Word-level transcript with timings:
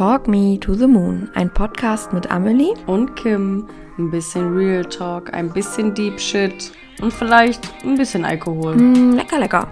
Talk 0.00 0.28
Me 0.28 0.58
to 0.58 0.72
the 0.72 0.86
Moon, 0.86 1.28
ein 1.34 1.52
Podcast 1.52 2.14
mit 2.14 2.30
Amelie 2.30 2.72
und 2.86 3.16
Kim. 3.16 3.68
Ein 3.98 4.10
bisschen 4.10 4.56
Real 4.56 4.82
Talk, 4.82 5.30
ein 5.34 5.52
bisschen 5.52 5.92
Deep 5.92 6.18
Shit 6.18 6.72
und 7.02 7.12
vielleicht 7.12 7.68
ein 7.84 7.98
bisschen 7.98 8.24
Alkohol. 8.24 8.76
Mm, 8.76 9.12
lecker, 9.12 9.38
lecker. 9.38 9.68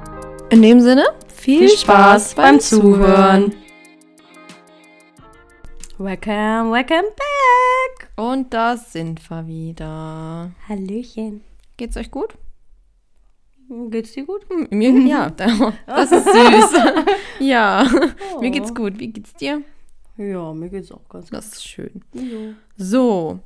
In 0.51 0.61
dem 0.61 0.80
Sinne, 0.80 1.06
viel, 1.29 1.61
Viel 1.61 1.79
Spaß 1.79 2.35
beim 2.35 2.61
Zuhören. 2.61 3.54
Welcome, 5.96 6.72
welcome 6.72 7.08
back. 7.16 8.10
Und 8.16 8.52
da 8.52 8.76
sind 8.76 9.30
wir 9.30 9.46
wieder. 9.46 10.50
Hallöchen. 10.68 11.40
Geht's 11.79 11.96
euch 11.96 12.10
gut? 12.10 12.34
Geht's 13.88 14.12
dir 14.12 14.26
gut? 14.26 14.42
Hm, 14.50 14.66
Mir, 14.72 14.90
ja, 15.08 15.30
das 15.86 16.12
ist 16.12 16.26
süß. 16.26 16.82
ja, 17.38 17.86
mir 18.42 18.50
geht's 18.50 18.74
gut. 18.74 18.98
Wie 18.98 19.08
geht's 19.08 19.32
dir? 19.32 19.62
Ja, 20.19 20.53
mir 20.53 20.69
geht's 20.69 20.92
auch 20.92 21.09
ganz 21.09 21.27
gut. 21.30 21.38
Das 21.38 21.47
ist 21.48 21.66
schön. 21.66 22.02
Jo. 22.12 22.52
So, 22.77 23.38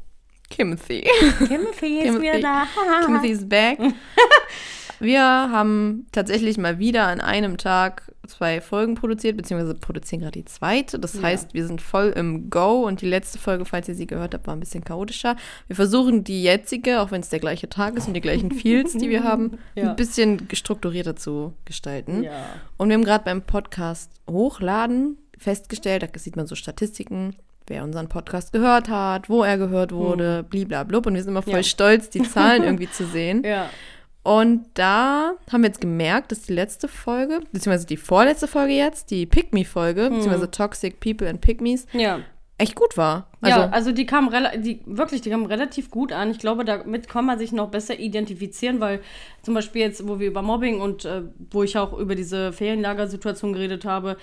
Timothy. 0.50 1.06
Timothy 1.46 2.00
ist 2.00 2.20
wieder 2.20 2.40
da. 2.40 2.66
Timothy 3.06 3.28
is 3.28 3.48
back. 3.48 3.78
Wir 5.00 5.20
haben 5.20 6.06
tatsächlich 6.12 6.58
mal 6.58 6.78
wieder 6.78 7.08
an 7.08 7.20
einem 7.20 7.56
Tag 7.56 8.12
zwei 8.28 8.60
Folgen 8.60 8.94
produziert, 8.94 9.36
beziehungsweise 9.36 9.74
produzieren 9.74 10.20
gerade 10.20 10.38
die 10.38 10.44
zweite. 10.44 11.00
Das 11.00 11.14
Ja. 11.14 11.22
heißt, 11.22 11.54
wir 11.54 11.66
sind 11.66 11.82
voll 11.82 12.10
im 12.14 12.50
Go 12.50 12.86
und 12.86 13.00
die 13.00 13.08
letzte 13.08 13.38
Folge, 13.38 13.64
falls 13.64 13.88
ihr 13.88 13.96
sie 13.96 14.06
gehört 14.06 14.32
habt, 14.32 14.46
war 14.46 14.54
ein 14.54 14.60
bisschen 14.60 14.84
chaotischer. 14.84 15.34
Wir 15.66 15.74
versuchen 15.74 16.22
die 16.22 16.44
jetzige, 16.44 17.00
auch 17.00 17.10
wenn 17.10 17.20
es 17.20 17.30
der 17.30 17.40
gleiche 17.40 17.68
Tag 17.68 17.96
ist 17.96 18.06
und 18.06 18.14
die 18.14 18.20
gleichen 18.20 18.52
Fields, 18.52 18.92
die 18.96 19.10
wir 19.10 19.24
haben, 19.24 19.58
Ja. 19.74 19.90
ein 19.90 19.96
bisschen 19.96 20.46
strukturierter 20.52 21.16
zu 21.16 21.52
gestalten. 21.64 22.22
Ja. 22.22 22.44
Und 22.76 22.88
wir 22.88 22.94
haben 22.94 23.04
gerade 23.04 23.24
beim 23.24 23.42
Podcast 23.42 24.12
hochladen 24.30 25.18
festgestellt, 25.42 26.02
da 26.02 26.18
sieht 26.18 26.36
man 26.36 26.46
so 26.46 26.54
Statistiken, 26.54 27.36
wer 27.66 27.84
unseren 27.84 28.08
Podcast 28.08 28.52
gehört 28.52 28.88
hat, 28.88 29.28
wo 29.28 29.42
er 29.44 29.56
gehört 29.58 29.92
wurde, 29.92 30.42
bliblablub. 30.48 31.06
Und 31.06 31.14
wir 31.14 31.22
sind 31.22 31.30
immer 31.30 31.42
voll 31.42 31.52
Hm. 31.54 31.58
Ja. 31.58 31.62
stolz, 31.64 32.10
die 32.10 32.22
Zahlen 32.22 32.62
irgendwie 32.64 32.90
zu 32.90 33.04
sehen. 33.06 33.42
Ja. 33.44 33.68
Und 34.24 34.66
da 34.74 35.32
haben 35.52 35.62
wir 35.62 35.68
jetzt 35.68 35.80
gemerkt, 35.80 36.30
dass 36.30 36.42
die 36.42 36.52
letzte 36.52 36.86
Folge, 36.86 37.40
beziehungsweise 37.52 37.86
die 37.86 37.96
vorletzte 37.96 38.46
Folge 38.46 38.72
jetzt, 38.72 39.10
die 39.10 39.26
Pick-Me-Folge, 39.26 40.06
Hm. 40.06 40.14
beziehungsweise 40.14 40.50
Toxic 40.50 41.00
People 41.00 41.28
and 41.28 41.40
Pick-Me's, 41.40 41.86
Ja. 41.92 42.20
echt 42.58 42.76
gut 42.76 42.96
war. 42.96 43.26
Also, 43.40 43.58
ja, 43.60 43.68
also 43.70 43.90
die 43.90 44.06
kamen 44.06 44.30
die 44.62 44.80
wirklich, 44.86 45.22
die 45.22 45.30
kamen 45.30 45.46
relativ 45.46 45.90
gut 45.90 46.12
an. 46.12 46.30
Ich 46.30 46.38
glaube, 46.38 46.64
damit 46.64 47.08
kann 47.08 47.26
man 47.26 47.36
sich 47.40 47.50
noch 47.50 47.70
besser 47.72 47.98
identifizieren, 47.98 48.78
weil 48.78 49.00
zum 49.42 49.54
Beispiel 49.54 49.82
jetzt, 49.82 50.06
wo 50.06 50.20
wir 50.20 50.28
über 50.28 50.42
Mobbing 50.42 50.80
und 50.80 51.04
äh, 51.04 51.22
wo 51.50 51.64
ich 51.64 51.76
auch 51.76 51.92
über 51.98 52.14
diese 52.14 52.52
Ferienlagersituation 52.52 53.52
geredet 53.52 53.84
habe, 53.84 54.16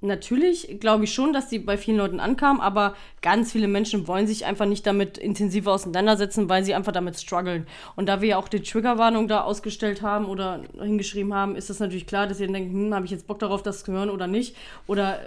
natürlich 0.00 0.78
glaube 0.80 1.04
ich 1.04 1.12
schon, 1.12 1.32
dass 1.32 1.48
die 1.48 1.58
bei 1.58 1.76
vielen 1.76 1.98
Leuten 1.98 2.20
ankam, 2.20 2.60
aber 2.60 2.94
ganz 3.22 3.52
viele 3.52 3.68
Menschen 3.68 4.06
wollen 4.06 4.26
sich 4.26 4.44
einfach 4.46 4.66
nicht 4.66 4.86
damit 4.86 5.18
intensiver 5.18 5.72
auseinandersetzen, 5.72 6.48
weil 6.48 6.64
sie 6.64 6.74
einfach 6.74 6.92
damit 6.92 7.18
strugglen. 7.18 7.66
Und 7.96 8.08
da 8.08 8.20
wir 8.20 8.28
ja 8.28 8.38
auch 8.38 8.48
die 8.48 8.62
Triggerwarnung 8.62 9.28
da 9.28 9.42
ausgestellt 9.42 10.02
haben 10.02 10.26
oder 10.26 10.62
hingeschrieben 10.80 11.34
haben, 11.34 11.56
ist 11.56 11.70
es 11.70 11.80
natürlich 11.80 12.06
klar, 12.06 12.26
dass 12.26 12.40
ihr 12.40 12.48
denkt, 12.48 12.72
hm, 12.72 12.94
habe 12.94 13.04
ich 13.04 13.10
jetzt 13.10 13.26
Bock 13.26 13.38
darauf, 13.38 13.62
das 13.62 13.84
zu 13.84 13.92
hören 13.92 14.10
oder 14.10 14.26
nicht? 14.26 14.56
Oder 14.86 15.18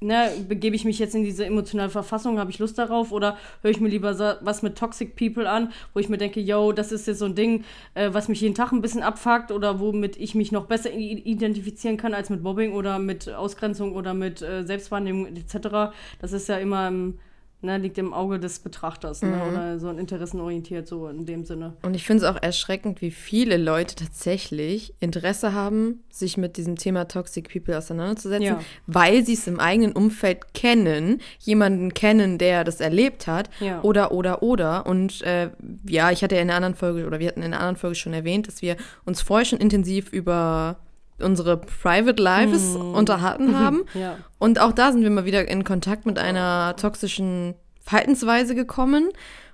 ne, 0.00 0.30
begebe 0.48 0.76
ich 0.76 0.84
mich 0.84 0.98
jetzt 0.98 1.14
in 1.14 1.24
diese 1.24 1.46
emotionale 1.46 1.90
Verfassung, 1.90 2.38
habe 2.38 2.50
ich 2.50 2.58
Lust 2.58 2.78
darauf 2.78 3.12
oder 3.12 3.36
höre 3.62 3.70
ich 3.70 3.80
mir 3.80 3.88
lieber 3.88 4.14
sa- 4.14 4.38
was 4.42 4.62
mit 4.62 4.76
Toxic 4.76 5.16
People 5.16 5.48
an, 5.48 5.72
wo 5.94 6.00
ich 6.00 6.08
mir 6.08 6.18
denke, 6.18 6.40
yo, 6.40 6.72
das 6.72 6.92
ist 6.92 7.06
jetzt 7.06 7.18
so 7.20 7.24
ein 7.24 7.34
Ding, 7.34 7.64
äh, 7.94 8.10
was 8.12 8.28
mich 8.28 8.40
jeden 8.40 8.54
Tag 8.54 8.72
ein 8.72 8.82
bisschen 8.82 9.02
abfuckt 9.02 9.50
oder 9.52 9.80
womit 9.80 10.16
ich 10.18 10.34
mich 10.34 10.52
noch 10.52 10.66
besser 10.66 10.92
identifizieren 10.92 11.96
kann 11.96 12.14
als 12.14 12.30
mit 12.30 12.42
Mobbing 12.42 12.72
oder 12.72 12.98
mit 12.98 13.28
Ausgrenzung 13.28 13.94
oder 13.94 14.14
mit 14.14 14.42
äh, 14.42 14.64
Selbstwahrnehmung 14.64 15.26
etc. 15.26 15.92
Das 16.20 16.32
ist 16.32 16.48
ja 16.48 16.56
immer 16.58 16.88
im, 16.88 17.18
ne, 17.66 17.76
liegt 17.78 17.98
im 17.98 18.14
Auge 18.14 18.38
des 18.40 18.60
Betrachters 18.60 19.20
ne, 19.22 19.42
oder 19.50 19.78
so 19.78 19.88
ein 19.88 19.98
interessenorientiert, 19.98 20.88
so 20.88 21.08
in 21.08 21.26
dem 21.26 21.44
Sinne. 21.44 21.74
und 21.82 21.94
ich 21.94 22.04
finde 22.04 22.24
es 22.24 22.30
auch 22.30 22.40
erschreckend, 22.40 23.02
wie 23.02 23.10
viele 23.10 23.58
Leute 23.58 23.94
tatsächlich 23.96 24.94
Interesse 25.00 25.52
haben, 25.52 26.04
sich 26.10 26.36
mit 26.38 26.56
diesem 26.56 26.76
Thema 26.76 27.06
Toxic 27.08 27.52
People 27.52 27.76
auseinanderzusetzen, 27.76 28.46
Ja. 28.46 28.60
weil 28.86 29.24
sie 29.26 29.34
es 29.34 29.46
im 29.46 29.60
eigenen 29.60 29.92
Umfeld 29.92 30.54
kennen, 30.54 31.20
jemanden 31.40 31.92
kennen, 31.92 32.38
der 32.38 32.64
das 32.64 32.80
erlebt 32.80 33.26
hat, 33.26 33.50
Ja. 33.60 33.82
oder, 33.82 34.12
oder, 34.12 34.42
oder. 34.42 34.86
Und 34.86 35.20
äh, 35.22 35.50
ja, 35.88 36.10
ich 36.10 36.22
hatte 36.22 36.36
ja 36.36 36.40
in 36.40 36.48
einer 36.48 36.56
anderen 36.56 36.74
Folge, 36.74 37.06
oder 37.06 37.18
wir 37.18 37.28
hatten 37.28 37.40
in 37.42 37.46
einer 37.52 37.58
anderen 37.60 37.76
Folge 37.76 37.96
schon 37.96 38.14
erwähnt, 38.14 38.46
dass 38.48 38.62
wir 38.62 38.76
uns 39.04 39.20
vorher 39.20 39.44
schon 39.44 39.58
intensiv 39.58 40.12
über 40.12 40.76
unsere 41.18 41.56
Private 41.56 42.22
Lives 42.22 42.76
unterhalten 42.76 43.58
haben. 43.58 43.84
Ja. 43.94 44.18
Und 44.38 44.60
auch 44.60 44.72
da 44.72 44.92
sind 44.92 45.02
wir 45.02 45.08
mal 45.10 45.24
wieder 45.24 45.48
in 45.48 45.64
Kontakt 45.64 46.04
mit 46.04 46.18
einer 46.18 46.76
toxischen 46.76 47.54
Verhaltensweise 47.86 48.54
gekommen. 48.54 49.08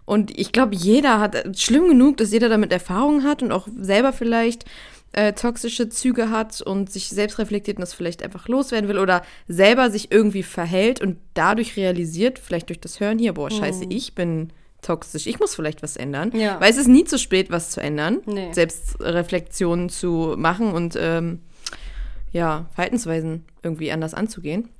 Und 0.04 0.36
ich 0.36 0.50
glaube, 0.50 0.74
jeder 0.74 1.20
hat, 1.20 1.58
schlimm 1.58 1.86
genug, 1.88 2.16
dass 2.16 2.32
jeder 2.32 2.48
damit 2.48 2.72
Erfahrung 2.72 3.22
hat 3.22 3.42
und 3.42 3.52
auch 3.52 3.68
selber 3.78 4.12
vielleicht 4.12 4.64
äh, 5.12 5.32
toxische 5.34 5.88
Züge 5.90 6.30
hat 6.30 6.60
und 6.62 6.90
sich 6.90 7.08
selbst 7.08 7.38
reflektiert 7.38 7.76
und 7.76 7.82
das 7.82 7.92
vielleicht 7.92 8.22
einfach 8.22 8.48
loswerden 8.48 8.88
will 8.88 8.98
oder 8.98 9.22
selber 9.46 9.90
sich 9.90 10.10
irgendwie 10.10 10.42
verhält 10.42 11.00
und 11.00 11.18
dadurch 11.34 11.76
realisiert, 11.76 12.38
vielleicht 12.38 12.70
durch 12.70 12.80
das 12.80 12.98
Hören 12.98 13.18
hier, 13.18 13.34
boah, 13.34 13.50
scheiße, 13.50 13.84
ich 13.90 14.14
bin 14.14 14.52
toxisch, 14.80 15.26
ich 15.26 15.38
muss 15.38 15.54
vielleicht 15.54 15.82
was 15.82 15.96
ändern. 15.96 16.32
Ja. 16.34 16.60
Weil 16.60 16.70
es 16.70 16.78
ist 16.78 16.88
nie 16.88 17.04
zu 17.04 17.18
spät, 17.18 17.50
was 17.50 17.70
zu 17.70 17.80
ändern, 17.80 18.20
Nee. 18.26 18.52
Selbstreflexionen 18.52 19.90
zu 19.90 20.34
machen 20.36 20.72
und 20.72 20.96
ähm, 20.98 21.40
ja, 22.32 22.66
Verhaltensweisen 22.74 23.44
irgendwie 23.62 23.92
anders 23.92 24.14
anzugehen. 24.14 24.70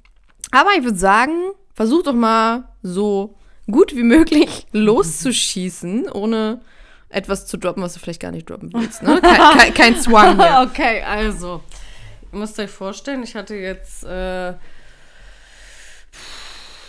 Aber 0.51 0.71
ich 0.77 0.83
würde 0.83 0.99
sagen, 0.99 1.33
versuch 1.75 2.03
doch 2.03 2.15
mal 2.15 2.69
so 2.83 3.35
gut 3.71 3.95
wie 3.95 4.03
möglich 4.03 4.67
loszuschießen, 4.73 6.11
ohne 6.11 6.61
etwas 7.09 7.47
zu 7.47 7.57
droppen, 7.59 7.83
was 7.83 7.95
du 7.95 8.01
vielleicht 8.01 8.21
gar 8.21 8.33
nicht 8.33 8.49
droppen 8.49 8.73
willst. 8.73 9.03
Ne? 9.03 9.21
Kein, 9.21 9.59
kein, 9.59 9.75
kein 9.75 9.97
Zwang 10.01 10.37
hier. 10.41 10.67
Okay, 10.71 11.03
also. 11.03 11.63
Ihr 12.33 12.39
müsst 12.39 12.59
euch 12.59 12.71
vorstellen, 12.71 13.23
ich 13.23 13.35
hatte 13.35 13.55
jetzt. 13.55 14.05
Äh, 14.05 14.55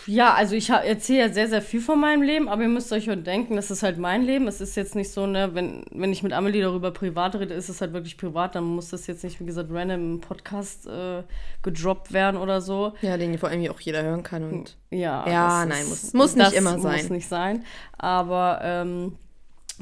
ja, 0.05 0.33
also 0.33 0.55
ich 0.55 0.69
erzähle 0.69 1.19
ja 1.27 1.29
sehr, 1.33 1.47
sehr 1.47 1.61
viel 1.61 1.79
von 1.79 1.99
meinem 1.99 2.21
Leben, 2.21 2.49
aber 2.49 2.63
ihr 2.63 2.67
müsst 2.67 2.91
euch 2.91 3.05
schon 3.05 3.23
denken, 3.23 3.55
das 3.55 3.71
ist 3.71 3.83
halt 3.83 3.97
mein 3.97 4.23
Leben. 4.23 4.47
Es 4.47 4.59
ist 4.61 4.75
jetzt 4.75 4.95
nicht 4.95 5.11
so, 5.11 5.25
ne, 5.27 5.51
wenn, 5.53 5.85
wenn 5.91 6.11
ich 6.11 6.23
mit 6.23 6.33
Amelie 6.33 6.61
darüber 6.61 6.91
privat 6.91 7.35
rede, 7.35 7.53
ist 7.53 7.69
es 7.69 7.79
halt 7.81 7.93
wirklich 7.93 8.17
privat. 8.17 8.55
Dann 8.55 8.63
muss 8.65 8.89
das 8.89 9.07
jetzt 9.07 9.23
nicht, 9.23 9.39
wie 9.39 9.45
gesagt, 9.45 9.69
random 9.71 10.13
im 10.15 10.19
Podcast 10.21 10.87
äh, 10.87 11.23
gedroppt 11.61 12.11
werden 12.11 12.37
oder 12.37 12.59
so. 12.61 12.93
Ja, 13.01 13.15
den 13.17 13.37
vor 13.37 13.49
allem 13.49 13.69
auch 13.71 13.79
jeder 13.79 14.03
hören 14.03 14.23
kann. 14.23 14.43
Und 14.43 14.75
Ja, 14.91 15.25
Ja, 15.29 15.65
nein, 15.65 15.81
ist- 15.83 16.13
muss- 16.13 16.13
muss 16.13 16.35
nicht 16.35 16.53
immer 16.53 16.79
sein. 16.79 17.01
Muss 17.01 17.09
nicht 17.09 17.27
sein. 17.27 17.63
Aber 17.97 18.59
ähm, 18.63 19.17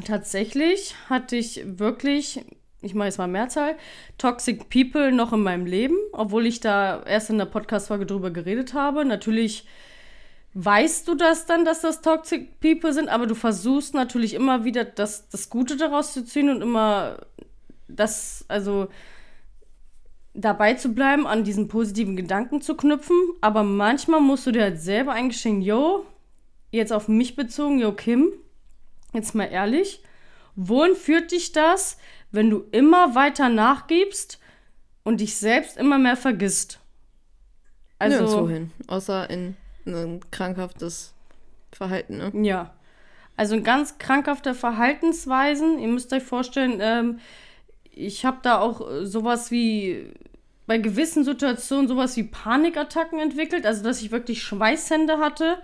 tatsächlich 0.06 0.96
hatte 1.10 1.36
ich 1.36 1.64
wirklich, 1.66 2.44
ich 2.82 2.94
mache 2.96 3.08
jetzt 3.08 3.18
mal 3.18 3.28
Mehrzahl, 3.28 3.76
Toxic 4.18 4.70
People 4.70 5.12
noch 5.12 5.34
in 5.34 5.42
meinem 5.42 5.66
Leben, 5.66 5.96
obwohl 6.14 6.46
ich 6.46 6.60
da 6.60 7.04
erst 7.04 7.30
in 7.30 7.38
der 7.38 7.46
Podcast-Folge 7.46 8.06
drüber 8.06 8.32
geredet 8.32 8.74
habe. 8.74 9.06
Natürlich 9.06 9.66
weißt 10.54 11.08
du 11.08 11.16
das 11.16 11.46
dann, 11.46 11.66
dass 11.66 11.82
das 11.82 12.02
Toxic 12.02 12.60
People 12.60 12.94
sind, 12.94 13.10
aber 13.10 13.28
du 13.28 13.36
versuchst 13.36 13.94
natürlich 13.94 14.34
immer 14.34 14.66
wieder 14.66 14.84
das, 14.84 15.30
das 15.30 15.50
Gute 15.50 15.78
daraus 15.78 16.14
zu 16.14 16.26
ziehen 16.26 16.50
und 16.50 16.62
immer 16.62 17.20
das, 17.88 18.46
also 18.48 18.88
dabei 20.34 20.74
zu 20.76 20.94
bleiben, 20.94 21.28
an 21.28 21.44
diesen 21.44 21.68
positiven 21.68 22.16
Gedanken 22.16 22.62
zu 22.62 22.76
knüpfen. 22.76 23.18
Aber 23.42 23.64
manchmal 23.64 24.22
musst 24.22 24.48
du 24.48 24.52
dir 24.52 24.64
halt 24.64 24.82
selber 24.82 25.14
eingestehen, 25.14 25.62
yo, 25.62 26.06
jetzt 26.72 26.94
auf 26.94 27.08
mich 27.08 27.36
bezogen, 27.36 27.80
yo, 27.80 27.92
Kim, 27.94 28.32
jetzt 29.14 29.36
mal 29.36 29.46
ehrlich, 29.46 30.04
wohin 30.56 30.96
führt 30.96 31.32
dich 31.32 31.52
das, 31.52 31.98
wenn 32.32 32.50
du 32.50 32.66
immer 32.72 33.16
weiter 33.16 33.50
nachgibst 33.50 34.40
und 35.04 35.22
dich 35.22 35.38
selbst 35.38 35.78
immer 35.78 35.98
mehr 35.98 36.18
vergisst? 36.18 36.80
nirgendwo 38.00 38.26
Also, 38.26 38.50
hin. 38.50 38.72
Außer 38.88 39.30
in 39.30 39.56
ein 39.86 40.22
krankhaftes 40.32 41.14
Verhalten, 41.72 42.18
ne? 42.18 42.32
ja. 42.46 42.74
Also 43.38 43.56
ein 43.56 43.64
ganz 43.64 43.98
krankhafter 43.98 44.54
Verhaltensweisen. 44.54 45.80
Ihr 45.80 45.88
müsst 45.88 46.14
euch 46.14 46.22
vorstellen, 46.22 46.80
ähm, 46.80 47.20
ich 47.92 48.26
habe 48.26 48.38
da 48.44 48.60
auch 48.60 48.88
äh, 48.88 49.06
sowas 49.06 49.52
wie 49.52 50.14
bei 50.68 50.78
gewissen 50.78 51.24
Situationen 51.24 51.88
sowas 51.88 52.16
wie 52.18 52.24
Panikattacken 52.24 53.20
entwickelt, 53.20 53.66
also 53.66 53.84
dass 53.84 54.02
ich 54.02 54.12
wirklich 54.12 54.44
Schweißhände 54.44 55.18
hatte 55.18 55.58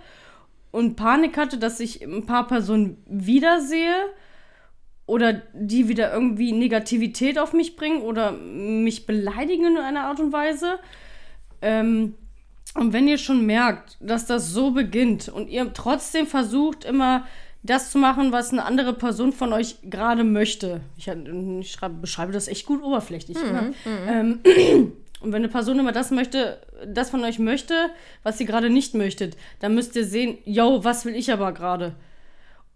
und 0.70 0.96
Panik 0.96 1.36
hatte, 1.36 1.58
dass 1.58 1.80
ich 1.80 2.02
ein 2.02 2.26
paar 2.26 2.46
Personen 2.46 3.02
wiedersehe 3.06 3.94
oder 5.06 5.42
die 5.54 5.88
wieder 5.88 6.12
irgendwie 6.12 6.52
Negativität 6.52 7.38
auf 7.38 7.54
mich 7.54 7.76
bringen 7.76 8.02
oder 8.02 8.32
mich 8.32 9.06
beleidigen 9.06 9.64
in 9.64 9.78
einer 9.78 10.04
Art 10.04 10.20
und 10.20 10.32
Weise. 10.32 10.78
Ähm, 11.62 12.14
und 12.74 12.92
wenn 12.92 13.08
ihr 13.08 13.18
schon 13.18 13.46
merkt, 13.46 13.96
dass 14.00 14.26
das 14.26 14.50
so 14.50 14.70
beginnt 14.70 15.28
und 15.28 15.48
ihr 15.48 15.72
trotzdem 15.72 16.26
versucht, 16.26 16.84
immer 16.84 17.26
das 17.62 17.90
zu 17.90 17.98
machen, 17.98 18.30
was 18.32 18.52
eine 18.52 18.64
andere 18.64 18.92
Person 18.94 19.32
von 19.32 19.52
euch 19.52 19.78
gerade 19.82 20.24
möchte. 20.24 20.80
Ich, 20.96 21.08
ich 21.08 21.72
schreibe, 21.72 21.94
beschreibe 21.94 22.32
das 22.32 22.48
echt 22.48 22.66
gut 22.66 22.82
oberflächlich. 22.82 23.36
ne? 23.36 23.74
Ähm, 24.08 24.40
Und 25.20 25.32
wenn 25.32 25.42
eine 25.42 25.48
Person 25.48 25.78
immer 25.78 25.92
das 25.92 26.10
möchte, 26.10 26.60
das 26.86 27.10
von 27.10 27.24
euch 27.24 27.38
möchte, 27.38 27.90
was 28.22 28.38
sie 28.38 28.44
gerade 28.44 28.70
nicht 28.70 28.94
möchtet, 28.94 29.36
dann 29.58 29.74
müsst 29.74 29.96
ihr 29.96 30.04
sehen, 30.04 30.38
yo, 30.44 30.84
was 30.84 31.04
will 31.04 31.16
ich 31.16 31.32
aber 31.32 31.52
gerade? 31.52 31.96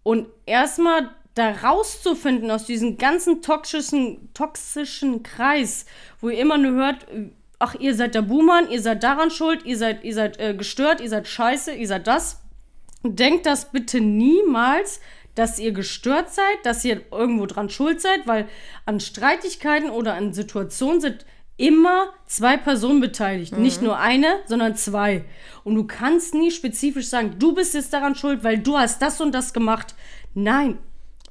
Und 0.03 0.27
erstmal 0.45 1.09
da 1.35 1.51
rauszufinden 1.51 2.51
aus 2.51 2.65
diesem 2.65 2.97
ganzen 2.97 3.41
toxischen, 3.41 4.29
toxischen 4.33 5.23
Kreis, 5.23 5.85
wo 6.19 6.29
ihr 6.29 6.39
immer 6.39 6.57
nur 6.57 6.73
hört, 6.73 7.07
ach, 7.63 7.75
ihr 7.79 7.95
seid 7.95 8.13
der 8.13 8.23
Buhmann, 8.23 8.69
ihr 8.69 8.81
seid 8.81 9.03
daran 9.03 9.31
schuld, 9.31 9.65
ihr 9.65 9.77
seid, 9.77 10.03
ihr 10.03 10.13
seid 10.13 10.37
äh, 10.37 10.53
gestört, 10.53 10.99
ihr 10.99 11.09
seid 11.09 11.29
scheiße, 11.29 11.73
ihr 11.73 11.87
seid 11.87 12.07
das. 12.07 12.41
Denkt 13.03 13.45
das 13.45 13.71
bitte 13.71 14.01
niemals, 14.01 14.99
dass 15.33 15.59
ihr 15.59 15.71
gestört 15.71 16.33
seid, 16.33 16.57
dass 16.63 16.83
ihr 16.83 17.01
irgendwo 17.09 17.45
dran 17.45 17.69
schuld 17.69 18.01
seid, 18.01 18.27
weil 18.27 18.49
an 18.85 18.99
Streitigkeiten 18.99 19.89
oder 19.89 20.13
an 20.13 20.33
Situationen 20.33 20.99
sind 20.99 21.25
immer 21.55 22.09
zwei 22.25 22.57
Personen 22.57 22.99
beteiligt. 22.99 23.53
Mhm. 23.53 23.63
Nicht 23.63 23.81
nur 23.81 23.97
eine, 23.97 24.41
sondern 24.45 24.75
zwei. 24.75 25.23
Und 25.63 25.75
du 25.75 25.85
kannst 25.85 26.33
nie 26.33 26.51
spezifisch 26.51 27.07
sagen, 27.07 27.35
du 27.39 27.53
bist 27.55 27.73
jetzt 27.73 27.93
daran 27.93 28.15
schuld, 28.15 28.43
weil 28.43 28.57
du 28.57 28.77
hast 28.77 29.01
das 29.01 29.21
und 29.21 29.31
das 29.33 29.53
gemacht. 29.53 29.95
Nein. 30.33 30.79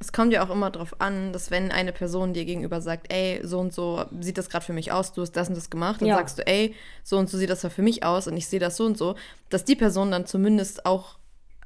Es 0.03 0.13
kommt 0.13 0.33
ja 0.33 0.45
auch 0.45 0.51
immer 0.51 0.69
darauf 0.69 1.01
an, 1.01 1.33
dass 1.33 1.53
wenn 1.53 1.71
eine 1.71 1.93
Person 1.93 2.33
dir 2.35 2.45
gegenüber 2.45 2.81
sagt, 2.81 3.13
ey, 3.13 3.39
so 3.45 3.61
und 3.61 3.73
so 3.73 4.05
sieht 4.19 4.37
das 4.37 4.51
gerade 4.51 4.65
für 4.65 4.73
mich 4.73 4.91
aus, 4.91 5.13
du 5.13 5.23
hast 5.23 5.31
das 5.33 5.49
und 5.49 5.57
das 5.57 5.71
gemacht, 5.71 6.01
dann 6.01 6.09
ja. 6.09 6.17
sagst 6.17 6.39
du, 6.39 6.47
ey, 6.47 6.75
so 7.05 7.19
und 7.19 7.31
so 7.31 7.39
sieht 7.39 7.51
das 7.51 7.65
für 7.65 7.83
mich 7.83 8.03
aus 8.03 8.27
und 8.27 8.37
ich 8.37 8.49
sehe 8.49 8.59
das 8.59 8.77
so 8.77 8.85
und 8.85 8.99
so, 8.99 9.15
dass 9.49 9.65
die 9.65 9.77
Person 9.77 10.11
dann 10.11 10.27
zumindest 10.27 10.87
auch 10.87 11.19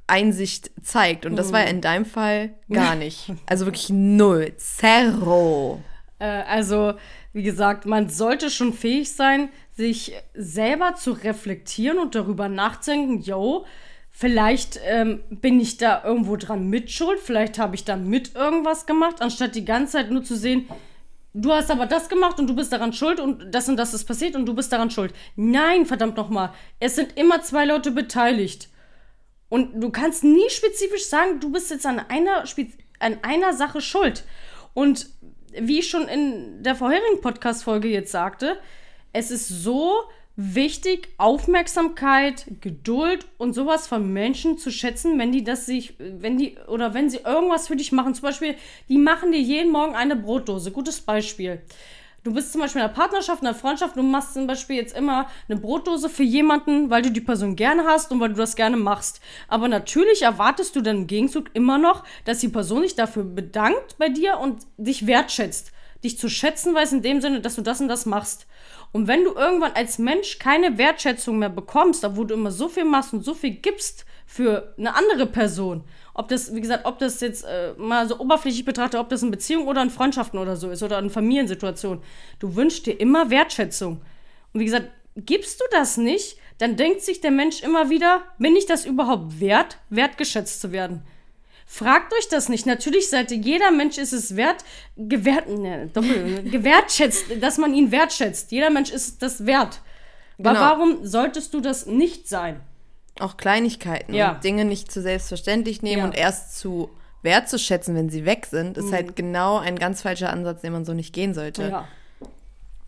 Einsicht 0.07 0.71
zeigt. 0.83 1.25
Und 1.25 1.37
das 1.37 1.51
war 1.51 1.61
ja 1.61 1.67
in 1.67 1.81
deinem 1.81 2.05
Fall 2.05 2.51
gar 2.71 2.95
nicht. 2.95 3.33
Also 3.47 3.65
wirklich 3.65 3.89
null. 3.89 4.53
Zero. 4.59 5.81
Äh, 6.19 6.27
also, 6.27 6.93
wie 7.33 7.43
gesagt, 7.43 7.87
man 7.87 8.11
sollte 8.11 8.51
schon 8.51 8.75
fähig 8.75 9.13
sein, 9.13 9.49
sich 9.73 10.13
selber 10.35 10.95
zu 10.95 11.13
reflektieren 11.13 11.99
und 11.99 12.15
darüber 12.15 12.51
nachzudenken, 12.51 13.23
yo, 13.23 13.65
Vielleicht 14.19 14.81
ähm, 14.83 15.21
bin 15.29 15.61
ich 15.61 15.77
da 15.77 16.03
irgendwo 16.03 16.37
dran 16.37 16.71
mitschuld, 16.71 17.21
vielleicht 17.21 17.59
habe 17.59 17.75
ich 17.75 17.85
da 17.85 17.97
mit 17.97 18.35
irgendwas 18.35 18.87
gemacht, 18.87 19.21
anstatt 19.21 19.55
die 19.55 19.67
ganze 19.67 19.93
Zeit 19.93 20.11
nur 20.11 20.25
zu 20.25 20.37
sehen, 20.37 20.71
du 21.35 21.53
hast 21.53 21.71
aber 21.71 21.85
das 21.85 22.09
gemacht 22.09 22.39
und 22.39 22.47
du 22.47 22.57
bist 22.57 22.73
daran 22.73 22.95
schuld 22.95 23.21
und 23.21 23.55
das 23.55 23.69
und 23.69 23.77
das 23.77 23.93
ist 23.93 24.07
passiert 24.07 24.35
und 24.35 24.47
du 24.47 24.55
bist 24.55 24.73
daran 24.73 24.91
schuld. 24.91 25.13
Nein, 25.37 25.85
verdammt 25.85 26.17
nochmal, 26.17 26.55
es 26.81 26.97
sind 26.97 27.19
immer 27.19 27.43
zwei 27.43 27.67
Leute 27.67 27.91
beteiligt. 27.91 28.71
Und 29.51 29.83
du 29.83 29.91
kannst 29.91 30.25
nie 30.25 30.49
spezifisch 30.49 31.05
sagen, 31.05 31.39
du 31.39 31.53
bist 31.53 31.71
jetzt 31.71 31.85
an 31.85 31.99
einer, 31.99 32.43
an 33.01 33.19
einer 33.21 33.53
Sache 33.53 33.83
schuld. 33.83 34.25
Und 34.73 35.11
wie 35.53 35.81
ich 35.81 35.91
schon 35.91 36.09
in 36.09 36.63
der 36.63 36.75
vorherigen 36.75 37.21
Podcast-Folge 37.21 37.89
jetzt 37.89 38.13
sagte, 38.13 38.57
es 39.13 39.31
ist 39.31 39.47
so 39.47 39.93
wichtig, 40.37 41.09
Aufmerksamkeit, 41.17 42.47
Geduld 42.61 43.27
und 43.39 43.55
sowas 43.55 43.87
von 43.87 44.13
Menschen 44.13 44.59
zu 44.59 44.71
schätzen, 44.71 45.19
wenn 45.19 45.33
die 45.33 45.43
das 45.43 45.67
sich, 45.67 45.95
wenn 45.99 46.37
die, 46.37 46.57
oder 46.69 46.93
wenn 46.93 47.09
sie 47.09 47.19
irgendwas 47.19 47.69
für 47.69 47.77
dich 47.77 47.91
machen. 47.91 48.15
Zum 48.15 48.23
Beispiel, 48.23 48.55
die 48.89 48.99
machen 48.99 49.33
dir 49.33 49.41
jeden 49.41 49.73
Morgen 49.73 49.95
eine 49.95 50.15
Brotdose. 50.15 50.71
Gutes 50.71 51.01
Beispiel. 51.01 51.63
Du 52.23 52.35
bist 52.35 52.51
zum 52.51 52.61
Beispiel 52.61 52.81
in 52.81 52.87
einer 52.87 52.95
Partnerschaft, 52.95 53.43
in 53.43 53.47
einer 53.47 53.57
Freundschaft, 53.57 53.97
du 53.97 54.03
machst 54.03 54.35
zum 54.35 54.49
Beispiel 54.49 54.75
jetzt 54.75 54.97
immer 54.97 55.29
eine 55.49 55.61
Brotdose 55.61 56.09
für 56.09 56.25
jemanden, 56.25 56.91
weil 56.91 57.03
du 57.03 57.13
die 57.13 57.21
Person 57.21 57.55
gerne 57.55 57.85
hast 57.85 58.11
und 58.11 58.19
weil 58.19 58.31
du 58.31 58.35
das 58.35 58.57
gerne 58.57 58.77
machst. 58.77 59.21
Aber 59.47 59.69
natürlich 59.69 60.23
erwartest 60.23 60.75
du 60.75 60.81
dann 60.81 60.97
im 60.97 61.07
Gegenzug 61.07 61.51
immer 61.55 61.79
noch, 61.79 62.03
dass 62.25 62.41
die 62.41 62.49
Person 62.49 62.83
sich 62.83 62.97
dafür 62.97 63.23
bedankt 63.23 63.97
bei 63.99 64.09
dir 64.09 64.39
und 64.39 64.67
dich 64.77 65.07
wertschätzt. 65.07 65.71
Dich 66.03 66.19
zu 66.19 66.29
schätzen 66.29 66.75
weiß 66.75 66.93
in 66.95 67.03
dem 67.03 67.21
Sinne, 67.21 67.41
dass 67.41 67.55
du 67.55 67.63
das 67.63 67.81
und 67.81 67.87
das 67.87 68.07
machst. 68.07 68.47
Und 68.97 69.09
wenn 69.09 69.25
du 69.25 69.35
irgendwann 69.35 69.73
als 69.73 69.99
Mensch 69.99 70.39
keine 70.39 70.79
Wertschätzung 70.79 71.39
mehr 71.39 71.51
bekommst, 71.51 72.03
da 72.03 72.17
wo 72.17 72.25
du 72.25 72.33
immer 72.33 72.51
so 72.51 72.67
viel 72.67 72.87
machst 72.87 73.13
und 73.13 73.23
so 73.23 73.35
viel 73.35 73.51
gibst 73.51 74.07
für 74.25 74.73
eine 74.79 74.95
andere 74.95 75.27
Person, 75.27 75.85
ob 76.15 76.29
das, 76.29 76.55
wie 76.55 76.63
gesagt, 76.63 76.87
ob 76.87 76.99
das 76.99 77.21
jetzt 77.21 77.45
äh, 77.45 77.75
mal 77.77 78.09
so 78.09 78.19
oberflächlich 78.19 78.65
betrachtet, 78.65 78.99
ob 78.99 79.11
das 79.11 79.23
in 79.23 79.31
Beziehungen 79.31 79.69
oder 79.69 79.83
in 79.83 79.91
Freundschaften 79.91 80.39
oder 80.39 80.57
so 80.57 80.71
ist 80.71 80.83
oder 80.83 80.99
in 80.99 81.11
Familiensituationen, 81.11 82.03
du 82.39 82.57
wünschst 82.57 82.87
dir 82.87 82.99
immer 82.99 83.29
Wertschätzung. 83.29 84.01
Und 84.55 84.61
wie 84.61 84.65
gesagt, 84.65 84.89
gibst 85.15 85.61
du 85.61 85.65
das 85.73 85.99
nicht, 85.99 86.39
dann 86.57 86.77
denkt 86.77 87.03
sich 87.03 87.21
der 87.21 87.33
Mensch 87.33 87.63
immer 87.63 87.91
wieder, 87.91 88.23
bin 88.39 88.57
ich 88.57 88.65
das 88.65 88.87
überhaupt 88.87 89.41
wert, 89.41 89.77
wertgeschätzt 89.91 90.59
zu 90.59 90.73
werden? 90.73 91.03
Fragt 91.69 92.13
euch 92.15 92.29
das 92.29 92.49
nicht. 92.49 92.65
Natürlich 92.65 93.11
seid 93.11 93.33
ihr, 93.33 93.39
jeder 93.39 93.73
Mensch 93.73 93.99
ist 93.99 94.13
es 94.13 94.37
wert, 94.37 94.65
gewährt, 94.97 95.49
ne, 95.49 95.91
doppel, 95.93 96.45
gewertschätzt, 96.45 97.25
dass 97.41 97.59
man 97.59 97.75
ihn 97.75 97.91
wertschätzt. 97.91 98.53
Jeder 98.53 98.71
Mensch 98.71 98.91
ist 98.91 99.21
das 99.21 99.45
wert. 99.47 99.81
Genau. 100.39 100.51
Aber 100.51 100.61
warum 100.61 101.05
solltest 101.05 101.53
du 101.55 101.61
das 101.61 101.87
nicht 101.87 102.29
sein? 102.29 102.61
Auch 103.19 103.37
Kleinigkeiten. 103.37 104.15
Ja. 104.15 104.35
Dinge 104.35 104.65
nicht 104.65 104.93
zu 104.93 105.03
selbstverständlich 105.03 105.83
nehmen 105.83 106.01
ja. 106.01 106.05
und 106.05 106.15
erst 106.15 106.59
zu 106.59 106.91
wertzuschätzen, 107.23 107.95
wenn 107.97 108.11
sie 108.11 108.25
weg 108.25 108.47
sind, 108.47 108.79
ist 108.79 108.87
mhm. 108.87 108.93
halt 108.93 109.17
genau 109.17 109.59
ein 109.59 109.77
ganz 109.77 110.03
falscher 110.03 110.31
Ansatz, 110.31 110.61
den 110.61 110.73
man 110.73 110.85
so 110.85 110.95
nicht 110.95 111.13
gehen 111.13 111.35
sollte. 111.35 111.69
Ja. 111.69 111.89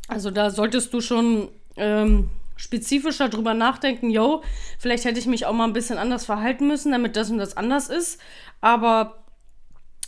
Also 0.06 0.30
da 0.30 0.50
solltest 0.50 0.92
du 0.94 1.00
schon 1.00 1.48
ähm, 1.76 2.30
spezifischer 2.58 3.30
drüber 3.30 3.54
nachdenken, 3.54 4.10
yo, 4.10 4.42
vielleicht 4.78 5.06
hätte 5.06 5.18
ich 5.18 5.26
mich 5.26 5.46
auch 5.46 5.54
mal 5.54 5.64
ein 5.64 5.72
bisschen 5.72 5.96
anders 5.96 6.26
verhalten 6.26 6.66
müssen, 6.66 6.92
damit 6.92 7.16
das 7.16 7.30
und 7.30 7.38
das 7.38 7.56
anders 7.56 7.88
ist. 7.88 8.20
Aber 8.60 9.24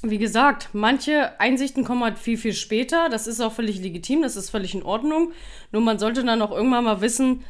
wie 0.03 0.19
gesagt, 0.19 0.71
manche 0.73 1.39
Einsichten 1.41 1.85
kommen 1.85 2.03
halt 2.03 2.19
viel, 2.19 2.37
viel 2.37 2.55
später. 2.55 3.09
Das 3.09 3.27
ist 3.27 3.41
auch 3.41 3.53
völlig 3.53 3.81
legitim, 3.81 4.23
das 4.23 4.37
ist 4.37 4.51
völlig 4.51 4.75
in 4.75 4.83
Ordnung. 4.83 5.33
Nur 5.73 5.83
man 5.83 5.99
sollte 5.99 6.25
dann 6.25 6.43
auch 6.43 6.51
irgendwann 6.51 6.85
mal 6.85 7.01
wissen, 7.01 7.45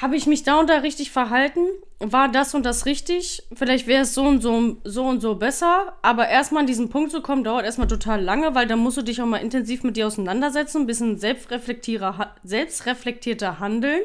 habe 0.00 0.16
ich 0.16 0.26
mich 0.26 0.42
da 0.42 0.60
und 0.60 0.68
da 0.68 0.78
richtig 0.78 1.10
verhalten? 1.10 1.60
War 2.00 2.28
das 2.28 2.54
und 2.54 2.64
das 2.64 2.86
richtig? 2.86 3.42
Vielleicht 3.54 3.86
wäre 3.86 4.02
es 4.02 4.14
so 4.14 4.24
und 4.24 4.42
so, 4.42 4.76
so 4.84 5.04
und 5.04 5.20
so 5.20 5.36
besser. 5.36 5.94
Aber 6.02 6.28
erstmal 6.28 6.62
an 6.62 6.66
diesen 6.66 6.90
Punkt 6.90 7.10
zu 7.10 7.22
kommen, 7.22 7.44
dauert 7.44 7.64
erstmal 7.64 7.88
total 7.88 8.22
lange, 8.22 8.54
weil 8.54 8.66
dann 8.66 8.80
musst 8.80 8.96
du 8.96 9.02
dich 9.02 9.22
auch 9.22 9.26
mal 9.26 9.38
intensiv 9.38 9.84
mit 9.84 9.96
dir 9.96 10.06
auseinandersetzen, 10.06 10.82
ein 10.82 10.86
bisschen 10.86 11.18
selbstreflektierter 11.18 13.60
handeln. 13.60 14.00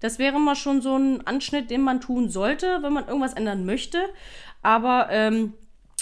Das 0.00 0.18
wäre 0.18 0.40
mal 0.40 0.56
schon 0.56 0.82
so 0.82 0.96
ein 0.96 1.26
Anschnitt, 1.26 1.70
den 1.70 1.82
man 1.82 2.00
tun 2.00 2.28
sollte, 2.28 2.78
wenn 2.82 2.92
man 2.92 3.06
irgendwas 3.06 3.34
ändern 3.34 3.64
möchte. 3.64 3.98
Aber 4.62 5.08
ähm, 5.10 5.54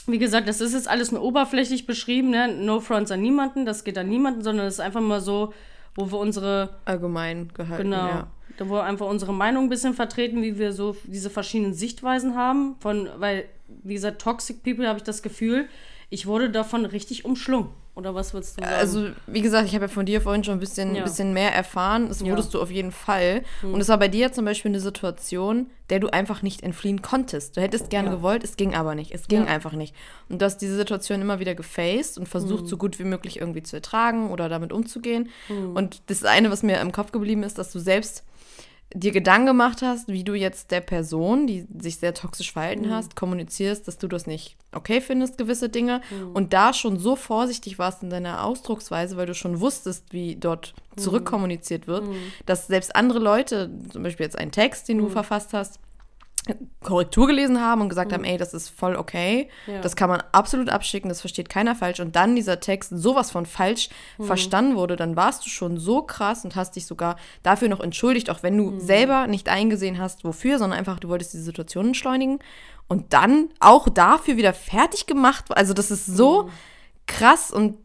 wie 0.06 0.18
gesagt, 0.18 0.48
das 0.48 0.62
ist 0.62 0.72
jetzt 0.72 0.88
alles 0.88 1.12
nur 1.12 1.22
oberflächlich 1.22 1.86
beschrieben, 1.86 2.30
ne? 2.30 2.48
No 2.48 2.80
fronts 2.80 3.10
an 3.10 3.20
niemanden, 3.20 3.66
das 3.66 3.84
geht 3.84 3.98
an 3.98 4.08
niemanden, 4.08 4.42
sondern 4.42 4.66
es 4.66 4.74
ist 4.74 4.80
einfach 4.80 5.02
mal 5.02 5.20
so, 5.20 5.52
wo 5.94 6.10
wir 6.10 6.18
unsere. 6.18 6.70
Allgemein 6.86 7.52
gehalten, 7.52 7.90
genau, 7.90 8.06
ja. 8.06 8.30
Da 8.56 8.68
wo 8.68 8.74
wir 8.74 8.84
einfach 8.84 9.06
unsere 9.06 9.32
Meinung 9.32 9.64
ein 9.64 9.68
bisschen 9.68 9.94
vertreten, 9.94 10.42
wie 10.42 10.58
wir 10.58 10.72
so 10.72 10.96
diese 11.04 11.30
verschiedenen 11.30 11.74
Sichtweisen 11.74 12.34
haben. 12.36 12.76
Von, 12.80 13.08
weil, 13.16 13.44
wie 13.82 13.94
gesagt, 13.94 14.20
Toxic 14.20 14.62
People 14.62 14.86
habe 14.88 14.98
ich 14.98 15.04
das 15.04 15.22
Gefühl, 15.22 15.68
ich 16.10 16.26
wurde 16.26 16.50
davon 16.50 16.84
richtig 16.84 17.24
umschlungen. 17.24 17.68
Oder 17.94 18.14
was 18.14 18.32
würdest 18.32 18.56
du 18.56 18.62
sagen? 18.62 18.74
Also, 18.74 19.08
wie 19.26 19.42
gesagt, 19.42 19.68
ich 19.68 19.74
habe 19.74 19.84
ja 19.84 19.88
von 19.88 20.06
dir 20.06 20.20
vorhin 20.20 20.42
schon 20.42 20.54
ein 20.54 20.60
bisschen, 20.60 20.94
ja. 20.94 21.02
bisschen 21.02 21.32
mehr 21.32 21.54
erfahren. 21.54 22.08
Das 22.08 22.24
wurdest 22.24 22.52
ja. 22.52 22.58
du 22.58 22.62
auf 22.62 22.70
jeden 22.70 22.92
Fall. 22.92 23.42
Hm. 23.60 23.74
Und 23.74 23.80
es 23.80 23.88
war 23.88 23.98
bei 23.98 24.08
dir 24.08 24.32
zum 24.32 24.44
Beispiel 24.44 24.70
eine 24.70 24.80
Situation, 24.80 25.66
der 25.90 25.98
du 25.98 26.08
einfach 26.08 26.42
nicht 26.42 26.62
entfliehen 26.62 27.02
konntest. 27.02 27.56
Du 27.56 27.60
hättest 27.60 27.90
gerne 27.90 28.08
ja. 28.08 28.14
gewollt, 28.14 28.44
es 28.44 28.56
ging 28.56 28.74
aber 28.74 28.94
nicht. 28.94 29.12
Es 29.12 29.28
ging 29.28 29.46
einfach 29.46 29.72
nicht. 29.72 29.94
Und 30.28 30.40
du 30.40 30.46
hast 30.46 30.58
diese 30.58 30.76
Situation 30.76 31.20
immer 31.20 31.40
wieder 31.40 31.54
gefaced 31.54 32.16
und 32.16 32.26
versucht, 32.26 32.62
hm. 32.62 32.68
so 32.68 32.76
gut 32.76 32.98
wie 32.98 33.04
möglich 33.04 33.40
irgendwie 33.40 33.62
zu 33.62 33.76
ertragen 33.76 34.30
oder 34.30 34.48
damit 34.48 34.72
umzugehen. 34.72 35.28
Hm. 35.48 35.76
Und 35.76 36.02
das 36.06 36.24
eine, 36.24 36.50
was 36.50 36.62
mir 36.62 36.80
im 36.80 36.92
Kopf 36.92 37.12
geblieben 37.12 37.42
ist, 37.42 37.58
dass 37.58 37.72
du 37.72 37.80
selbst 37.80 38.24
dir 38.92 39.12
Gedanken 39.12 39.46
gemacht 39.46 39.82
hast, 39.82 40.08
wie 40.08 40.24
du 40.24 40.34
jetzt 40.34 40.70
der 40.72 40.80
Person, 40.80 41.46
die 41.46 41.66
sich 41.78 41.98
sehr 41.98 42.12
toxisch 42.12 42.52
verhalten 42.52 42.86
mhm. 42.86 42.90
hast, 42.90 43.14
kommunizierst, 43.14 43.86
dass 43.86 43.98
du 43.98 44.08
das 44.08 44.26
nicht 44.26 44.56
okay 44.72 45.00
findest, 45.00 45.38
gewisse 45.38 45.68
Dinge. 45.68 46.00
Mhm. 46.10 46.32
Und 46.32 46.52
da 46.52 46.72
schon 46.72 46.98
so 46.98 47.14
vorsichtig 47.14 47.78
warst 47.78 48.02
in 48.02 48.10
deiner 48.10 48.44
Ausdrucksweise, 48.44 49.16
weil 49.16 49.26
du 49.26 49.34
schon 49.34 49.60
wusstest, 49.60 50.12
wie 50.12 50.36
dort 50.36 50.74
mhm. 50.96 51.00
zurückkommuniziert 51.00 51.86
wird, 51.86 52.06
mhm. 52.06 52.16
dass 52.46 52.66
selbst 52.66 52.96
andere 52.96 53.20
Leute, 53.20 53.70
zum 53.92 54.02
Beispiel 54.02 54.24
jetzt 54.24 54.38
einen 54.38 54.52
Text, 54.52 54.88
den 54.88 54.98
du 54.98 55.04
mhm. 55.04 55.10
verfasst 55.10 55.52
hast, 55.52 55.78
Korrektur 56.82 57.26
gelesen 57.26 57.60
haben 57.60 57.82
und 57.82 57.90
gesagt 57.90 58.10
mhm. 58.10 58.14
haben, 58.14 58.24
ey, 58.24 58.38
das 58.38 58.54
ist 58.54 58.70
voll 58.70 58.96
okay, 58.96 59.48
ja. 59.66 59.80
das 59.80 59.94
kann 59.94 60.08
man 60.08 60.22
absolut 60.32 60.70
abschicken, 60.70 61.08
das 61.08 61.20
versteht 61.20 61.48
keiner 61.48 61.74
falsch 61.74 62.00
und 62.00 62.16
dann 62.16 62.34
dieser 62.34 62.60
Text 62.60 62.90
sowas 62.94 63.30
von 63.30 63.44
falsch 63.44 63.90
mhm. 64.16 64.24
verstanden 64.24 64.76
wurde, 64.76 64.96
dann 64.96 65.16
warst 65.16 65.44
du 65.44 65.50
schon 65.50 65.78
so 65.78 66.02
krass 66.02 66.44
und 66.44 66.56
hast 66.56 66.76
dich 66.76 66.86
sogar 66.86 67.16
dafür 67.42 67.68
noch 67.68 67.80
entschuldigt, 67.80 68.30
auch 68.30 68.42
wenn 68.42 68.56
du 68.56 68.70
mhm. 68.70 68.80
selber 68.80 69.26
nicht 69.26 69.48
eingesehen 69.48 69.98
hast, 69.98 70.24
wofür, 70.24 70.58
sondern 70.58 70.78
einfach, 70.78 70.98
du 70.98 71.08
wolltest 71.08 71.34
die 71.34 71.38
Situation 71.38 71.88
entschleunigen 71.88 72.38
und 72.88 73.12
dann 73.12 73.50
auch 73.60 73.88
dafür 73.88 74.36
wieder 74.36 74.54
fertig 74.54 75.06
gemacht, 75.06 75.44
also 75.50 75.74
das 75.74 75.90
ist 75.90 76.06
so 76.06 76.44
mhm. 76.44 76.50
krass 77.06 77.50
und 77.50 77.76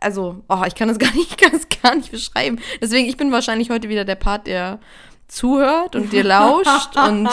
also, 0.00 0.42
oh, 0.48 0.64
ich 0.66 0.74
kann 0.74 0.88
das 0.88 0.98
gar 0.98 1.12
nicht, 1.12 1.30
ich 1.30 1.36
kann 1.36 1.52
das 1.52 1.68
gar 1.80 1.94
nicht 1.94 2.10
beschreiben. 2.10 2.58
Deswegen, 2.82 3.08
ich 3.08 3.16
bin 3.16 3.30
wahrscheinlich 3.30 3.70
heute 3.70 3.88
wieder 3.88 4.04
der 4.04 4.16
Part, 4.16 4.48
der 4.48 4.80
zuhört 5.30 5.94
und 5.96 6.12
dir 6.12 6.24
lauscht 6.24 6.96
und 7.08 7.28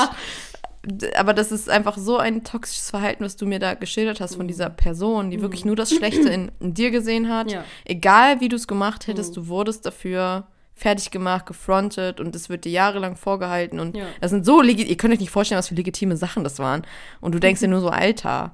aber 1.15 1.33
das 1.33 1.51
ist 1.51 1.69
einfach 1.69 1.97
so 1.97 2.17
ein 2.17 2.43
toxisches 2.43 2.89
Verhalten, 2.89 3.23
was 3.23 3.35
du 3.35 3.45
mir 3.45 3.59
da 3.59 3.73
geschildert 3.73 4.21
hast 4.21 4.35
von 4.35 4.45
mhm. 4.45 4.49
dieser 4.49 4.69
Person, 4.69 5.31
die 5.31 5.41
wirklich 5.41 5.63
mhm. 5.63 5.69
nur 5.69 5.75
das 5.75 5.91
Schlechte 5.93 6.29
in, 6.29 6.51
in 6.59 6.73
dir 6.73 6.91
gesehen 6.91 7.29
hat. 7.29 7.51
Ja. 7.51 7.63
Egal 7.85 8.39
wie 8.39 8.49
du 8.49 8.55
es 8.55 8.67
gemacht 8.67 9.07
hättest, 9.07 9.31
mhm. 9.31 9.35
du 9.35 9.47
wurdest 9.47 9.85
dafür 9.85 10.47
fertig 10.75 11.09
gemacht, 11.09 11.47
gefrontet 11.47 12.19
und 12.19 12.35
das 12.35 12.49
wird 12.49 12.65
dir 12.65 12.71
jahrelang 12.71 13.15
vorgehalten 13.15 13.79
und 13.79 13.97
Ja. 13.97 14.05
das 14.21 14.29
sind 14.29 14.45
so 14.45 14.61
legit, 14.61 14.87
ihr 14.87 14.95
könnt 14.95 15.11
euch 15.11 15.19
nicht 15.19 15.31
vorstellen, 15.31 15.57
was 15.57 15.69
für 15.69 15.75
legitime 15.75 16.15
Sachen 16.15 16.43
das 16.43 16.59
waren 16.59 16.83
und 17.19 17.33
du 17.33 17.39
denkst 17.39 17.61
dir 17.61 17.67
nur 17.67 17.81
so, 17.81 17.89
Alter, 17.89 18.53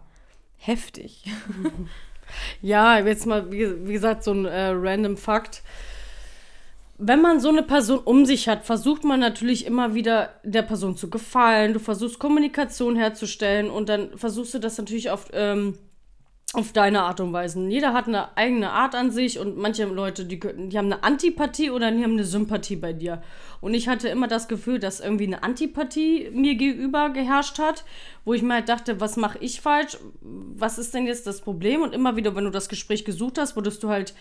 heftig. 0.57 1.25
Ja, 2.61 2.99
jetzt 2.99 3.25
mal, 3.25 3.51
wie, 3.51 3.87
wie 3.87 3.93
gesagt, 3.93 4.23
so 4.23 4.31
ein 4.31 4.45
äh, 4.45 4.69
random 4.69 5.17
Fakt. 5.17 5.61
Wenn 6.97 7.21
man 7.21 7.39
so 7.39 7.49
eine 7.49 7.63
Person 7.63 7.99
um 7.99 8.25
sich 8.25 8.47
hat, 8.47 8.65
versucht 8.65 9.03
man 9.03 9.19
natürlich 9.19 9.65
immer 9.65 9.95
wieder 9.95 10.29
der 10.43 10.61
Person 10.61 10.95
zu 10.95 11.09
gefallen. 11.09 11.73
Du 11.73 11.79
versuchst 11.79 12.19
Kommunikation 12.19 12.95
herzustellen 12.95 13.69
und 13.69 13.89
dann 13.89 14.15
versuchst 14.17 14.53
du 14.53 14.59
das 14.59 14.77
natürlich 14.77 15.09
auf, 15.09 15.25
ähm, 15.33 15.77
auf 16.53 16.71
deine 16.71 17.01
Art 17.01 17.19
und 17.19 17.33
Weise. 17.33 17.59
Jeder 17.67 17.93
hat 17.93 18.07
eine 18.07 18.37
eigene 18.37 18.69
Art 18.69 18.93
an 18.93 19.09
sich 19.09 19.39
und 19.39 19.57
manche 19.57 19.85
Leute, 19.85 20.25
die, 20.25 20.39
die 20.39 20.77
haben 20.77 20.85
eine 20.93 21.03
Antipathie 21.03 21.71
oder 21.71 21.91
die 21.91 22.03
haben 22.03 22.13
eine 22.13 22.25
Sympathie 22.25 22.75
bei 22.75 22.93
dir. 22.93 23.23
Und 23.59 23.73
ich 23.73 23.87
hatte 23.87 24.07
immer 24.07 24.27
das 24.27 24.47
Gefühl, 24.47 24.77
dass 24.77 24.99
irgendwie 24.99 25.25
eine 25.25 25.41
Antipathie 25.41 26.29
mir 26.31 26.53
gegenüber 26.53 27.09
geherrscht 27.09 27.57
hat, 27.57 27.85
wo 28.23 28.35
ich 28.35 28.43
mir 28.43 28.53
halt 28.53 28.69
dachte, 28.69 29.01
was 29.01 29.17
mache 29.17 29.39
ich 29.39 29.61
falsch? 29.61 29.97
Was 30.21 30.77
ist 30.77 30.93
denn 30.93 31.07
jetzt 31.07 31.25
das 31.25 31.41
Problem? 31.41 31.81
Und 31.81 31.95
immer 31.95 32.15
wieder, 32.17 32.35
wenn 32.35 32.45
du 32.45 32.51
das 32.51 32.69
Gespräch 32.69 33.03
gesucht 33.03 33.39
hast, 33.39 33.55
wurdest 33.55 33.81
du 33.81 33.89
halt, 33.89 34.13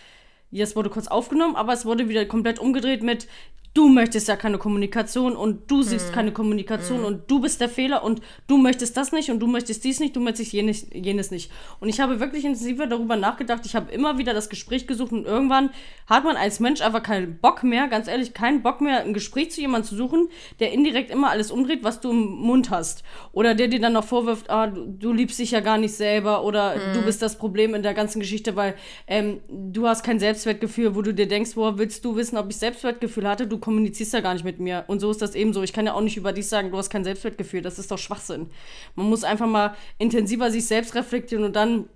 ja, 0.53 0.63
es 0.63 0.75
wurde 0.75 0.89
kurz 0.89 1.07
aufgenommen, 1.07 1.55
aber 1.55 1.73
es 1.73 1.85
wurde 1.85 2.07
wieder 2.09 2.25
komplett 2.25 2.59
umgedreht 2.59 3.01
mit, 3.01 3.27
du 3.73 3.89
möchtest 3.89 4.27
ja 4.27 4.35
keine 4.35 4.59
Kommunikation 4.59 5.35
und 5.35 5.69
du 5.69 5.81
siehst 5.81 6.13
keine 6.13 6.31
Kommunikation 6.31 7.03
und 7.03 7.29
du 7.29 7.39
bist 7.39 7.59
der 7.59 7.69
Fehler 7.69 8.03
und 8.03 8.21
du 8.47 8.57
möchtest 8.57 8.95
das 8.97 9.11
nicht 9.11 9.31
und 9.31 9.39
du 9.39 9.47
möchtest 9.47 9.83
dies 9.83 9.99
nicht, 9.99 10.15
du 10.15 10.19
möchtest 10.19 10.53
jenes, 10.53 10.87
jenes 10.93 11.31
nicht. 11.31 11.51
Und 11.79 11.89
ich 11.89 11.99
habe 11.99 12.19
wirklich 12.19 12.45
intensiver 12.45 12.85
darüber 12.85 13.15
nachgedacht. 13.15 13.65
Ich 13.65 13.75
habe 13.75 13.91
immer 13.91 14.19
wieder 14.19 14.33
das 14.33 14.49
Gespräch 14.49 14.85
gesucht 14.85 15.11
und 15.11 15.25
irgendwann 15.25 15.71
hat 16.07 16.23
man 16.23 16.35
als 16.35 16.59
Mensch 16.59 16.81
einfach 16.81 17.01
keinen 17.01 17.39
Bock 17.39 17.63
mehr, 17.63 17.87
ganz 17.87 18.07
ehrlich, 18.07 18.35
keinen 18.35 18.61
Bock 18.61 18.79
mehr, 18.79 19.01
ein 19.01 19.13
Gespräch 19.13 19.51
zu 19.51 19.61
jemandem 19.61 19.89
zu 19.89 19.95
suchen, 19.95 20.29
der 20.59 20.71
indirekt 20.71 21.09
immer 21.09 21.31
alles 21.31 21.49
umdreht, 21.49 21.83
was 21.83 21.99
du 21.99 22.11
im 22.11 22.25
Mund 22.25 22.69
hast. 22.69 23.03
Oder 23.31 23.55
der 23.55 23.69
dir 23.69 23.79
dann 23.79 23.93
noch 23.93 24.05
vorwirft, 24.05 24.51
ah, 24.51 24.67
du, 24.67 24.85
du 24.85 25.13
liebst 25.13 25.39
dich 25.39 25.49
ja 25.49 25.61
gar 25.61 25.79
nicht 25.79 25.95
selber 25.95 26.43
oder 26.43 26.75
du 26.93 27.01
bist 27.01 27.23
das 27.23 27.39
Problem 27.39 27.73
in 27.73 27.81
der 27.81 27.95
ganzen 27.95 28.19
Geschichte, 28.19 28.55
weil 28.55 28.75
ähm, 29.07 29.39
du 29.49 29.87
hast 29.87 30.03
kein 30.03 30.19
Selbstwertgefühl, 30.19 30.95
wo 30.95 31.01
du 31.01 31.11
dir 31.11 31.27
denkst, 31.27 31.51
woher 31.55 31.79
willst 31.79 32.05
du 32.05 32.15
wissen, 32.15 32.37
ob 32.37 32.51
ich 32.51 32.57
Selbstwertgefühl 32.57 33.27
hatte? 33.27 33.47
Du 33.47 33.62
kommunizierst 33.63 34.11
ja 34.11 34.19
gar 34.19 34.33
nicht 34.33 34.43
mit 34.43 34.59
mir. 34.59 34.83
Und 34.87 34.99
so 34.99 35.09
ist 35.09 35.21
das 35.21 35.35
ebenso. 35.35 35.63
Ich 35.63 35.71
kann 35.71 35.85
ja 35.85 35.93
auch 35.93 36.01
nicht 36.01 36.17
über 36.17 36.33
dich 36.33 36.47
sagen, 36.47 36.69
du 36.69 36.77
hast 36.77 36.89
kein 36.89 37.05
Selbstwertgefühl. 37.05 37.61
Das 37.61 37.79
ist 37.79 37.89
doch 37.89 37.97
Schwachsinn. 37.97 38.49
Man 38.95 39.07
muss 39.07 39.23
einfach 39.23 39.47
mal 39.47 39.73
intensiver 39.97 40.51
sich 40.51 40.67
selbst 40.67 40.95
reflektieren 40.95 41.45
und 41.45 41.55
dann 41.55 41.87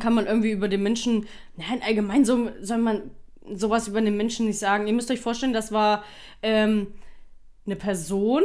kann 0.00 0.14
man 0.14 0.26
irgendwie 0.26 0.50
über 0.50 0.66
den 0.66 0.82
Menschen, 0.82 1.28
nein, 1.56 1.80
allgemein 1.86 2.24
so, 2.24 2.50
soll 2.60 2.78
man 2.78 3.02
sowas 3.54 3.86
über 3.86 4.00
den 4.00 4.16
Menschen 4.16 4.46
nicht 4.46 4.58
sagen. 4.58 4.88
Ihr 4.88 4.94
müsst 4.94 5.08
euch 5.12 5.20
vorstellen, 5.20 5.52
das 5.52 5.70
war 5.70 6.02
ähm, 6.42 6.88
eine 7.66 7.76
Person 7.76 8.42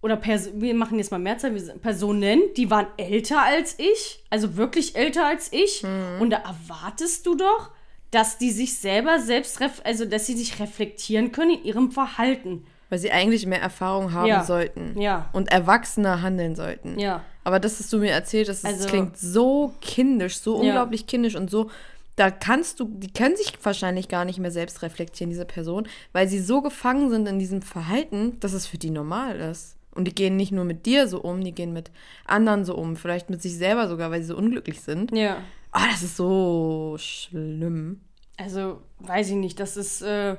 oder 0.00 0.16
Pers 0.16 0.48
wir 0.54 0.72
machen 0.72 0.96
jetzt 0.96 1.10
mal 1.10 1.18
Mehrzahl, 1.18 1.50
Personen, 1.82 2.40
die 2.56 2.70
waren 2.70 2.86
älter 2.96 3.42
als 3.42 3.78
ich, 3.78 4.24
also 4.30 4.56
wirklich 4.56 4.96
älter 4.96 5.26
als 5.26 5.52
ich. 5.52 5.82
Und 6.18 6.30
da 6.30 6.38
erwartest 6.38 7.26
du 7.26 7.34
doch, 7.34 7.72
dass 8.10 8.38
die 8.38 8.50
sich 8.50 8.76
selber 8.78 9.18
selbst, 9.20 9.58
also 9.84 10.04
dass 10.04 10.26
sie 10.26 10.36
sich 10.36 10.58
reflektieren 10.60 11.32
können 11.32 11.58
in 11.58 11.64
ihrem 11.64 11.90
Verhalten. 11.92 12.64
Weil 12.90 12.98
sie 12.98 13.10
eigentlich 13.12 13.44
mehr 13.44 13.60
Erfahrung 13.60 14.12
haben 14.12 14.28
Ja. 14.28 14.44
sollten. 14.44 14.98
Ja. 14.98 15.28
Und 15.32 15.50
erwachsener 15.52 16.22
handeln 16.22 16.56
sollten. 16.56 16.98
Ja. 16.98 17.22
Aber 17.44 17.60
das, 17.60 17.78
was 17.78 17.90
du 17.90 17.98
mir 17.98 18.12
erzählt 18.12 18.48
hast, 18.48 18.64
das 18.64 18.72
Also- 18.74 18.88
klingt 18.88 19.18
so 19.18 19.74
kindisch, 19.82 20.38
so 20.38 20.54
Ja. 20.56 20.60
unglaublich 20.68 21.06
kindisch 21.06 21.34
und 21.36 21.50
so. 21.50 21.70
Da 22.16 22.30
kannst 22.30 22.80
du, 22.80 22.86
die 22.90 23.12
können 23.12 23.36
sich 23.36 23.52
wahrscheinlich 23.62 24.08
gar 24.08 24.24
nicht 24.24 24.38
mehr 24.38 24.50
selbst 24.50 24.82
reflektieren, 24.82 25.30
diese 25.30 25.44
Person, 25.44 25.86
weil 26.12 26.28
sie 26.28 26.40
so 26.40 26.62
gefangen 26.62 27.10
sind 27.10 27.28
in 27.28 27.38
diesem 27.38 27.60
Verhalten, 27.62 28.40
dass 28.40 28.54
es 28.54 28.66
für 28.66 28.78
die 28.78 28.90
normal 28.90 29.36
ist. 29.38 29.76
Und 29.94 30.04
die 30.06 30.14
gehen 30.14 30.36
nicht 30.36 30.50
nur 30.52 30.64
mit 30.64 30.86
dir 30.86 31.08
so 31.08 31.20
um, 31.20 31.42
die 31.44 31.52
gehen 31.52 31.72
mit 31.72 31.90
anderen 32.24 32.64
so 32.64 32.74
um, 32.74 32.96
vielleicht 32.96 33.30
mit 33.30 33.42
sich 33.42 33.56
selber 33.56 33.86
sogar, 33.88 34.10
weil 34.10 34.20
sie 34.22 34.28
so 34.28 34.36
unglücklich 34.36 34.80
sind. 34.80 35.12
Ja. 35.12 35.38
Oh, 35.74 35.80
das 35.90 36.02
ist 36.02 36.16
so 36.16 36.96
schlimm. 36.98 38.00
Also, 38.36 38.80
weiß 39.00 39.30
ich 39.30 39.34
nicht, 39.34 39.60
das 39.60 39.76
ist, 39.76 40.02
äh, 40.02 40.36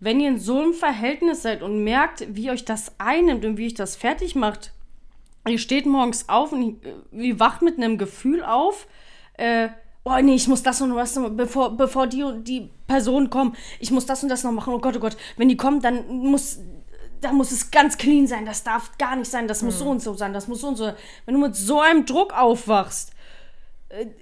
wenn 0.00 0.20
ihr 0.20 0.28
in 0.28 0.38
so 0.38 0.58
einem 0.58 0.74
Verhältnis 0.74 1.42
seid 1.42 1.62
und 1.62 1.84
merkt, 1.84 2.26
wie 2.34 2.50
euch 2.50 2.64
das 2.64 2.92
einnimmt 2.98 3.44
und 3.44 3.56
wie 3.56 3.66
euch 3.66 3.74
das 3.74 3.96
fertig 3.96 4.34
macht, 4.34 4.72
ihr 5.48 5.58
steht 5.58 5.86
morgens 5.86 6.28
auf 6.28 6.52
und 6.52 6.84
äh, 6.84 6.94
ihr 7.12 7.40
wacht 7.40 7.62
mit 7.62 7.78
einem 7.78 7.98
Gefühl 7.98 8.42
auf, 8.42 8.86
äh, 9.34 9.68
oh 10.04 10.16
nee, 10.20 10.34
ich 10.34 10.48
muss 10.48 10.62
das 10.62 10.80
und 10.80 10.94
das 10.94 11.16
noch, 11.16 11.30
bevor, 11.30 11.76
bevor 11.76 12.06
die 12.06 12.22
und 12.22 12.44
die 12.44 12.70
Personen 12.86 13.30
kommen, 13.30 13.56
ich 13.78 13.90
muss 13.90 14.06
das 14.06 14.22
und 14.22 14.28
das 14.28 14.44
noch 14.44 14.52
machen, 14.52 14.74
oh 14.74 14.80
Gott, 14.80 14.96
oh 14.96 15.00
Gott, 15.00 15.16
wenn 15.36 15.48
die 15.48 15.56
kommen, 15.56 15.80
dann 15.80 16.08
muss, 16.08 16.58
da 17.20 17.32
muss 17.32 17.52
es 17.52 17.70
ganz 17.70 17.96
clean 17.96 18.26
sein, 18.26 18.44
das 18.44 18.64
darf 18.64 18.98
gar 18.98 19.16
nicht 19.16 19.30
sein, 19.30 19.46
das 19.46 19.62
muss 19.62 19.78
so 19.78 19.88
und 19.88 20.02
so 20.02 20.14
sein, 20.14 20.32
das 20.32 20.48
muss 20.48 20.60
so 20.60 20.68
und 20.68 20.76
so. 20.76 20.92
Wenn 21.24 21.34
du 21.34 21.40
mit 21.40 21.54
so 21.54 21.80
einem 21.80 22.04
Druck 22.04 22.36
aufwachst, 22.36 23.12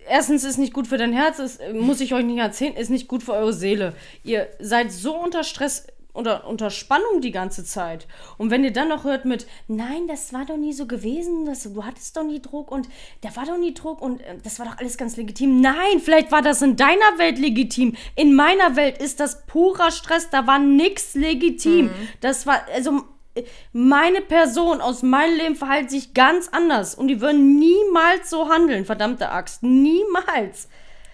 erstens 0.08 0.44
ist 0.44 0.58
nicht 0.58 0.72
gut 0.72 0.86
für 0.86 0.98
dein 0.98 1.12
Herz, 1.12 1.38
ist, 1.38 1.60
äh, 1.60 1.72
muss 1.72 2.00
ich 2.00 2.14
euch 2.14 2.24
nicht 2.24 2.38
erzählen, 2.38 2.74
ist 2.74 2.90
nicht 2.90 3.08
gut 3.08 3.22
für 3.22 3.32
eure 3.32 3.52
Seele. 3.52 3.94
Ihr 4.24 4.48
seid 4.58 4.92
so 4.92 5.16
unter 5.16 5.44
Stress, 5.44 5.86
unter, 6.12 6.46
unter 6.46 6.70
Spannung 6.70 7.20
die 7.20 7.30
ganze 7.30 7.64
Zeit. 7.64 8.06
Und 8.36 8.50
wenn 8.50 8.64
ihr 8.64 8.72
dann 8.72 8.88
noch 8.88 9.04
hört 9.04 9.24
mit, 9.24 9.46
nein, 9.68 10.08
das 10.08 10.32
war 10.32 10.44
doch 10.44 10.56
nie 10.56 10.72
so 10.72 10.86
gewesen, 10.86 11.46
das, 11.46 11.62
du 11.62 11.84
hattest 11.84 12.16
doch 12.16 12.24
nie 12.24 12.40
Druck 12.42 12.70
und 12.72 12.88
da 13.20 13.34
war 13.36 13.46
doch 13.46 13.58
nie 13.58 13.74
Druck 13.74 14.02
und 14.02 14.20
äh, 14.20 14.36
das 14.42 14.58
war 14.58 14.66
doch 14.66 14.78
alles 14.78 14.96
ganz 14.96 15.16
legitim. 15.16 15.60
Nein, 15.60 16.00
vielleicht 16.02 16.32
war 16.32 16.42
das 16.42 16.62
in 16.62 16.76
deiner 16.76 17.18
Welt 17.18 17.38
legitim. 17.38 17.94
In 18.16 18.34
meiner 18.34 18.76
Welt 18.76 18.98
ist 18.98 19.20
das 19.20 19.46
purer 19.46 19.90
Stress, 19.90 20.30
da 20.30 20.46
war 20.46 20.58
nichts 20.58 21.14
legitim. 21.14 21.90
Das 22.20 22.46
war, 22.46 22.62
also 22.74 22.90
äh, 22.98 23.02
meine 23.72 24.20
Person 24.20 24.80
aus 24.80 25.02
meinem 25.02 25.36
Leben 25.36 25.54
verhält 25.56 25.90
sich 25.90 26.14
ganz 26.14 26.48
anders 26.48 26.94
und 26.94 27.08
die 27.08 27.20
würden 27.20 27.58
niemals 27.58 28.30
so 28.30 28.48
handeln, 28.48 28.84
verdammte 28.84 29.30
Axt. 29.30 29.62
Niemals. 29.62 30.68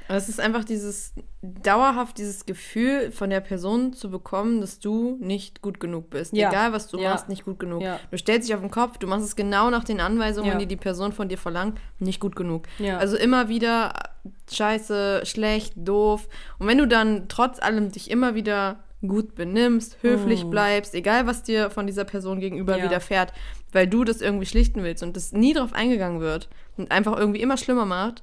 Es 0.09 0.29
ist 0.29 0.39
einfach 0.41 0.65
dieses 0.65 1.15
dauerhaft 1.43 2.19
dieses 2.19 2.47
Gefühl 2.47 3.11
von 3.11 3.31
der 3.31 3.41
Person 3.41 3.93
zu 3.93 4.11
bekommen, 4.11 4.61
dass 4.61 4.79
du 4.79 5.17
nicht 5.21 5.63
gut 5.63 5.81
genug 5.81 6.11
bist. 6.11 6.33
Ja. 6.33 6.49
Egal, 6.49 6.73
was 6.73 6.89
du 6.89 6.99
Ja. 6.99 7.11
machst, 7.11 7.29
nicht 7.29 7.45
gut 7.45 7.59
genug. 7.59 7.83
Ja. 7.83 7.99
Du 8.11 8.19
stellst 8.19 8.49
dich 8.49 8.55
auf 8.55 8.61
den 8.61 8.71
Kopf, 8.71 8.99
du 8.99 9.07
machst 9.07 9.25
es 9.27 9.37
genau 9.37 9.71
nach 9.71 9.85
den 9.85 10.01
Anweisungen, 10.01 10.59
die 10.59 10.67
die 10.67 10.77
Person 10.77 11.13
von 11.13 11.29
dir 11.29 11.39
verlangt, 11.39 11.79
nicht 11.99 12.21
gut 12.21 12.37
genug. 12.37 12.67
Ja. 12.79 12.99
Also 12.99 13.17
immer 13.17 13.49
wieder 13.49 13.95
scheiße, 14.51 15.23
schlecht, 15.25 15.75
doof. 15.77 16.29
Und 16.59 16.67
wenn 16.67 16.79
du 16.79 16.87
dann 16.87 17.27
trotz 17.29 17.61
allem 17.61 17.91
dich 17.93 18.11
immer 18.11 18.35
wieder 18.35 18.81
gut 19.09 19.35
benimmst, 19.35 19.99
höflich 20.03 20.45
bleibst, 20.45 20.95
egal 20.95 21.27
was 21.27 21.43
dir 21.43 21.71
von 21.71 21.87
dieser 21.87 22.05
Person 22.05 22.41
gegenüber 22.41 22.77
Mm. 22.77 22.79
Ja. 22.79 22.85
widerfährt, 22.85 23.33
weil 23.73 23.87
du 23.87 24.05
das 24.05 24.21
irgendwie 24.21 24.47
schlichten 24.47 24.83
willst 24.83 25.03
und 25.03 25.17
das 25.17 25.33
nie 25.33 25.53
drauf 25.55 25.73
eingegangen 25.73 26.21
wird 26.21 26.49
und 26.77 26.91
einfach 26.91 27.17
irgendwie 27.19 27.41
immer 27.41 27.57
schlimmer 27.57 27.85
macht, 27.85 28.23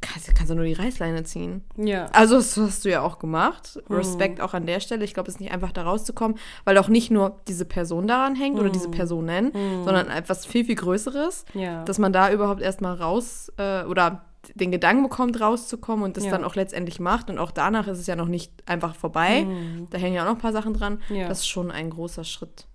kannst, 0.00 0.34
kannst 0.34 0.50
du 0.50 0.54
nur 0.54 0.64
die 0.66 0.74
Reißleine 0.74 1.24
ziehen. 1.24 1.64
Ja. 1.76 2.06
Also 2.12 2.36
das 2.36 2.56
hast 2.56 2.84
du 2.84 2.90
ja 2.90 3.00
auch 3.00 3.18
gemacht. 3.18 3.80
Hm. 3.86 3.96
Respekt 3.96 4.40
auch 4.40 4.52
an 4.54 4.66
der 4.66 4.80
Stelle. 4.80 5.04
Ich 5.04 5.14
glaube, 5.14 5.28
es 5.28 5.36
ist 5.36 5.40
nicht 5.40 5.52
einfach 5.52 5.72
da 5.72 5.82
rauszukommen, 5.84 6.36
weil 6.64 6.76
auch 6.78 6.88
nicht 6.88 7.10
nur 7.10 7.40
diese 7.48 7.64
Person 7.64 8.06
daran 8.06 8.34
hängt 8.36 8.56
oder 8.58 8.66
Hm. 8.66 8.72
diese 8.72 8.90
Personen, 8.90 9.52
sondern 9.84 10.08
etwas 10.10 10.44
viel, 10.44 10.64
viel 10.64 10.74
Größeres, 10.76 11.44
Ja. 11.54 11.82
dass 11.84 11.98
man 11.98 12.12
da 12.12 12.30
überhaupt 12.30 12.60
erstmal 12.60 12.94
raus 12.94 13.50
äh, 13.56 13.84
oder 13.84 14.26
den 14.54 14.70
Gedanken 14.70 15.02
bekommt, 15.02 15.40
rauszukommen 15.40 16.04
und 16.04 16.16
das 16.16 16.24
Ja. 16.24 16.30
dann 16.32 16.44
auch 16.44 16.54
letztendlich 16.54 17.00
macht. 17.00 17.30
Und 17.30 17.38
auch 17.38 17.50
danach 17.50 17.86
ist 17.88 17.98
es 17.98 18.06
ja 18.06 18.16
noch 18.16 18.28
nicht 18.28 18.52
einfach 18.66 18.94
vorbei. 18.94 19.46
Da 19.90 19.98
hängen 19.98 20.14
ja 20.16 20.22
auch 20.22 20.26
noch 20.28 20.34
ein 20.36 20.40
paar 20.40 20.52
Sachen 20.52 20.74
dran. 20.74 21.00
Ja. 21.08 21.28
Das 21.28 21.40
ist 21.40 21.48
schon 21.48 21.70
ein 21.70 21.90
großer 21.90 22.24
Schritt, 22.24 22.66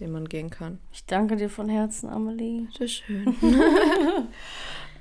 den 0.00 0.12
man 0.12 0.28
gehen 0.28 0.50
kann. 0.50 0.78
Ich 0.92 1.04
danke 1.06 1.36
dir 1.36 1.48
von 1.50 1.68
Herzen, 1.68 2.08
Amelie. 2.08 2.66
Sehr 2.76 2.88
schön. 2.88 3.36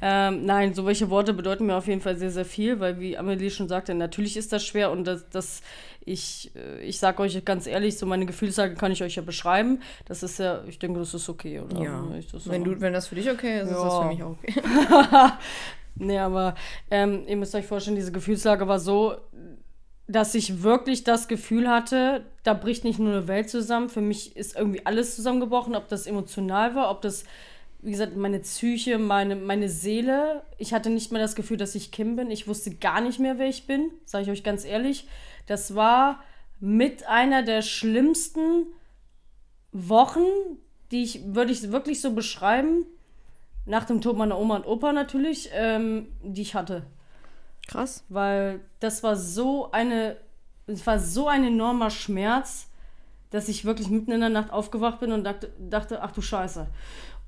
Ähm, 0.03 0.45
nein, 0.47 0.73
so 0.73 0.87
welche 0.87 1.11
Worte 1.11 1.31
bedeuten 1.31 1.67
mir 1.67 1.75
auf 1.75 1.85
jeden 1.85 2.01
Fall 2.01 2.17
sehr, 2.17 2.31
sehr 2.31 2.43
viel, 2.43 2.79
weil 2.79 2.99
wie 2.99 3.19
Amelie 3.19 3.51
schon 3.51 3.67
sagte, 3.67 3.93
natürlich 3.93 4.35
ist 4.35 4.51
das 4.51 4.65
schwer 4.65 4.89
und 4.89 5.03
das, 5.05 5.29
das 5.29 5.61
ich, 6.03 6.49
äh, 6.55 6.81
ich 6.81 6.97
sage 6.97 7.21
euch 7.21 7.45
ganz 7.45 7.67
ehrlich, 7.67 7.99
so 7.99 8.07
meine 8.07 8.25
Gefühlslage 8.25 8.73
kann 8.73 8.91
ich 8.91 9.03
euch 9.03 9.13
ja 9.17 9.21
beschreiben. 9.21 9.79
Das 10.05 10.23
ist 10.23 10.39
ja, 10.39 10.63
ich 10.65 10.79
denke, 10.79 10.99
das 10.99 11.13
ist 11.13 11.29
okay, 11.29 11.59
oder? 11.59 11.79
Ja. 11.79 12.03
Wenn 12.45 12.63
du, 12.63 12.81
wenn 12.81 12.93
das 12.93 13.09
für 13.09 13.13
dich 13.15 13.29
okay 13.29 13.59
ist, 13.61 13.67
ist 13.69 13.75
das 13.77 13.93
Ja. 13.93 14.01
für 14.01 14.07
mich 14.07 14.23
auch 14.23 14.31
okay. 14.31 14.53
Nee, 16.01 16.17
aber 16.17 16.55
ähm, 16.89 17.25
ihr 17.27 17.37
müsst 17.37 17.53
euch 17.53 17.67
vorstellen, 17.67 17.95
diese 17.95 18.11
Gefühlslage 18.11 18.67
war 18.67 18.79
so, 18.79 19.17
dass 20.07 20.33
ich 20.33 20.63
wirklich 20.63 21.03
das 21.03 21.27
Gefühl 21.27 21.69
hatte, 21.69 22.25
da 22.43 22.55
bricht 22.55 22.83
nicht 22.83 22.97
nur 22.97 23.13
eine 23.13 23.27
Welt 23.27 23.51
zusammen. 23.51 23.87
Für 23.87 24.01
mich 24.01 24.35
ist 24.35 24.55
irgendwie 24.55 24.83
alles 24.83 25.15
zusammengebrochen, 25.15 25.75
ob 25.75 25.87
das 25.89 26.07
emotional 26.07 26.73
war, 26.73 26.89
ob 26.89 27.03
das, 27.03 27.23
wie 27.81 27.91
gesagt, 27.91 28.17
meine 28.17 28.39
Psyche, 28.39 28.97
meine, 28.97 29.35
meine 29.35 29.69
Seele. 29.69 30.41
Ich 30.57 30.73
hatte 30.73 30.89
nicht 30.89 31.11
mehr 31.11 31.21
das 31.21 31.35
Gefühl, 31.35 31.57
dass 31.57 31.75
ich 31.75 31.91
Kim 31.91 32.15
bin. 32.15 32.31
Ich 32.31 32.47
wusste 32.47 32.73
gar 32.73 32.99
nicht 32.99 33.19
mehr, 33.19 33.37
wer 33.37 33.47
ich 33.47 33.67
bin, 33.67 33.91
sage 34.05 34.23
ich 34.23 34.31
euch 34.31 34.43
ganz 34.43 34.65
ehrlich. 34.65 35.07
Das 35.45 35.75
war 35.75 36.23
mit 36.59 37.07
einer 37.07 37.43
der 37.43 37.61
schlimmsten 37.61 38.65
Wochen, 39.71 40.25
die 40.91 41.03
ich, 41.03 41.35
würde 41.35 41.51
ich 41.51 41.71
wirklich 41.71 42.01
so 42.01 42.13
beschreiben, 42.13 42.87
nach 43.65 43.85
dem 43.85 44.01
Tod 44.01 44.17
meiner 44.17 44.37
Oma 44.37 44.57
und 44.57 44.67
Opa 44.67 44.93
natürlich, 44.93 45.49
ähm, 45.53 46.07
die 46.23 46.41
ich 46.41 46.55
hatte. 46.55 46.83
Krass. 47.67 48.03
Weil 48.09 48.61
das 48.79 49.03
war 49.03 49.15
so 49.15 49.71
eine 49.71 50.17
es 50.67 50.85
war 50.87 50.99
so 50.99 51.27
ein 51.27 51.43
enormer 51.43 51.89
Schmerz, 51.89 52.67
dass 53.29 53.47
ich 53.47 53.65
wirklich 53.65 53.89
mitten 53.89 54.11
in 54.11 54.19
der 54.19 54.29
Nacht 54.29 54.51
aufgewacht 54.51 54.99
bin 54.99 55.11
und 55.11 55.23
dachte, 55.23 55.51
dachte 55.57 56.01
ach 56.01 56.11
du 56.11 56.21
Scheiße. 56.21 56.67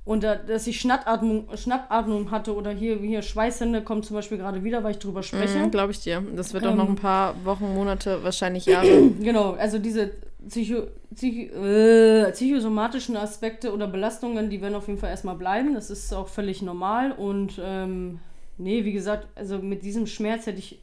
Und 0.06 0.24
da, 0.24 0.36
dass 0.36 0.68
ich 0.68 0.82
Schnappatmung, 0.82 1.48
Schnappatmung 1.56 2.30
hatte 2.30 2.54
oder 2.54 2.72
hier, 2.72 2.98
hier 2.98 3.22
Schweißhände 3.22 3.84
kommt 3.84 4.06
zum 4.06 4.18
Beispiel 4.18 4.38
gerade 4.38 4.62
wieder, 4.62 4.84
weil 4.84 4.92
ich 4.92 5.00
drüber 5.00 5.24
spreche. 5.24 5.60
Mhm, 5.60 5.72
Glaube 5.72 5.94
ich 5.94 6.02
dir. 6.02 6.22
Das 6.36 6.54
wird 6.54 6.68
auch 6.68 6.76
noch 6.76 6.90
ein 6.90 6.98
paar 6.98 7.36
Wochen, 7.46 7.74
Monate, 7.74 8.22
wahrscheinlich 8.22 8.66
Jahre. 8.68 9.12
Genau, 9.22 9.54
also 9.54 9.80
diese 9.80 10.12
Psycho, 10.48 10.88
Psycho, 11.14 11.56
äh, 11.64 12.32
psychosomatischen 12.32 13.16
Aspekte 13.16 13.74
oder 13.74 13.88
Belastungen, 13.88 14.50
die 14.50 14.62
werden 14.62 14.76
auf 14.76 14.88
jeden 14.88 15.00
Fall 15.00 15.10
erstmal 15.10 15.36
bleiben. 15.36 15.74
Das 15.74 15.90
ist 15.90 16.14
auch 16.14 16.28
völlig 16.28 16.62
normal. 16.62 17.12
Und 17.12 17.60
ähm, 17.64 18.20
nee, 18.58 18.84
wie 18.86 18.94
gesagt, 18.94 19.28
also 19.36 19.60
mit 19.60 19.84
diesem 19.84 20.08
Schmerz 20.08 20.46
hätte 20.46 20.60
ich. 20.60 20.80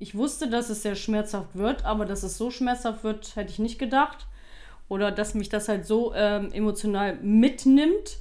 Ich 0.00 0.16
wusste, 0.16 0.50
dass 0.50 0.70
es 0.70 0.82
sehr 0.82 0.96
schmerzhaft 0.96 1.54
wird, 1.54 1.84
aber 1.84 2.04
dass 2.04 2.24
es 2.24 2.36
so 2.36 2.50
schmerzhaft 2.50 3.04
wird, 3.04 3.36
hätte 3.36 3.50
ich 3.50 3.58
nicht 3.58 3.78
gedacht. 3.78 4.26
Oder 4.88 5.12
dass 5.12 5.34
mich 5.34 5.48
das 5.48 5.68
halt 5.68 5.86
so 5.86 6.12
ähm, 6.14 6.52
emotional 6.52 7.16
mitnimmt. 7.22 8.18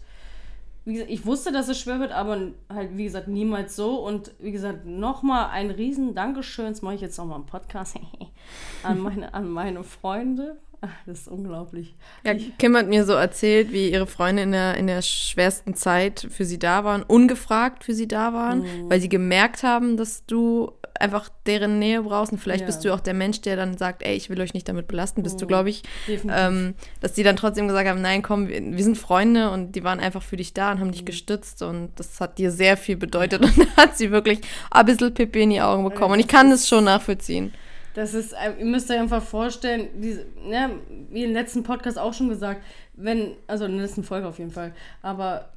Wie 0.86 0.94
gesagt, 0.94 1.12
ich 1.12 1.26
wusste, 1.26 1.52
dass 1.52 1.70
es 1.70 1.80
schwer 1.80 2.00
wird, 2.00 2.12
aber 2.12 2.52
halt, 2.70 2.98
wie 2.98 3.06
gesagt, 3.06 3.28
niemals 3.28 3.76
so. 3.76 4.06
Und 4.06 4.34
wie 4.40 4.52
gesagt, 4.52 4.86
nochmal 4.86 5.50
ein 5.52 5.72
riesen 5.72 6.14
Dankeschön, 6.14 6.68
das 6.68 6.82
mache 6.82 6.96
ich 6.96 7.02
jetzt 7.02 7.18
nochmal 7.18 7.40
im 7.40 7.46
Podcast, 7.46 7.98
an, 8.84 9.00
meine, 9.00 9.34
an 9.34 9.50
meine 9.50 9.84
Freunde. 9.84 10.58
Das 11.06 11.22
ist 11.22 11.28
unglaublich. 11.28 11.96
Ja, 12.26 12.34
Kim 12.58 12.76
hat 12.76 12.88
mir 12.88 13.06
so 13.06 13.14
erzählt, 13.14 13.72
wie 13.72 13.90
ihre 13.92 14.08
Freunde 14.08 14.44
in 14.44 14.52
der, 14.52 14.76
in 14.76 14.88
der 14.88 15.02
schwersten 15.02 15.76
Zeit 15.76 16.28
für 16.30 16.46
sie 16.46 16.60
da 16.60 16.84
waren, 16.84 17.04
ungefragt 17.04 17.84
für 17.84 17.94
sie 17.94 18.08
da 18.08 18.34
waren, 18.34 18.60
Mhm. 18.62 18.90
weil 18.90 19.00
sie 19.00 19.10
gemerkt 19.10 19.64
haben, 19.64 19.96
dass 19.98 20.26
du 20.26 20.72
einfach 21.00 21.30
deren 21.48 21.80
Nähe 21.80 22.02
brauchst. 22.04 22.32
Und 22.32 22.38
vielleicht 22.38 22.62
Ja. 22.62 22.66
bist 22.68 22.86
du 22.86 22.94
auch 22.94 23.00
der 23.00 23.14
Mensch, 23.16 23.42
der 23.42 23.56
dann 23.56 23.78
sagt, 23.78 24.04
ey, 24.04 24.16
ich 24.16 24.30
will 24.30 24.40
euch 24.42 24.54
nicht 24.54 24.70
damit 24.70 24.88
belasten, 24.88 25.24
bist 25.24 25.42
du, 25.42 25.48
glaube 25.48 25.70
ich. 25.70 25.84
Ähm, 26.30 26.76
dass 27.02 27.14
die 27.14 27.24
dann 27.24 27.36
trotzdem 27.36 27.68
gesagt 27.68 27.90
haben, 27.90 28.02
nein, 28.02 28.22
komm, 28.22 28.48
wir, 28.48 28.62
wir 28.62 28.84
sind 28.84 28.98
Freunde 28.98 29.50
und 29.50 29.74
die 29.74 29.84
waren 29.84 30.00
einfach 30.00 30.22
für 30.22 30.38
dich 30.38 30.54
da 30.54 30.72
und 30.72 30.80
haben 30.80 30.92
dich 30.92 31.04
gestützt 31.06 31.62
und 31.64 31.90
das 31.96 32.22
hat 32.22 32.38
dir 32.38 32.52
sehr 32.52 32.78
viel 32.78 32.96
bedeutet 32.96 33.42
und 33.44 33.58
da 33.58 33.84
hat 33.84 33.98
sie 33.98 34.12
wirklich 34.12 34.40
ein 34.70 34.86
bisschen 34.86 35.14
Pipi 35.14 35.42
in 35.44 35.50
die 35.50 35.62
Augen 35.62 35.84
bekommen 35.84 36.14
und 36.14 36.20
ich 36.20 36.28
kann 36.28 36.50
das 36.52 36.68
schon 36.68 36.84
nachvollziehen. 36.84 37.54
Das 37.94 38.14
ist, 38.14 38.34
äh, 38.34 38.54
ihr 38.60 38.66
müsst 38.66 38.90
euch 38.90 39.00
einfach 39.00 39.24
vorstellen, 39.24 39.90
diese, 40.02 40.26
ne, 40.44 40.80
wie 41.10 41.24
im 41.24 41.34
letzten 41.34 41.64
Podcast 41.64 42.00
auch 42.00 42.14
schon 42.14 42.30
gesagt, 42.30 42.64
wenn, 42.94 43.36
also 43.48 43.66
in 43.66 43.74
der 43.74 43.86
letzten 43.86 44.04
Folge 44.04 44.28
auf 44.28 44.40
jeden 44.40 44.52
Fall, 44.52 44.74
aber 45.02 45.50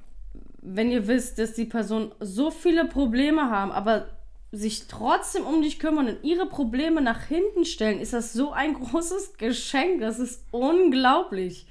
wenn 0.61 0.91
ihr 0.91 1.07
wisst, 1.07 1.39
dass 1.39 1.55
die 1.55 1.65
Personen 1.65 2.13
so 2.21 2.51
viele 2.51 2.87
Probleme 2.87 3.51
haben, 3.51 3.71
aber 3.71 4.09
sich 4.53 4.87
trotzdem 4.89 5.45
um 5.45 5.63
dich 5.63 5.79
kümmern 5.79 6.09
und 6.09 6.25
ihre 6.25 6.47
Probleme 6.47 7.01
nach 7.01 7.25
hinten 7.25 7.65
stellen, 7.65 8.01
ist 8.01 8.13
das 8.13 8.33
so 8.33 8.53
ein 8.53 8.75
großes 8.81 9.37
Geschenk. 9.39 10.01
Das 10.01 10.19
ist 10.19 10.45
unglaublich. 10.51 11.67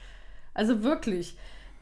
Also 0.54 0.84
wirklich. 0.84 1.38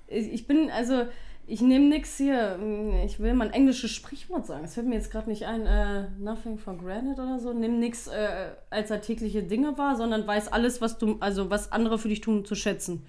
Ich 0.08 0.32
ich 0.32 0.48
bin, 0.48 0.70
also, 0.72 1.06
ich 1.46 1.62
nehme 1.62 1.90
nichts 1.90 2.18
hier. 2.18 2.58
Ich 3.06 3.20
will 3.20 3.34
mal 3.34 3.48
ein 3.48 3.54
englisches 3.54 3.92
Sprichwort 3.92 4.46
sagen. 4.46 4.64
Es 4.64 4.76
fällt 4.76 4.88
mir 4.88 4.96
jetzt 4.96 5.12
gerade 5.12 5.30
nicht 5.30 5.46
ein. 5.46 5.66
Äh, 5.66 6.10
nothing 6.20 6.58
for 6.58 6.78
granted 6.78 7.20
oder 7.20 7.40
so. 7.40 7.54
Nimm 7.54 7.80
nichts 7.80 8.08
äh, 8.08 8.52
als 8.70 8.92
alltägliche 8.92 9.44
Dinge 9.44 9.78
wahr, 9.78 9.96
sondern 9.96 10.26
weiß 10.26 10.52
alles, 10.52 10.82
was 10.82 10.98
du, 10.98 11.18
also 11.20 11.50
was 11.50 11.72
andere 11.72 11.98
für 11.98 12.08
dich 12.08 12.22
tun, 12.22 12.46
zu 12.46 12.56
schätzen. 12.56 13.06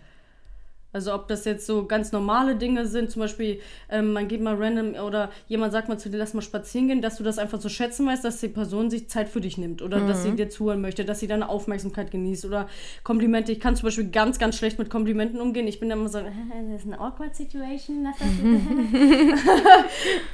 Also 0.95 1.13
ob 1.13 1.27
das 1.27 1.45
jetzt 1.45 1.67
so 1.67 1.87
ganz 1.87 2.13
normale 2.13 2.55
Dinge 2.55 2.87
sind, 2.87 3.11
zum 3.11 3.21
Beispiel 3.21 3.61
ähm, 3.91 4.13
man 4.13 4.29
geht 4.29 4.41
mal 4.41 4.55
random 4.55 4.95
oder 5.05 5.31
jemand 5.49 5.73
sagt 5.73 5.89
mal 5.89 5.99
zu 5.99 6.09
dir, 6.09 6.19
lass 6.19 6.35
mal 6.35 6.41
spazieren 6.41 6.87
gehen, 6.87 7.03
dass 7.03 7.17
du 7.17 7.25
das 7.25 7.39
einfach 7.39 7.59
zu 7.59 7.69
schätzen 7.69 8.07
weißt, 8.07 8.25
dass 8.25 8.41
die 8.41 8.49
Person 8.49 8.91
sich 8.91 9.09
Zeit 9.09 9.29
für 9.29 9.41
dich 9.41 9.59
nimmt 9.59 9.83
oder 9.83 9.99
dass 10.07 10.23
sie 10.23 10.33
dir 10.37 10.49
zuhören 10.49 10.81
möchte, 10.81 11.05
dass 11.05 11.19
sie 11.19 11.27
deine 11.27 11.49
Aufmerksamkeit 11.49 12.13
genießt 12.13 12.45
oder 12.45 12.69
Komplimente. 13.03 13.51
Ich 13.51 13.59
kann 13.59 13.75
zum 13.75 13.87
Beispiel 13.87 14.09
ganz, 14.11 14.39
ganz 14.39 14.57
schlecht 14.57 14.79
mit 14.79 14.89
Komplimenten 14.89 15.41
umgehen. 15.41 15.67
Ich 15.67 15.81
bin 15.81 15.89
dann 15.89 15.99
immer 15.99 16.09
so, 16.09 16.21
das 16.71 16.83
ist 16.83 16.87
eine 16.87 17.01
awkward 17.01 17.35
situation. 17.35 18.05
lass 18.05 18.17
das 18.19 18.29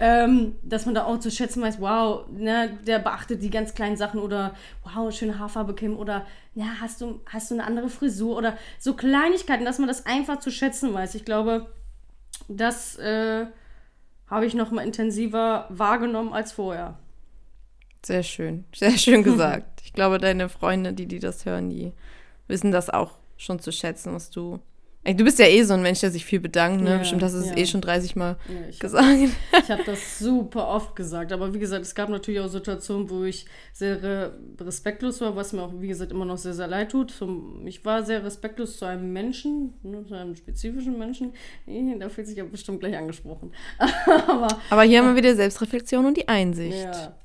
ähm, 0.01 0.57
dass 0.63 0.85
man 0.85 0.95
da 0.95 1.05
auch 1.05 1.19
zu 1.19 1.31
schätzen 1.31 1.63
weiß, 1.63 1.81
wow, 1.81 2.27
ne, 2.31 2.79
der 2.87 2.99
beachtet 2.99 3.43
die 3.43 3.51
ganz 3.51 3.75
kleinen 3.75 3.97
Sachen 3.97 4.21
oder 4.21 4.55
wow, 4.85 5.11
schöne 5.11 5.39
Haarfarbe 5.39 5.75
Kim 5.75 5.97
oder 5.97 6.27
ja, 6.55 6.67
hast 6.81 7.01
du, 7.01 7.21
hast 7.27 7.51
du 7.51 7.55
eine 7.55 7.65
andere 7.65 7.89
Frisur 7.89 8.37
oder 8.37 8.57
so 8.79 8.95
Kleinigkeiten, 8.95 9.65
dass 9.65 9.79
man 9.79 9.89
das 9.89 10.07
einfach 10.07 10.41
zu 10.41 10.51
schätzen 10.51 10.93
weiß. 10.93 11.15
Ich 11.15 11.25
glaube, 11.25 11.73
das 12.49 12.97
äh, 12.97 13.47
habe 14.27 14.47
ich 14.47 14.55
noch 14.55 14.71
mal 14.71 14.85
intensiver 14.85 15.67
wahrgenommen 15.69 16.33
als 16.33 16.53
vorher. 16.53 16.99
Sehr 18.05 18.23
schön, 18.23 18.65
sehr 18.75 18.97
schön 18.97 19.23
gesagt. 19.25 19.83
Ich 19.85 19.93
glaube, 19.93 20.19
deine 20.19 20.49
Freunde, 20.49 20.93
die, 20.93 21.07
die 21.07 21.19
das 21.19 21.45
hören, 21.45 21.71
die 21.71 21.93
wissen 22.49 22.73
das 22.73 22.91
auch 22.91 23.19
schon 23.37 23.59
zu 23.61 23.73
schätzen, 23.73 24.15
was 24.15 24.31
du. 24.31 24.61
Du 25.03 25.25
bist 25.25 25.39
ja 25.39 25.47
eh 25.47 25.63
so 25.63 25.73
ein 25.73 25.81
Mensch, 25.83 26.01
der 26.01 26.11
sich 26.11 26.27
viel 26.27 26.41
bedankt, 26.41 26.83
ne? 26.83 26.91
Ja, 26.91 26.99
Bestimmt 26.99 27.23
hast 27.23 27.33
du 27.33 27.39
es 27.39 27.49
ja. 27.49 27.57
eh 27.57 27.65
schon 27.67 27.81
30 27.81 28.17
Mal 28.17 28.37
Ja, 28.49 28.69
ich 28.69 28.75
hab- 28.77 28.81
gesagt. 28.81 29.09
Ich 29.65 29.71
habe 29.71 29.83
das 29.87 30.19
super 30.19 30.69
oft 30.69 30.95
gesagt, 30.95 31.33
aber 31.33 31.55
wie 31.55 31.59
gesagt, 31.59 31.83
es 31.87 31.95
gab 31.95 32.11
natürlich 32.11 32.39
auch 32.41 32.49
Situationen, 32.49 33.09
wo 33.09 33.25
ich 33.25 33.47
sehr 33.73 34.03
re 34.03 34.39
respektlos 34.61 35.21
war, 35.23 35.35
was 35.37 35.55
mir 35.55 35.63
auch, 35.63 35.73
wie 35.81 35.89
gesagt, 35.89 36.13
immer 36.13 36.27
noch 36.27 36.37
sehr, 36.37 36.53
sehr 36.53 36.69
leid 36.69 36.91
tut. 36.91 37.13
Zum, 37.13 37.67
ich 37.67 37.83
war 37.85 38.03
sehr 38.03 38.23
respektlos 38.23 38.77
zu 38.77 38.85
einem 38.85 39.11
Menschen, 39.11 39.73
ne, 39.83 40.05
zu 40.07 40.15
einem 40.15 40.37
spezifischen 40.37 40.99
Menschen. 40.99 41.33
Da 41.99 42.09
fühlt 42.11 42.27
sich 42.27 42.37
ja 42.37 42.45
bestimmt 42.45 42.81
gleich 42.81 42.97
angesprochen. 42.97 43.53
aber 44.29 44.49
Aber 44.69 44.83
hier 44.83 45.01
haben 45.01 45.09
wir 45.09 45.17
wieder 45.17 45.35
Selbstreflexion 45.35 46.05
und 46.05 46.19
die 46.19 46.29
Einsicht. 46.29 46.77
ja, 46.85 47.17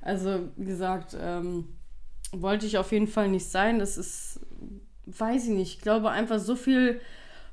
also 0.00 0.40
wie 0.56 0.64
gesagt, 0.66 1.16
ähm, 1.20 1.68
wollte 2.32 2.66
ich 2.66 2.78
auf 2.78 2.90
jeden 2.90 3.06
Fall 3.06 3.28
nicht 3.28 3.46
sein. 3.46 3.78
Das 3.78 3.96
ist, 3.96 4.40
weiß 5.06 5.44
ich 5.44 5.50
nicht, 5.50 5.76
ich 5.76 5.80
glaube 5.80 6.10
einfach 6.10 6.38
so 6.38 6.54
viel 6.56 7.00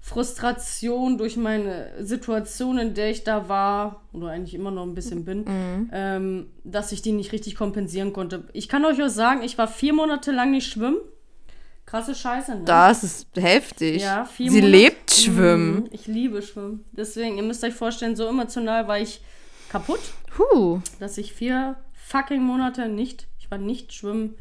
Frustration 0.02 1.18
durch 1.18 1.36
meine 1.38 1.92
Situation, 2.04 2.78
in 2.78 2.94
der 2.94 3.12
ich 3.12 3.24
da 3.24 3.50
war, 3.50 4.02
oder 4.14 4.30
eigentlich 4.30 4.54
immer 4.54 4.72
noch 4.72 4.84
ein 4.84 4.96
bisschen 4.96 5.26
bin, 5.26 5.46
ähm, 5.92 6.48
dass 6.64 6.92
ich 6.92 7.02
die 7.02 7.12
nicht 7.12 7.32
richtig 7.32 7.56
kompensieren 7.56 8.14
konnte. 8.14 8.46
Ich 8.54 8.70
kann 8.70 8.86
euch 8.86 9.02
auch 9.04 9.10
sagen, 9.10 9.42
ich 9.44 9.58
war 9.58 9.68
vier 9.68 9.94
Monate 9.94 10.32
lang 10.32 10.52
nicht 10.52 10.72
schwimmen. 10.72 10.98
Krasse 11.86 12.16
Scheiße, 12.16 12.56
ne? 12.56 12.62
Das 12.66 13.04
ist 13.04 13.28
heftig. 13.36 14.02
Ja, 14.02 14.24
vier 14.26 14.52
Sie 14.52 14.62
Monate- 14.62 14.72
lebt 14.78 15.12
Schwimmen. 15.12 15.76
Mhm, 15.76 15.88
Ich 15.92 16.08
liebe 16.08 16.42
Schwimmen. 16.42 16.86
Deswegen, 16.92 17.36
ihr 17.38 17.44
müsst 17.44 17.64
euch 17.64 17.74
vorstellen, 17.74 18.16
so 18.16 18.26
emotional 18.28 18.88
war 18.88 19.00
ich 19.00 19.22
kaputt 19.70 20.00
Puh. 20.36 20.82
dass 21.00 21.18
ich 21.18 21.34
vier 21.34 21.76
fucking 21.94 22.42
Monate 22.42 22.88
nicht, 22.88 23.28
ich 23.40 23.50
war 23.52 23.58
nicht 23.58 23.94
schwimmen, 23.94 24.36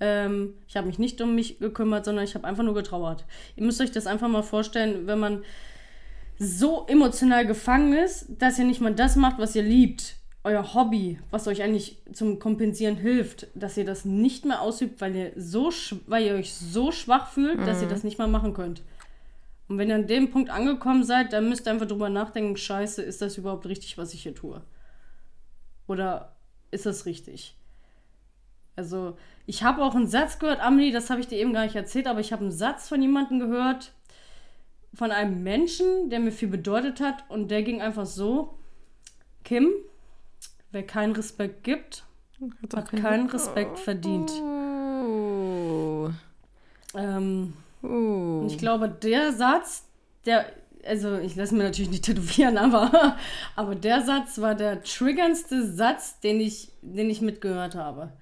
ähm, 0.00 0.54
ich 0.68 0.76
habe 0.76 0.86
mich 0.86 0.98
nicht 0.98 1.20
um 1.20 1.34
mich 1.34 1.58
gekümmert, 1.58 2.04
sondern 2.04 2.24
ich 2.24 2.34
habe 2.34 2.46
einfach 2.46 2.64
nur 2.64 2.74
getrauert. 2.74 3.24
Ihr 3.56 3.64
müsst 3.64 3.80
euch 3.80 3.92
das 3.92 4.06
einfach 4.06 4.28
mal 4.28 4.42
vorstellen, 4.42 5.06
wenn 5.06 5.18
man 5.18 5.44
so 6.38 6.86
emotional 6.86 7.46
gefangen 7.46 7.94
ist, 7.94 8.26
dass 8.38 8.58
ihr 8.58 8.64
nicht 8.64 8.80
mal 8.80 8.94
das 8.94 9.16
macht, 9.16 9.38
was 9.38 9.54
ihr 9.54 9.62
liebt, 9.62 10.16
euer 10.44 10.74
Hobby, 10.74 11.18
was 11.30 11.48
euch 11.48 11.62
eigentlich 11.62 12.00
zum 12.12 12.38
Kompensieren 12.38 12.96
hilft, 12.96 13.48
dass 13.54 13.76
ihr 13.76 13.84
das 13.84 14.04
nicht 14.04 14.44
mehr 14.44 14.60
ausübt, 14.60 15.00
weil 15.00 15.16
ihr, 15.16 15.32
so, 15.34 15.72
weil 16.06 16.24
ihr 16.24 16.34
euch 16.34 16.54
so 16.54 16.92
schwach 16.92 17.30
fühlt, 17.32 17.66
dass 17.66 17.82
ihr 17.82 17.88
das 17.88 18.04
nicht 18.04 18.18
mal 18.18 18.28
machen 18.28 18.54
könnt. 18.54 18.82
Und 19.68 19.78
wenn 19.78 19.88
ihr 19.88 19.96
an 19.96 20.06
dem 20.06 20.30
Punkt 20.30 20.50
angekommen 20.50 21.02
seid, 21.02 21.32
dann 21.32 21.48
müsst 21.48 21.66
ihr 21.66 21.72
einfach 21.72 21.88
drüber 21.88 22.08
nachdenken, 22.08 22.56
scheiße, 22.56 23.02
ist 23.02 23.22
das 23.22 23.36
überhaupt 23.36 23.66
richtig, 23.66 23.98
was 23.98 24.14
ich 24.14 24.22
hier 24.22 24.34
tue? 24.34 24.62
Oder 25.88 26.36
ist 26.70 26.86
das 26.86 27.06
richtig? 27.06 27.56
Also, 28.76 29.16
ich 29.46 29.62
habe 29.62 29.82
auch 29.82 29.94
einen 29.94 30.06
Satz 30.06 30.38
gehört, 30.38 30.60
Amelie, 30.60 30.92
das 30.92 31.10
habe 31.10 31.20
ich 31.20 31.28
dir 31.28 31.38
eben 31.38 31.52
gar 31.52 31.64
nicht 31.64 31.76
erzählt, 31.76 32.06
aber 32.06 32.20
ich 32.20 32.32
habe 32.32 32.42
einen 32.42 32.52
Satz 32.52 32.88
von 32.88 33.00
jemandem 33.00 33.38
gehört, 33.38 33.92
von 34.94 35.10
einem 35.10 35.42
Menschen, 35.42 36.10
der 36.10 36.20
mir 36.20 36.32
viel 36.32 36.48
bedeutet 36.48 37.00
hat 37.00 37.24
und 37.28 37.50
der 37.50 37.62
ging 37.62 37.82
einfach 37.82 38.06
so, 38.06 38.58
Kim, 39.44 39.70
wer 40.72 40.84
keinen 40.84 41.12
Respekt 41.12 41.64
gibt, 41.64 42.04
hat 42.74 42.90
keinen 42.92 43.28
Respekt 43.28 43.78
verdient. 43.78 44.30
Uh. 44.30 46.10
Ähm, 46.94 47.52
Uh. 47.86 48.40
Und 48.40 48.46
ich 48.46 48.58
glaube, 48.58 48.88
der 48.88 49.32
Satz, 49.32 49.84
der, 50.24 50.46
also 50.84 51.16
ich 51.18 51.36
lasse 51.36 51.54
mir 51.54 51.64
natürlich 51.64 51.90
nicht 51.90 52.04
tätowieren, 52.06 52.58
aber, 52.58 53.16
aber 53.54 53.74
der 53.74 54.02
Satz 54.02 54.40
war 54.40 54.54
der 54.54 54.82
triggerndste 54.82 55.66
Satz, 55.66 56.20
den 56.20 56.40
ich, 56.40 56.70
den 56.82 57.10
ich 57.10 57.20
mitgehört 57.20 57.74
habe. 57.74 58.12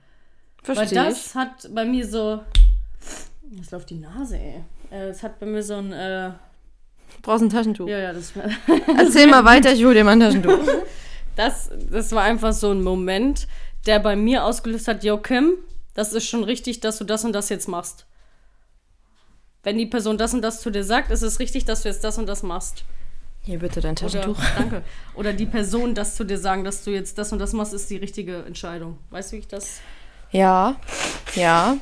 Weil 0.66 0.76
Verstehe 0.76 1.04
das 1.04 1.26
ich. 1.28 1.34
hat 1.34 1.68
bei 1.74 1.84
mir 1.84 2.06
so. 2.06 2.40
Das 3.56 3.70
läuft 3.70 3.90
die 3.90 3.96
Nase, 3.96 4.38
ey. 4.38 4.64
Äh, 4.90 5.08
Es 5.08 5.22
hat 5.22 5.38
bei 5.38 5.46
mir 5.46 5.62
so 5.62 5.74
ein. 5.74 5.92
Äh, 5.92 6.30
Du 7.16 7.20
brauchst 7.22 7.42
ein 7.44 7.50
Taschentuch. 7.50 7.86
ja, 7.88 7.98
ja, 7.98 8.12
das, 8.12 8.32
Erzähl 8.98 9.28
mal 9.28 9.44
weiter, 9.44 9.72
ich 9.72 9.84
hol 9.84 9.94
dir 9.94 10.02
mal 10.04 10.12
ein 10.12 10.20
Taschentuch. 10.20 10.58
das, 11.36 11.70
das 11.90 12.10
war 12.12 12.22
einfach 12.24 12.52
so 12.52 12.70
ein 12.70 12.82
Moment, 12.82 13.46
der 13.86 14.00
bei 14.00 14.16
mir 14.16 14.44
ausgelöst 14.44 14.88
hat: 14.88 15.04
Yo, 15.04 15.18
Kim, 15.18 15.52
das 15.94 16.12
ist 16.12 16.26
schon 16.26 16.42
richtig, 16.44 16.80
dass 16.80 16.98
du 16.98 17.04
das 17.04 17.24
und 17.24 17.32
das 17.32 17.50
jetzt 17.50 17.68
machst. 17.68 18.06
Wenn 19.62 19.78
die 19.78 19.86
Person 19.86 20.18
das 20.18 20.34
und 20.34 20.42
das 20.42 20.60
zu 20.60 20.70
dir 20.70 20.84
sagt, 20.84 21.10
ist 21.10 21.22
es 21.22 21.38
richtig, 21.38 21.64
dass 21.64 21.82
du 21.82 21.88
jetzt 21.88 22.04
das 22.04 22.18
und 22.18 22.26
das 22.26 22.42
machst. 22.42 22.84
Hier 23.42 23.58
bitte 23.58 23.80
dein 23.80 23.92
Oder, 23.92 24.00
Taschentuch. 24.06 24.38
danke. 24.56 24.82
Oder 25.14 25.32
die 25.34 25.46
Person 25.46 25.94
das 25.94 26.16
zu 26.16 26.24
dir 26.24 26.38
sagen, 26.38 26.64
dass 26.64 26.82
du 26.84 26.90
jetzt 26.90 27.16
das 27.18 27.32
und 27.32 27.38
das 27.38 27.52
machst, 27.52 27.72
ist 27.74 27.88
die 27.90 27.96
richtige 27.96 28.42
Entscheidung. 28.44 28.98
Weißt 29.10 29.30
du, 29.32 29.36
wie 29.36 29.40
ich 29.40 29.48
das. 29.48 29.80
Ja, 30.34 30.76
ja. 31.36 31.76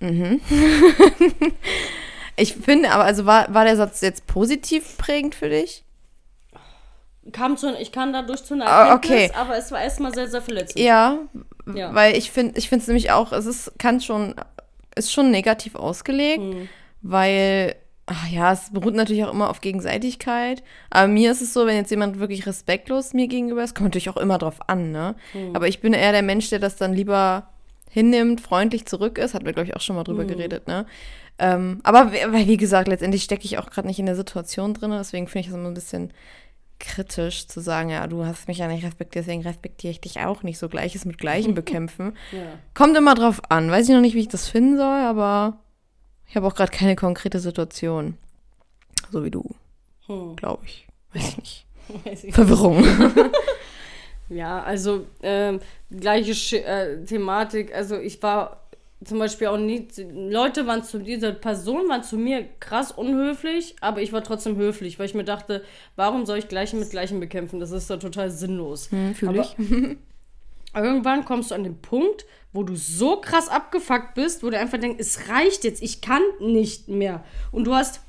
Mhm. 0.00 0.40
ich 2.36 2.54
finde, 2.54 2.90
aber 2.90 3.04
also 3.04 3.24
war, 3.26 3.52
war 3.54 3.64
der 3.64 3.76
Satz 3.76 4.00
jetzt 4.02 4.26
positiv 4.26 4.98
prägend 4.98 5.34
für 5.34 5.48
dich? 5.48 5.82
Kam 7.32 7.56
zu, 7.56 7.74
ich 7.80 7.90
kann 7.92 8.12
dadurch 8.12 8.44
zu 8.44 8.54
einer 8.54 8.66
Ah, 8.66 8.88
Erkenntnis, 8.90 9.30
okay. 9.30 9.38
aber 9.38 9.56
es 9.56 9.72
war 9.72 9.80
erstmal 9.82 10.14
sehr, 10.14 10.28
sehr 10.28 10.42
verletzend. 10.42 10.78
Ja, 10.78 11.18
Ja. 11.74 11.92
weil 11.94 12.16
ich 12.16 12.30
finde, 12.30 12.56
ich 12.58 12.68
finde 12.68 12.82
es 12.82 12.86
nämlich 12.86 13.10
auch, 13.10 13.32
es 13.32 13.46
ist, 13.46 13.72
kann 13.78 14.00
schon, 14.00 14.34
ist 14.94 15.12
schon 15.12 15.30
negativ 15.30 15.74
ausgelegt, 15.74 16.38
Hm. 16.42 16.68
weil, 17.02 17.74
ach 18.06 18.28
ja, 18.28 18.52
es 18.52 18.70
beruht 18.72 18.94
natürlich 18.94 19.24
auch 19.24 19.32
immer 19.32 19.50
auf 19.50 19.60
Gegenseitigkeit. 19.60 20.62
Aber 20.90 21.08
mir 21.08 21.32
ist 21.32 21.40
es 21.42 21.52
so, 21.52 21.66
wenn 21.66 21.76
jetzt 21.76 21.90
jemand 21.90 22.20
wirklich 22.20 22.46
respektlos 22.46 23.12
mir 23.12 23.26
gegenüber 23.26 23.64
ist, 23.64 23.74
kommt 23.74 23.86
natürlich 23.88 24.10
auch 24.10 24.16
immer 24.18 24.38
drauf 24.38 24.60
an, 24.68 24.92
ne? 24.92 25.16
Hm. 25.32 25.56
Aber 25.56 25.66
ich 25.66 25.80
bin 25.80 25.94
eher 25.94 26.12
der 26.12 26.22
Mensch, 26.22 26.48
der 26.50 26.60
das 26.60 26.76
dann 26.76 26.92
lieber 26.94 27.48
hinnimmt, 27.90 28.40
freundlich 28.40 28.86
zurück 28.86 29.18
ist, 29.18 29.34
hatten 29.34 29.46
wir, 29.46 29.52
glaube 29.52 29.68
ich, 29.68 29.76
auch 29.76 29.80
schon 29.80 29.96
mal 29.96 30.04
drüber 30.04 30.22
Hm. 30.22 30.28
geredet, 30.28 30.66
ne? 30.68 30.86
Ähm, 31.38 31.80
aber 31.82 32.12
wie- 32.12 32.32
weil, 32.32 32.46
wie 32.46 32.56
gesagt, 32.56 32.88
letztendlich 32.88 33.22
stecke 33.22 33.44
ich 33.44 33.58
auch 33.58 33.68
gerade 33.70 33.86
nicht 33.88 33.98
in 33.98 34.06
der 34.06 34.16
Situation 34.16 34.72
drin, 34.74 34.90
deswegen 34.90 35.28
finde 35.28 35.40
ich 35.40 35.48
es 35.48 35.54
immer 35.54 35.68
ein 35.68 35.74
bisschen 35.74 36.12
kritisch 36.78 37.46
zu 37.48 37.60
sagen, 37.60 37.88
ja, 37.90 38.06
du 38.06 38.24
hast 38.26 38.48
mich 38.48 38.58
ja 38.58 38.68
nicht 38.68 38.84
respektiert, 38.84 39.24
deswegen 39.26 39.42
respektiere 39.42 39.90
ich 39.90 40.00
dich 40.00 40.20
auch 40.20 40.42
nicht. 40.42 40.58
So 40.58 40.68
Gleiches 40.68 41.04
mit 41.06 41.16
Gleichem 41.18 41.54
bekämpfen. 41.54 42.14
Ja. 42.32 42.58
Kommt 42.74 42.96
immer 42.96 43.14
drauf 43.14 43.40
an. 43.50 43.70
Weiß 43.70 43.88
ich 43.88 43.94
noch 43.94 44.02
nicht, 44.02 44.14
wie 44.14 44.20
ich 44.20 44.28
das 44.28 44.48
finden 44.48 44.76
soll, 44.76 44.84
aber 45.00 45.58
ich 46.28 46.36
habe 46.36 46.46
auch 46.46 46.54
gerade 46.54 46.70
keine 46.72 46.96
konkrete 46.96 47.38
Situation. 47.38 48.18
So 49.10 49.24
wie 49.24 49.30
du, 49.30 49.54
Hm. 50.06 50.36
glaube 50.36 50.64
ich. 50.66 50.86
Weiß 51.14 51.28
ich 51.30 51.36
nicht. 51.38 51.66
Weiß 52.04 52.24
ich. 52.24 52.34
Verwirrung. 52.34 52.84
Ja, 54.28 54.62
also 54.62 55.06
ähm, 55.22 55.60
gleiche 55.90 56.34
Sch 56.34 56.54
äh, 56.54 57.04
Thematik. 57.04 57.74
Also 57.74 57.96
ich 57.96 58.22
war 58.22 58.66
zum 59.04 59.18
Beispiel 59.18 59.48
auch 59.48 59.58
nie. 59.58 59.86
Leute 60.12 60.66
waren 60.66 60.82
zu 60.82 60.98
dieser 60.98 61.32
Person 61.32 61.88
waren 61.88 62.02
zu 62.02 62.16
mir 62.16 62.46
krass 62.60 62.92
unhöflich, 62.92 63.76
aber 63.80 64.02
ich 64.02 64.12
war 64.12 64.24
trotzdem 64.24 64.56
höflich, 64.56 64.98
weil 64.98 65.06
ich 65.06 65.14
mir 65.14 65.24
dachte, 65.24 65.62
warum 65.96 66.26
soll 66.26 66.38
ich 66.38 66.48
Gleiche 66.48 66.76
mit 66.76 66.90
Gleichem 66.90 67.20
bekämpfen? 67.20 67.60
Das 67.60 67.70
ist 67.70 67.90
doch 67.90 67.98
total 67.98 68.30
sinnlos. 68.30 68.90
Hm, 68.90 69.14
Fühle 69.14 69.42
ich. 69.42 69.56
Irgendwann 70.74 71.24
kommst 71.24 71.50
du 71.50 71.54
an 71.54 71.64
den 71.64 71.80
Punkt, 71.80 72.26
wo 72.52 72.62
du 72.62 72.76
so 72.76 73.20
krass 73.20 73.48
abgefuckt 73.48 74.14
bist, 74.14 74.42
wo 74.42 74.50
du 74.50 74.58
einfach 74.58 74.78
denkst, 74.78 74.98
es 74.98 75.28
reicht 75.28 75.64
jetzt, 75.64 75.82
ich 75.82 76.00
kann 76.00 76.22
nicht 76.40 76.88
mehr. 76.88 77.24
Und 77.50 77.64
du 77.64 77.74
hast, 77.74 78.00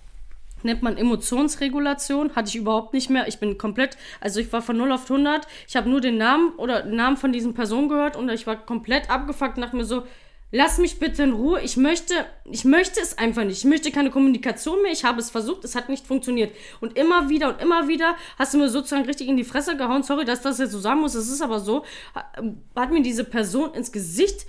nennt 0.63 0.81
man 0.81 0.97
Emotionsregulation, 0.97 2.35
hatte 2.35 2.49
ich 2.49 2.55
überhaupt 2.55 2.93
nicht 2.93 3.09
mehr. 3.09 3.27
Ich 3.27 3.39
bin 3.39 3.57
komplett, 3.57 3.97
also 4.21 4.39
ich 4.39 4.51
war 4.51 4.61
von 4.61 4.77
0 4.77 4.91
auf 4.91 5.09
100, 5.09 5.47
ich 5.67 5.75
habe 5.75 5.89
nur 5.89 6.01
den 6.01 6.17
Namen 6.17 6.53
oder 6.57 6.85
Namen 6.85 7.17
von 7.17 7.31
diesen 7.31 7.53
Personen 7.53 7.89
gehört 7.89 8.15
und 8.15 8.29
ich 8.29 8.47
war 8.47 8.55
komplett 8.65 9.09
abgefuckt 9.09 9.57
dachte 9.57 9.75
mir 9.75 9.85
so, 9.85 10.03
lass 10.51 10.77
mich 10.77 10.97
bitte 10.99 11.23
in 11.23 11.33
Ruhe, 11.33 11.59
ich 11.61 11.75
möchte, 11.77 12.13
ich 12.45 12.63
möchte 12.63 13.01
es 13.01 13.17
einfach 13.17 13.43
nicht, 13.43 13.57
ich 13.57 13.65
möchte 13.65 13.91
keine 13.91 14.09
Kommunikation 14.11 14.81
mehr, 14.81 14.91
ich 14.91 15.03
habe 15.03 15.19
es 15.19 15.29
versucht, 15.29 15.63
es 15.65 15.75
hat 15.75 15.89
nicht 15.89 16.07
funktioniert. 16.07 16.55
Und 16.79 16.97
immer 16.97 17.27
wieder 17.29 17.49
und 17.49 17.61
immer 17.61 17.87
wieder 17.87 18.15
hast 18.39 18.53
du 18.53 18.57
mir 18.57 18.69
sozusagen 18.69 19.05
richtig 19.05 19.27
in 19.27 19.37
die 19.37 19.43
Fresse 19.43 19.75
gehauen, 19.75 20.03
sorry, 20.03 20.25
dass 20.25 20.41
das 20.41 20.57
jetzt 20.59 20.71
so 20.71 20.79
sagen 20.79 21.01
muss, 21.01 21.15
es 21.15 21.29
ist 21.29 21.41
aber 21.41 21.59
so, 21.59 21.83
ha- 22.15 22.31
hat 22.75 22.91
mir 22.91 23.01
diese 23.01 23.23
Person 23.25 23.73
ins 23.73 23.91
Gesicht 23.91 24.45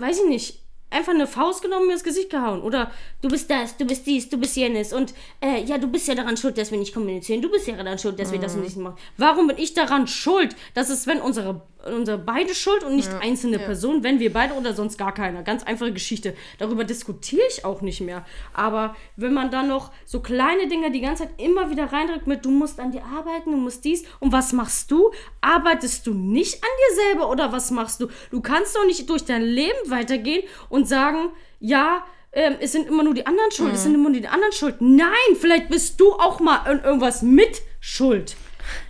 weiß 0.00 0.20
ich 0.20 0.28
nicht, 0.28 0.62
einfach 0.90 1.12
eine 1.12 1.26
Faust 1.26 1.62
genommen 1.62 1.82
und 1.82 1.88
mir 1.88 1.94
ins 1.94 2.04
Gesicht 2.04 2.30
gehauen. 2.30 2.62
Oder 2.62 2.90
du 3.22 3.28
bist 3.28 3.50
das, 3.50 3.76
du 3.76 3.84
bist 3.84 4.06
dies, 4.06 4.28
du 4.28 4.38
bist 4.38 4.56
jenes. 4.56 4.92
Und 4.92 5.14
äh, 5.40 5.62
ja, 5.62 5.78
du 5.78 5.88
bist 5.88 6.08
ja 6.08 6.14
daran 6.14 6.36
schuld, 6.36 6.58
dass 6.58 6.70
wir 6.70 6.78
nicht 6.78 6.94
kommunizieren. 6.94 7.42
Du 7.42 7.50
bist 7.50 7.66
ja 7.66 7.76
daran 7.76 7.98
schuld, 7.98 8.18
dass 8.18 8.32
wir 8.32 8.38
das 8.38 8.56
nicht 8.56 8.76
machen. 8.76 8.96
Warum 9.16 9.48
bin 9.48 9.58
ich 9.58 9.74
daran 9.74 10.06
schuld? 10.06 10.56
Das 10.74 10.90
ist, 10.90 11.06
wenn 11.06 11.20
unsere, 11.20 11.62
unsere 11.86 12.18
beide 12.18 12.54
schuld 12.54 12.82
und 12.84 12.96
nicht 12.96 13.10
einzelne 13.20 13.58
Personen, 13.58 14.02
wenn 14.02 14.18
wir 14.18 14.32
beide 14.32 14.54
oder 14.54 14.74
sonst 14.74 14.98
gar 14.98 15.14
keiner. 15.14 15.42
Ganz 15.42 15.62
einfache 15.62 15.92
Geschichte. 15.92 16.34
Darüber 16.58 16.84
diskutiere 16.84 17.46
ich 17.48 17.64
auch 17.64 17.80
nicht 17.82 18.00
mehr. 18.00 18.24
Aber 18.52 18.96
wenn 19.16 19.32
man 19.32 19.50
dann 19.50 19.68
noch 19.68 19.92
so 20.04 20.20
kleine 20.20 20.68
Dinge 20.68 20.90
die 20.90 21.00
ganze 21.00 21.24
Zeit 21.24 21.40
immer 21.40 21.70
wieder 21.70 21.92
reindrückt 21.92 22.26
mit, 22.26 22.44
du 22.44 22.50
musst 22.50 22.80
an 22.80 22.92
dir 22.92 23.04
arbeiten, 23.04 23.52
du 23.52 23.56
musst 23.56 23.84
dies. 23.84 24.04
Und 24.20 24.32
was 24.32 24.52
machst 24.52 24.90
du? 24.90 25.10
Arbeitest 25.40 26.06
du 26.06 26.14
nicht 26.14 26.62
an 26.62 26.70
dir 26.78 26.96
selber 27.04 27.30
oder 27.30 27.52
was 27.52 27.70
machst 27.70 28.00
du? 28.00 28.08
Du 28.30 28.40
kannst 28.40 28.74
doch 28.74 28.84
nicht 28.84 29.08
durch 29.08 29.24
dein 29.24 29.42
Leben 29.42 29.78
weitergehen 29.88 30.42
und 30.68 30.88
sagen, 30.88 31.30
ja, 31.60 32.04
ähm, 32.32 32.56
es 32.60 32.72
sind 32.72 32.88
immer 32.88 33.04
nur 33.04 33.14
die 33.14 33.26
anderen 33.26 33.50
schuld, 33.50 33.74
es 33.74 33.84
sind 33.84 33.94
immer 33.94 34.10
nur 34.10 34.20
die 34.20 34.28
anderen 34.28 34.52
schuld. 34.52 34.76
Nein, 34.80 35.08
vielleicht 35.38 35.68
bist 35.68 35.98
du 36.00 36.12
auch 36.12 36.40
mal 36.40 36.70
in 36.70 36.82
irgendwas 36.84 37.22
mit 37.22 37.62
schuld. 37.80 38.36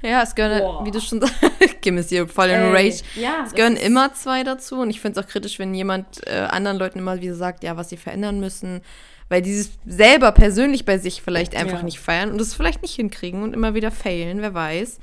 Ja, 0.02 0.22
es 0.22 0.34
gehören, 0.34 0.60
Boah. 0.60 0.84
wie 0.86 0.90
du 0.90 1.00
schon 1.00 1.20
sagst, 1.22 1.38
Kim 1.82 1.98
ist 1.98 2.08
hier 2.10 2.26
voll 2.28 2.48
in 2.48 2.72
Rage. 2.74 3.02
ja, 3.16 3.44
es 3.46 3.52
gehören 3.54 3.76
immer 3.76 4.12
zwei 4.14 4.42
dazu 4.44 4.80
und 4.80 4.90
ich 4.90 5.00
finde 5.00 5.18
es 5.20 5.26
auch 5.26 5.30
kritisch, 5.30 5.58
wenn 5.58 5.74
jemand 5.74 6.26
äh, 6.26 6.40
anderen 6.50 6.78
Leuten 6.78 6.98
immer 6.98 7.20
wieder 7.20 7.34
sagt, 7.34 7.64
ja, 7.64 7.76
was 7.76 7.88
sie 7.88 7.96
verändern 7.96 8.40
müssen, 8.40 8.80
weil 9.28 9.42
die 9.42 9.52
es 9.58 9.72
selber 9.86 10.32
persönlich 10.32 10.84
bei 10.84 10.98
sich 10.98 11.22
vielleicht 11.22 11.54
einfach 11.56 11.78
Ja. 11.78 11.84
nicht 11.84 12.00
feiern 12.00 12.30
und 12.30 12.40
es 12.40 12.54
vielleicht 12.54 12.82
nicht 12.82 12.94
hinkriegen 12.94 13.42
und 13.42 13.52
immer 13.54 13.74
wieder 13.74 13.90
failen, 13.90 14.40
wer 14.40 14.54
weiß. 14.54 14.98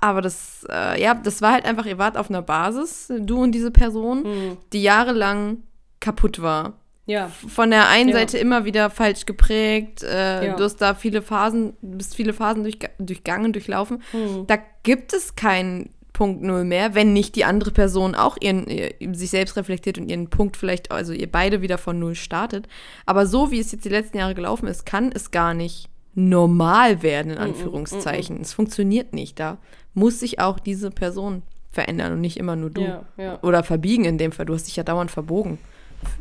Aber 0.00 0.20
das, 0.20 0.66
äh, 0.68 1.00
ja, 1.00 1.14
das 1.14 1.42
war 1.42 1.52
halt 1.52 1.64
einfach, 1.64 1.86
ihr 1.86 1.96
wart 1.98 2.16
auf 2.16 2.28
einer 2.28 2.42
Basis, 2.42 3.12
du 3.20 3.40
und 3.42 3.52
diese 3.52 3.70
Person, 3.70 4.24
Hm. 4.24 4.56
die 4.72 4.82
jahrelang 4.82 5.58
kaputt 6.00 6.42
war 6.42 6.72
Ja. 7.04 7.28
von 7.28 7.70
der 7.70 7.88
einen 7.88 8.10
Ja. 8.10 8.16
Seite 8.16 8.38
immer 8.38 8.64
wieder 8.64 8.88
falsch 8.88 9.26
geprägt. 9.26 10.02
Äh, 10.02 10.46
Ja. 10.46 10.56
Du 10.56 10.64
hast 10.64 10.76
da 10.76 10.94
viele 10.94 11.20
Phasen, 11.22 11.74
bist 11.82 12.14
viele 12.14 12.32
Phasen 12.32 12.62
durch, 12.62 12.78
durchgangen, 12.98 13.52
durchlaufen. 13.52 14.02
Hm. 14.12 14.46
Da 14.46 14.58
gibt 14.84 15.12
es 15.12 15.34
keinen 15.34 15.90
Punkt 16.12 16.42
Null 16.42 16.64
mehr, 16.64 16.94
wenn 16.94 17.12
nicht 17.12 17.34
die 17.36 17.44
andere 17.44 17.70
Person 17.70 18.14
auch 18.14 18.36
ihren, 18.40 18.66
ihr, 18.68 18.92
sich 19.14 19.30
selbst 19.30 19.56
reflektiert 19.56 19.98
und 19.98 20.08
ihren 20.08 20.28
Punkt 20.28 20.56
vielleicht, 20.56 20.92
also 20.92 21.12
ihr 21.12 21.30
beide 21.30 21.62
wieder 21.62 21.78
von 21.78 21.98
Null 21.98 22.14
startet. 22.14 22.68
Aber 23.06 23.26
so 23.26 23.50
wie 23.50 23.58
es 23.58 23.72
jetzt 23.72 23.84
die 23.84 23.88
letzten 23.88 24.18
Jahre 24.18 24.34
gelaufen 24.34 24.68
ist, 24.68 24.84
kann 24.86 25.10
es 25.12 25.30
gar 25.30 25.54
nicht 25.54 25.88
normal 26.14 27.02
werden, 27.02 27.32
in 27.32 27.38
Anführungszeichen. 27.38 28.40
Es 28.40 28.52
funktioniert 28.52 29.12
nicht. 29.14 29.40
Da 29.40 29.58
muss 29.94 30.20
sich 30.20 30.38
auch 30.38 30.58
diese 30.58 30.90
Person 30.90 31.42
verändern 31.70 32.12
und 32.12 32.20
nicht 32.20 32.36
immer 32.36 32.54
nur 32.56 32.70
du. 32.70 32.82
Ja, 32.82 33.04
ja. 33.16 33.38
Oder 33.42 33.62
verbiegen 33.62 34.04
in 34.04 34.18
dem 34.18 34.30
Fall. 34.32 34.44
Du 34.46 34.54
hast 34.54 34.66
dich 34.66 34.76
ja 34.76 34.82
dauernd 34.82 35.10
verbogen. 35.10 35.58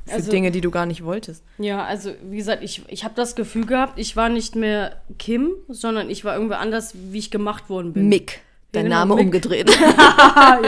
Für 0.06 0.14
Also- 0.16 0.32
Dinge, 0.32 0.52
die 0.52 0.62
du 0.62 0.72
gar 0.72 0.86
nicht 0.86 1.04
wolltest. 1.04 1.44
Ja, 1.58 1.84
also 1.86 2.12
wie 2.24 2.38
gesagt, 2.38 2.64
ich, 2.64 2.82
ich 2.88 3.04
habe 3.04 3.14
das 3.16 3.36
Gefühl 3.36 3.66
gehabt, 3.66 3.94
ich 3.98 4.16
war 4.16 4.30
nicht 4.30 4.56
mehr 4.56 5.02
Kim, 5.20 5.54
sondern 5.68 6.10
ich 6.10 6.24
war 6.26 6.34
irgendwer 6.36 6.60
anders, 6.60 6.94
wie 6.96 7.20
ich 7.20 7.32
gemacht 7.32 7.70
worden 7.70 7.94
bin. 7.94 8.10
Mick. 8.10 8.42
Dein 8.74 8.86
genau, 8.86 8.98
Name 9.00 9.16
Mick. 9.16 9.26
umgedreht. 9.26 9.70
ja, 9.98 10.60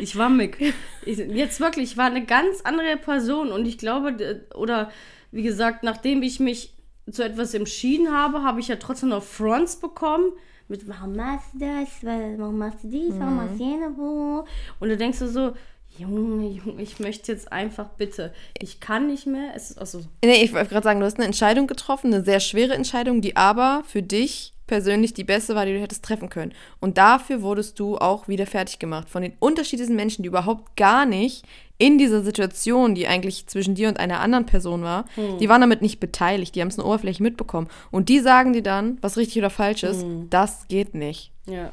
ich 0.00 0.16
war 0.18 0.28
Mick. 0.28 0.58
Ich, 1.04 1.18
jetzt 1.18 1.60
wirklich, 1.60 1.92
ich 1.92 1.96
war 1.96 2.06
eine 2.06 2.24
ganz 2.24 2.60
andere 2.62 2.96
Person 2.96 3.52
und 3.52 3.66
ich 3.66 3.78
glaube, 3.78 4.42
oder 4.54 4.90
wie 5.30 5.42
gesagt, 5.42 5.84
nachdem 5.84 6.22
ich 6.22 6.40
mich 6.40 6.74
zu 7.10 7.24
etwas 7.24 7.54
entschieden 7.54 8.12
habe, 8.12 8.42
habe 8.42 8.60
ich 8.60 8.68
ja 8.68 8.76
trotzdem 8.76 9.10
noch 9.10 9.22
Fronts 9.22 9.76
bekommen. 9.76 10.32
Mit, 10.68 10.88
warum 10.88 11.14
machst 11.16 11.54
du 11.54 11.58
das? 11.60 11.88
Warum 12.02 12.58
machst 12.58 12.84
du 12.84 12.88
dies? 12.88 13.14
Warum 13.18 13.36
machst 13.36 13.58
du 13.58 13.64
jene? 13.64 13.92
wo? 13.96 14.44
Und 14.80 14.88
du 14.88 14.96
denkst 14.96 15.18
du 15.18 15.28
so, 15.28 15.52
Junge, 15.98 16.48
Junge, 16.48 16.82
ich 16.82 17.00
möchte 17.00 17.32
jetzt 17.32 17.52
einfach 17.52 17.88
bitte. 17.90 18.32
Ich 18.60 18.80
kann 18.80 19.06
nicht 19.08 19.26
mehr. 19.26 19.52
Es 19.54 19.70
ist 19.70 19.78
also, 19.78 20.02
nee, 20.24 20.42
ich 20.42 20.52
wollte 20.52 20.70
gerade 20.70 20.84
sagen, 20.84 21.00
du 21.00 21.06
hast 21.06 21.16
eine 21.16 21.26
Entscheidung 21.26 21.66
getroffen, 21.66 22.12
eine 22.12 22.24
sehr 22.24 22.40
schwere 22.40 22.74
Entscheidung, 22.74 23.20
die 23.20 23.36
aber 23.36 23.82
für 23.86 24.02
dich 24.02 24.54
persönlich 24.66 25.12
die 25.12 25.24
beste 25.24 25.54
war, 25.54 25.66
die 25.66 25.74
du 25.74 25.80
hättest 25.80 26.04
treffen 26.04 26.30
können. 26.30 26.54
Und 26.80 26.96
dafür 26.96 27.42
wurdest 27.42 27.78
du 27.78 27.98
auch 27.98 28.26
wieder 28.26 28.46
fertig 28.46 28.78
gemacht. 28.78 29.10
Von 29.10 29.22
den 29.22 29.34
unterschiedlichen 29.38 29.96
Menschen, 29.96 30.22
die 30.22 30.28
überhaupt 30.28 30.76
gar 30.76 31.04
nicht 31.04 31.44
in 31.76 31.98
dieser 31.98 32.22
Situation, 32.22 32.94
die 32.94 33.06
eigentlich 33.06 33.46
zwischen 33.48 33.74
dir 33.74 33.88
und 33.88 34.00
einer 34.00 34.20
anderen 34.20 34.46
Person 34.46 34.82
war, 34.82 35.04
die 35.40 35.48
waren 35.48 35.60
damit 35.60 35.82
nicht 35.82 36.00
beteiligt, 36.00 36.54
die 36.54 36.62
haben 36.62 36.68
es 36.68 36.76
nur 36.76 36.86
oberflächlich 36.86 37.20
mitbekommen. 37.20 37.68
Und 37.90 38.08
die 38.08 38.20
sagen 38.20 38.52
dir 38.52 38.62
dann, 38.62 38.98
was 39.02 39.18
richtig 39.18 39.38
oder 39.38 39.50
falsch 39.50 39.82
ist, 39.82 40.06
das 40.30 40.68
geht 40.68 40.94
nicht. 40.94 41.32
Ja. 41.46 41.72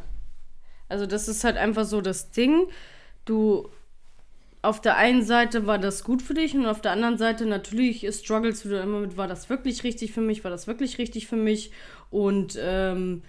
Also 0.89 1.05
das 1.05 1.27
ist 1.27 1.43
halt 1.43 1.55
einfach 1.55 1.85
so 1.85 2.01
das 2.01 2.31
Ding. 2.31 2.67
Du 3.23 3.69
auf 4.61 4.81
der 4.81 4.97
einen 4.97 5.23
Seite 5.23 5.65
war 5.67 5.77
das 5.77 6.03
gut 6.03 6.21
für 6.21 6.33
dich 6.33 6.55
und 6.55 6.65
auf 6.65 6.81
der 6.81 6.91
anderen 6.91 7.17
Seite 7.17 7.45
natürlich 7.45 8.07
struggles 8.13 8.63
du 8.63 8.75
immer 8.79 8.99
mit, 8.99 9.15
war 9.15 9.27
das 9.27 9.49
wirklich 9.49 9.83
richtig 9.83 10.11
für 10.11 10.21
mich, 10.21 10.43
war 10.43 10.51
das 10.51 10.67
wirklich 10.67 10.97
richtig 10.97 11.27
für 11.27 11.37
mich 11.37 11.71
und 12.09 12.57
ähm, 12.61 13.23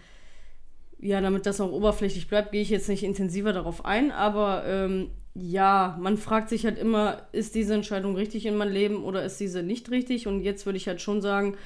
ja, 0.99 1.21
damit 1.21 1.47
das 1.47 1.61
auch 1.61 1.71
oberflächlich 1.71 2.29
bleibt, 2.29 2.53
gehe 2.53 2.62
ich 2.62 2.71
jetzt 2.71 2.88
nicht 2.88 3.05
intensiver 3.05 3.53
darauf 3.53 3.85
ein, 3.85 4.11
aber 4.11 4.64
ähm, 4.66 5.11
ja, 5.35 5.97
man 6.01 6.16
fragt 6.16 6.49
sich 6.49 6.64
halt 6.64 6.79
immer, 6.79 7.29
ist 7.33 7.55
diese 7.55 7.75
Entscheidung 7.75 8.16
richtig 8.16 8.45
in 8.47 8.57
meinem 8.57 8.73
Leben 8.73 9.05
oder 9.05 9.25
ist 9.25 9.38
diese 9.38 9.62
nicht 9.62 9.90
richtig 9.90 10.27
und 10.27 10.40
jetzt 10.40 10.66
würde 10.66 10.79
ich 10.79 10.88
halt 10.88 11.01
schon 11.01 11.23
sagen, 11.23 11.57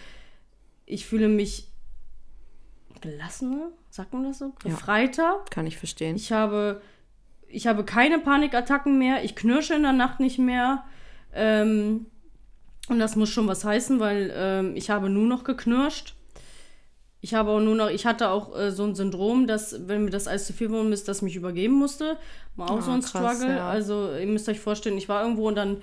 ich 0.85 1.07
fühle 1.07 1.29
mich 1.29 1.69
gelassener, 3.01 3.71
sagt 3.91 4.13
man 4.13 4.25
das 4.25 4.39
so? 4.39 4.53
Befreiter. 4.63 5.45
Kann 5.51 5.67
ich 5.67 5.79
verstehen. 5.79 6.17
Ich 6.17 6.33
habe, 6.33 6.81
ich 7.55 7.67
habe 7.67 7.85
keine 7.85 8.19
Panikattacken 8.19 8.99
mehr. 8.99 9.25
Ich 9.25 9.35
knirsche 9.37 9.75
in 9.75 9.83
der 9.83 9.93
Nacht 9.93 10.21
nicht 10.21 10.39
mehr. 10.39 10.85
Ähm, 11.35 12.07
und 12.89 12.99
das 12.99 13.17
muss 13.17 13.31
schon 13.31 13.47
was 13.49 13.65
heißen, 13.65 13.99
weil 14.01 14.33
ähm, 14.37 14.77
ich 14.77 14.91
habe 14.91 15.09
nur 15.09 15.27
noch 15.27 15.45
geknirscht. 15.45 16.15
Ich 17.21 17.33
habe 17.33 17.53
auch 17.53 17.61
nur 17.61 17.75
noch, 17.75 17.89
ich 17.89 18.05
hatte 18.05 18.29
auch 18.29 18.55
äh, 18.55 18.71
so 18.71 18.85
ein 18.85 18.95
Syndrom, 18.95 19.47
dass, 19.47 19.89
wenn 19.89 20.05
mir 20.05 20.11
das 20.11 20.29
alles 20.29 20.47
zu 20.47 20.53
viel 20.53 20.69
geworden 20.69 20.93
ist, 20.93 21.09
das 21.09 21.23
mich 21.23 21.37
übergeben 21.37 21.73
musste. 21.75 22.19
War 22.57 22.71
auch 22.71 22.79
Ah, 22.79 22.83
so 22.83 22.91
ein 22.91 23.01
krass, 23.01 23.37
Struggle. 23.39 23.57
ja. 23.57 23.67
Also, 23.67 24.11
ihr 24.15 24.27
müsst 24.27 24.47
euch 24.51 24.61
vorstellen, 24.61 24.99
ich 24.99 25.09
war 25.09 25.23
irgendwo 25.23 25.49
und 25.49 25.55
dann 25.55 25.79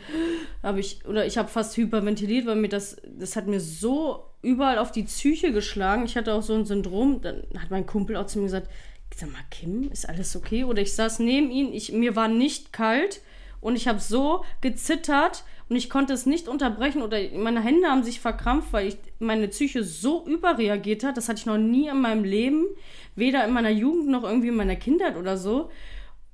habe 0.61 0.79
ich, 0.79 1.03
oder 1.07 1.25
ich 1.25 1.39
habe 1.39 1.47
fast 1.49 1.75
hyperventiliert, 1.77 2.45
weil 2.45 2.57
mir 2.57 2.69
das, 2.69 2.97
das 3.17 3.35
hat 3.35 3.47
mir 3.47 3.59
so 3.59 4.23
überall 4.43 4.77
auf 4.77 4.91
die 4.91 5.01
Psyche 5.03 5.51
geschlagen. 5.51 6.05
Ich 6.05 6.15
hatte 6.15 6.35
auch 6.35 6.43
so 6.43 6.53
ein 6.53 6.65
Syndrom. 6.65 7.21
Dann 7.21 7.41
hat 7.57 7.71
mein 7.71 7.87
Kumpel 7.87 8.17
auch 8.17 8.27
zu 8.27 8.37
mir 8.37 8.45
gesagt, 8.45 8.69
sag 9.17 9.31
mal, 9.31 9.41
Kim, 9.49 9.89
ist 9.91 10.07
alles 10.07 10.35
okay? 10.35 10.63
Oder 10.63 10.81
ich 10.81 10.93
saß 10.93 11.19
neben 11.19 11.51
ihm, 11.51 11.71
ich, 11.73 11.91
mir 11.91 12.15
war 12.15 12.27
nicht 12.27 12.73
kalt 12.73 13.21
und 13.59 13.75
ich 13.75 13.87
habe 13.87 13.99
so 13.99 14.43
gezittert 14.61 15.43
und 15.69 15.75
ich 15.75 15.89
konnte 15.89 16.13
es 16.13 16.25
nicht 16.25 16.47
unterbrechen 16.47 17.01
oder 17.01 17.17
meine 17.33 17.61
Hände 17.61 17.87
haben 17.87 18.03
sich 18.03 18.19
verkrampft, 18.19 18.73
weil 18.73 18.87
ich 18.87 18.97
meine 19.19 19.47
Psyche 19.47 19.83
so 19.83 20.25
überreagiert 20.25 21.03
hat. 21.03 21.15
Das 21.15 21.29
hatte 21.29 21.39
ich 21.39 21.45
noch 21.45 21.57
nie 21.57 21.87
in 21.87 22.01
meinem 22.01 22.23
Leben, 22.23 22.65
weder 23.15 23.45
in 23.45 23.53
meiner 23.53 23.69
Jugend 23.69 24.09
noch 24.09 24.23
irgendwie 24.23 24.49
in 24.49 24.55
meiner 24.55 24.75
Kindheit 24.75 25.15
oder 25.15 25.37
so. 25.37 25.69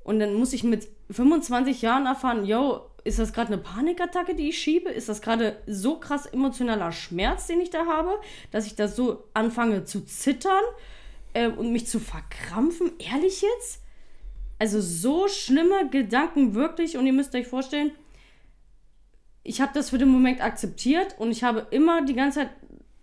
Und 0.04 0.20
dann 0.20 0.34
muss 0.34 0.54
ich 0.54 0.64
mit 0.64 0.88
25 1.12 1.82
Jahren 1.82 2.06
erfahren, 2.06 2.46
yo, 2.46 2.82
ist 3.04 3.20
das 3.20 3.32
gerade 3.32 3.54
eine 3.54 3.62
Panikattacke, 3.62 4.36
die 4.36 4.50
ich 4.50 4.60
schiebe? 4.60 4.90
Ist 4.90 5.08
das 5.08 5.22
gerade 5.22 5.58
so 5.68 6.00
krass 6.00 6.26
emotionaler 6.26 6.92
Schmerz, 6.92 7.48
den 7.48 7.62
ich 7.62 7.70
da 7.70 7.86
habe, 7.86 8.16
dass 8.52 8.66
ich 8.66 8.76
da 8.76 8.88
so 8.88 9.24
anfange 9.34 9.84
zu 9.86 10.04
zittern 10.06 10.64
äh, 11.38 11.48
und 11.48 11.72
mich 11.72 11.88
zu 11.88 12.00
verkrampfen? 12.00 12.92
Ehrlich 13.00 13.42
jetzt? 13.42 13.82
Also 14.60 14.82
so 14.82 15.28
schlimme 15.28 15.90
Gedanken 15.90 16.56
wirklich. 16.56 16.98
Und 16.98 17.06
ihr 17.06 17.14
müsst 17.14 17.36
euch 17.36 17.48
vorstellen, 17.48 17.92
ich 19.44 19.62
habe 19.62 19.72
das 19.74 19.92
für 19.92 19.98
den 19.98 20.10
Moment 20.10 20.42
akzeptiert 20.42 21.16
und 21.20 21.32
ich 21.32 21.44
habe 21.44 21.68
immer 21.72 22.04
die 22.04 22.16
ganze 22.16 22.40
Zeit, 22.40 22.50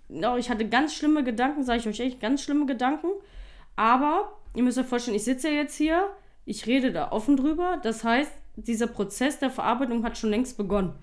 ja, 0.09 0.37
ich 0.37 0.51
hatte 0.51 0.69
ganz 0.69 0.95
schlimme 0.95 1.25
Gedanken, 1.25 1.65
sage 1.65 1.79
ich 1.79 1.89
euch 1.89 2.01
echt, 2.01 2.21
ganz 2.21 2.43
schlimme 2.43 2.67
Gedanken. 2.67 3.09
Aber 3.77 4.33
ihr 4.55 4.63
müsst 4.63 4.79
euch 4.79 4.87
vorstellen, 4.87 5.17
ich 5.17 5.25
sitze 5.25 5.49
ja 5.49 5.55
jetzt 5.55 5.77
hier, 5.77 6.11
ich 6.45 6.67
rede 6.67 6.93
da 6.93 7.13
offen 7.13 7.37
drüber. 7.37 7.79
Das 7.83 8.05
heißt, 8.05 8.33
dieser 8.57 8.89
Prozess 8.89 9.39
der 9.39 9.51
Verarbeitung 9.51 10.05
hat 10.05 10.19
schon 10.19 10.31
längst 10.31 10.57
begonnen. 10.57 10.95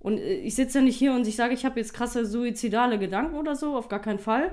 Und 0.00 0.18
äh, 0.18 0.34
ich 0.34 0.56
sitze 0.56 0.78
ja 0.78 0.84
nicht 0.84 0.96
hier 0.96 1.14
und 1.14 1.26
ich 1.26 1.36
sage, 1.36 1.54
ich 1.54 1.64
habe 1.64 1.78
jetzt 1.78 1.94
krasse 1.94 2.26
suizidale 2.26 2.98
Gedanken 2.98 3.36
oder 3.36 3.54
so, 3.54 3.76
auf 3.76 3.88
gar 3.88 4.02
keinen 4.02 4.18
Fall. 4.18 4.52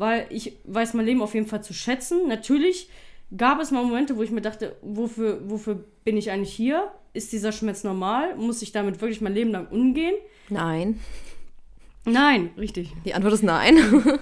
Weil 0.00 0.26
ich 0.30 0.54
weiß 0.64 0.94
mein 0.94 1.04
Leben 1.04 1.20
auf 1.20 1.34
jeden 1.34 1.46
Fall 1.46 1.62
zu 1.62 1.74
schätzen. 1.74 2.26
Natürlich 2.26 2.88
gab 3.36 3.60
es 3.60 3.70
mal 3.70 3.84
Momente, 3.84 4.16
wo 4.16 4.22
ich 4.22 4.30
mir 4.30 4.40
dachte, 4.40 4.74
wofür, 4.80 5.42
wofür 5.44 5.84
bin 6.04 6.16
ich 6.16 6.30
eigentlich 6.30 6.54
hier? 6.54 6.90
Ist 7.12 7.32
dieser 7.32 7.52
Schmerz 7.52 7.84
normal? 7.84 8.34
Muss 8.36 8.62
ich 8.62 8.72
damit 8.72 8.98
wirklich 9.02 9.20
mein 9.20 9.34
Leben 9.34 9.50
lang 9.50 9.66
umgehen? 9.68 10.14
Nein. 10.48 10.98
Nein, 12.06 12.48
richtig. 12.56 12.94
Die 13.04 13.12
Antwort 13.12 13.34
ist 13.34 13.42
nein. 13.42 13.76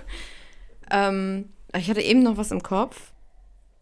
ähm, 0.90 1.48
ich 1.76 1.88
hatte 1.88 2.00
eben 2.00 2.24
noch 2.24 2.36
was 2.36 2.50
im 2.50 2.60
Kopf, 2.62 3.12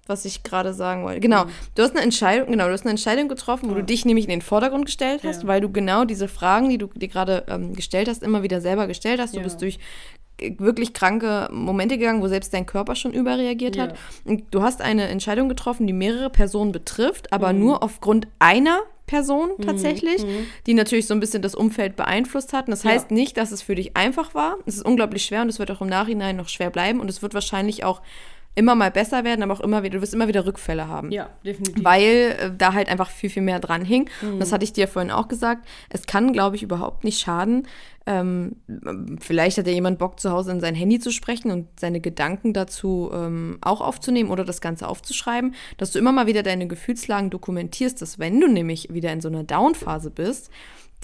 was 0.07 0.27
ich 0.27 0.43
gerade 0.43 0.75
sagen 0.75 1.03
wollte. 1.03 1.21
Genau, 1.21 1.47
du 1.77 1.83
hast 1.83 1.93
eine 1.93 2.03
Entscheidung, 2.03 2.51
genau, 2.51 2.67
du 2.67 2.73
hast 2.73 2.83
eine 2.83 2.91
Entscheidung 2.91 3.29
getroffen, 3.29 3.71
wo 3.71 3.75
du 3.75 3.83
dich 3.83 4.05
nämlich 4.05 4.27
in 4.27 4.31
den 4.31 4.43
Vordergrund 4.43 4.85
gestellt 4.85 5.23
hast, 5.25 5.43
Ja. 5.45 5.49
weil 5.49 5.63
du 5.63 5.73
genau 5.73 6.05
diese 6.05 6.29
Fragen, 6.29 6.69
die 6.69 6.77
du 6.77 6.89
dir 6.89 7.09
gerade 7.09 7.45
ähm, 7.49 7.75
gestellt 7.75 8.07
hast, 8.09 8.23
immer 8.23 8.43
wieder 8.43 8.61
selber 8.61 8.87
gestellt 8.87 9.19
hast. 9.19 9.33
Du 9.33 9.39
Ja. 9.39 9.45
bist 9.45 9.63
durch 9.63 9.79
wirklich 10.59 10.93
kranke 10.93 11.49
Momente 11.53 11.99
gegangen, 11.99 12.23
wo 12.23 12.29
selbst 12.29 12.53
dein 12.53 12.67
Körper 12.67 12.95
schon 12.95 13.13
überreagiert 13.13 13.79
hat. 13.79 13.93
Ja. 13.93 13.97
Und 14.25 14.45
du 14.51 14.63
hast 14.63 14.83
eine 14.83 15.09
Entscheidung 15.09 15.49
getroffen, 15.49 15.87
die 15.87 15.93
mehrere 15.93 16.31
Personen 16.31 16.73
betrifft, 16.73 17.33
aber 17.33 17.53
Mhm. 17.53 17.59
nur 17.61 17.83
aufgrund 17.83 18.29
einer 18.39 18.81
Person 19.07 19.51
tatsächlich, 19.65 20.27
die 20.67 20.75
natürlich 20.75 21.07
so 21.07 21.15
ein 21.15 21.21
bisschen 21.21 21.41
das 21.41 21.55
Umfeld 21.55 21.95
beeinflusst 21.95 22.53
hat. 22.53 22.67
Und 22.67 22.73
das 22.73 22.83
Ja. 22.83 22.91
heißt 22.91 23.13
nicht, 23.13 23.37
dass 23.37 23.53
es 23.53 23.63
für 23.63 23.77
dich 23.77 23.97
einfach 23.97 24.35
war. 24.35 24.57
Es 24.67 24.75
ist 24.77 24.85
unglaublich 24.85 25.25
schwer 25.25 25.43
und 25.43 25.49
es 25.49 25.59
wird 25.61 25.71
auch 25.71 25.81
im 25.81 25.87
Nachhinein 25.89 26.37
noch 26.37 26.49
schwer 26.49 26.71
bleiben 26.71 26.99
und 27.01 27.09
es 27.09 27.23
wird 27.23 27.33
wahrscheinlich 27.33 27.85
auch 27.85 28.03
immer 28.57 28.75
mal 28.75 28.91
besser 28.91 29.23
werden, 29.23 29.43
aber 29.45 29.53
auch 29.53 29.61
immer 29.61 29.83
wieder, 29.85 29.97
du 29.97 30.03
wirst 30.03 30.15
immer 30.15 30.27
wieder 30.29 30.45
Rückfälle 30.47 30.89
haben. 30.89 31.13
Ja, 31.13 31.29
definitiv. 31.45 31.85
Weil 31.85 32.37
äh, 32.41 32.51
da 32.57 32.73
halt 32.73 32.89
einfach 32.89 33.11
viel, 33.11 33.31
viel 33.31 33.43
mehr 33.43 33.61
dran 33.61 33.85
hing. 33.85 34.09
Und 34.23 34.35
Mhm. 34.37 34.41
das 34.41 34.51
hatte 34.51 34.65
ich 34.65 34.73
dir 34.73 34.89
vorhin 34.89 35.11
auch 35.13 35.29
gesagt. 35.29 35.69
Es 35.91 36.07
kann, 36.07 36.33
glaube 36.33 36.57
ich, 36.57 36.63
überhaupt 36.63 37.05
nicht 37.05 37.21
schaden. 37.21 37.69
Ähm, 38.07 38.57
vielleicht 39.21 39.59
hat 39.59 39.67
ja 39.67 39.73
jemand 39.73 39.99
Bock, 39.99 40.21
zu 40.21 40.31
Hause 40.31 40.53
in 40.53 40.61
sein 40.61 40.75
Handy 40.75 40.99
zu 40.99 41.11
sprechen 41.11 41.51
und 41.51 41.67
seine 41.79 42.01
Gedanken 42.01 42.53
dazu 42.53 43.11
ähm, 43.13 43.59
auch 43.61 43.81
aufzunehmen 43.81 44.31
oder 44.31 44.45
das 44.45 44.61
Ganze 44.61 44.89
aufzuschreiben, 44.89 45.55
dass 45.77 45.91
du 45.93 45.99
immer 45.99 46.13
mal 46.13 46.27
wieder 46.27 46.43
deine 46.43 46.67
Gefühlslagen 46.67 47.31
dokumentierst, 47.31 48.01
dass 48.01 48.19
wenn 48.19 48.41
du 48.41 48.49
nämlich 48.49 48.93
wieder 48.93 49.13
in 49.13 49.21
so 49.21 49.29
einer 49.29 49.43
Down-Phase 49.45 50.11
bist, 50.11 50.51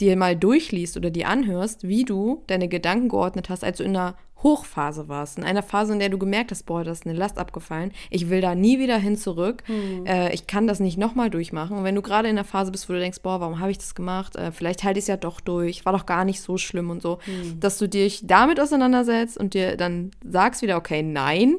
dir 0.00 0.16
mal 0.16 0.37
durchliest 0.37 0.96
oder 0.96 1.11
dir 1.11 1.28
anhörst, 1.28 1.87
wie 1.87 2.05
du 2.05 2.42
deine 2.46 2.68
Gedanken 2.68 3.09
geordnet 3.09 3.48
hast, 3.50 3.64
als 3.64 3.78
du 3.78 3.85
in 3.85 3.96
einer 3.96 4.16
Hochphase 4.42 5.09
warst. 5.09 5.38
In 5.38 5.44
einer 5.44 5.62
Phase, 5.62 5.92
in 5.92 6.00
der 6.00 6.09
du 6.09 6.18
gemerkt 6.18 6.50
hast, 6.50 6.64
boah, 6.66 6.83
da 6.83 6.90
ist 6.90 7.07
eine 7.07 7.16
Last 7.16 7.38
abgefallen. 7.38 7.92
Ich 8.11 8.28
will 8.28 8.40
da 8.40 8.55
nie 8.55 8.78
wieder 8.78 8.98
hin 8.98 9.16
zurück. 9.16 9.62
Äh, 10.05 10.35
ich 10.35 10.46
kann 10.46 10.66
das 10.66 10.81
nicht 10.81 10.98
nochmal 10.98 11.31
durchmachen. 11.31 11.76
Und 11.78 11.85
wenn 11.85 11.94
du 11.94 12.02
gerade 12.02 12.28
in 12.28 12.37
der 12.37 12.44
Phase 12.44 12.72
bist, 12.72 12.88
wo 12.88 12.92
du 12.92 12.98
denkst, 12.98 13.20
boah, 13.22 13.40
warum 13.40 13.61
habe 13.61 13.70
ich 13.70 13.78
das 13.78 13.94
gemacht? 13.94 14.35
Äh, 14.37 14.50
vielleicht 14.50 14.83
halte 14.83 14.98
ich 14.98 15.05
es 15.05 15.09
ja 15.09 15.16
doch 15.16 15.40
durch. 15.40 15.85
War 15.85 15.92
doch 15.92 16.07
gar 16.07 16.24
nicht 16.24 16.40
so 16.40 16.59
schlimm 16.59 16.90
und 16.90 17.02
so. 17.02 17.18
Dass 17.61 17.78
du 17.78 17.88
dich 17.88 18.26
damit 18.26 18.59
auseinandersetzt 18.59 19.38
und 19.38 19.55
dir 19.55 19.76
dann 19.76 20.11
sagst 20.24 20.62
wieder, 20.62 20.76
okay, 20.76 21.02
nein. 21.02 21.59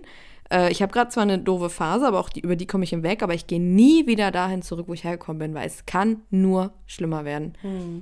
Äh, 0.54 0.72
ich 0.72 0.82
habe 0.82 0.94
gerade 0.94 1.10
zwar 1.10 1.24
eine 1.24 1.39
doofe 1.39 1.70
Phase, 1.70 2.08
aber 2.08 2.20
auch 2.20 2.30
die, 2.30 2.42
über 2.42 2.56
die 2.56 2.68
komme 2.68 2.84
ich 2.84 2.92
hinweg, 2.92 3.24
aber 3.24 3.34
ich 3.34 3.48
gehe 3.48 3.62
nie 3.62 4.06
wieder 4.06 4.32
dahin 4.32 4.62
zurück, 4.62 4.88
wo 4.88 4.94
ich 4.94 5.04
hergekommen 5.04 5.39
bin, 5.39 5.54
weil 5.54 5.68
es 5.68 5.86
kann 5.86 6.22
nur 6.30 6.74
schlimmer 6.86 7.26
werden. 7.26 7.58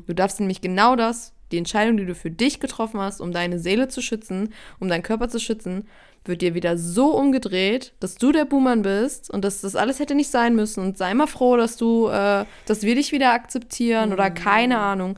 Du 0.05 0.13
darfst 0.13 0.39
nämlich 0.39 0.61
genau 0.61 0.95
das, 0.95 1.33
die 1.51 1.57
Entscheidung, 1.57 1.97
die 1.97 2.05
du 2.05 2.15
für 2.15 2.31
dich 2.31 2.59
getroffen 2.59 2.99
hast, 2.99 3.21
um 3.21 3.31
deine 3.31 3.59
Seele 3.59 3.87
zu 3.87 4.01
schützen, 4.01 4.53
um 4.79 4.87
deinen 4.87 5.03
Körper 5.03 5.29
zu 5.29 5.39
schützen, 5.39 5.87
wird 6.23 6.41
dir 6.41 6.53
wieder 6.53 6.77
so 6.77 7.15
umgedreht, 7.15 7.93
dass 7.99 8.15
du 8.15 8.31
der 8.31 8.45
Buhmann 8.45 8.83
bist 8.83 9.31
und 9.31 9.43
dass 9.43 9.61
das 9.61 9.75
alles 9.75 9.99
hätte 9.99 10.13
nicht 10.13 10.29
sein 10.29 10.55
müssen. 10.55 10.83
Und 10.83 10.97
sei 10.97 11.13
mal 11.13 11.27
froh, 11.27 11.57
dass 11.57 11.77
du, 11.77 12.07
äh, 12.07 12.45
dass 12.65 12.83
wir 12.83 12.95
dich 12.95 13.11
wieder 13.11 13.33
akzeptieren 13.33 14.13
oder 14.13 14.29
keine 14.29 14.77
Ahnung. 14.77 15.17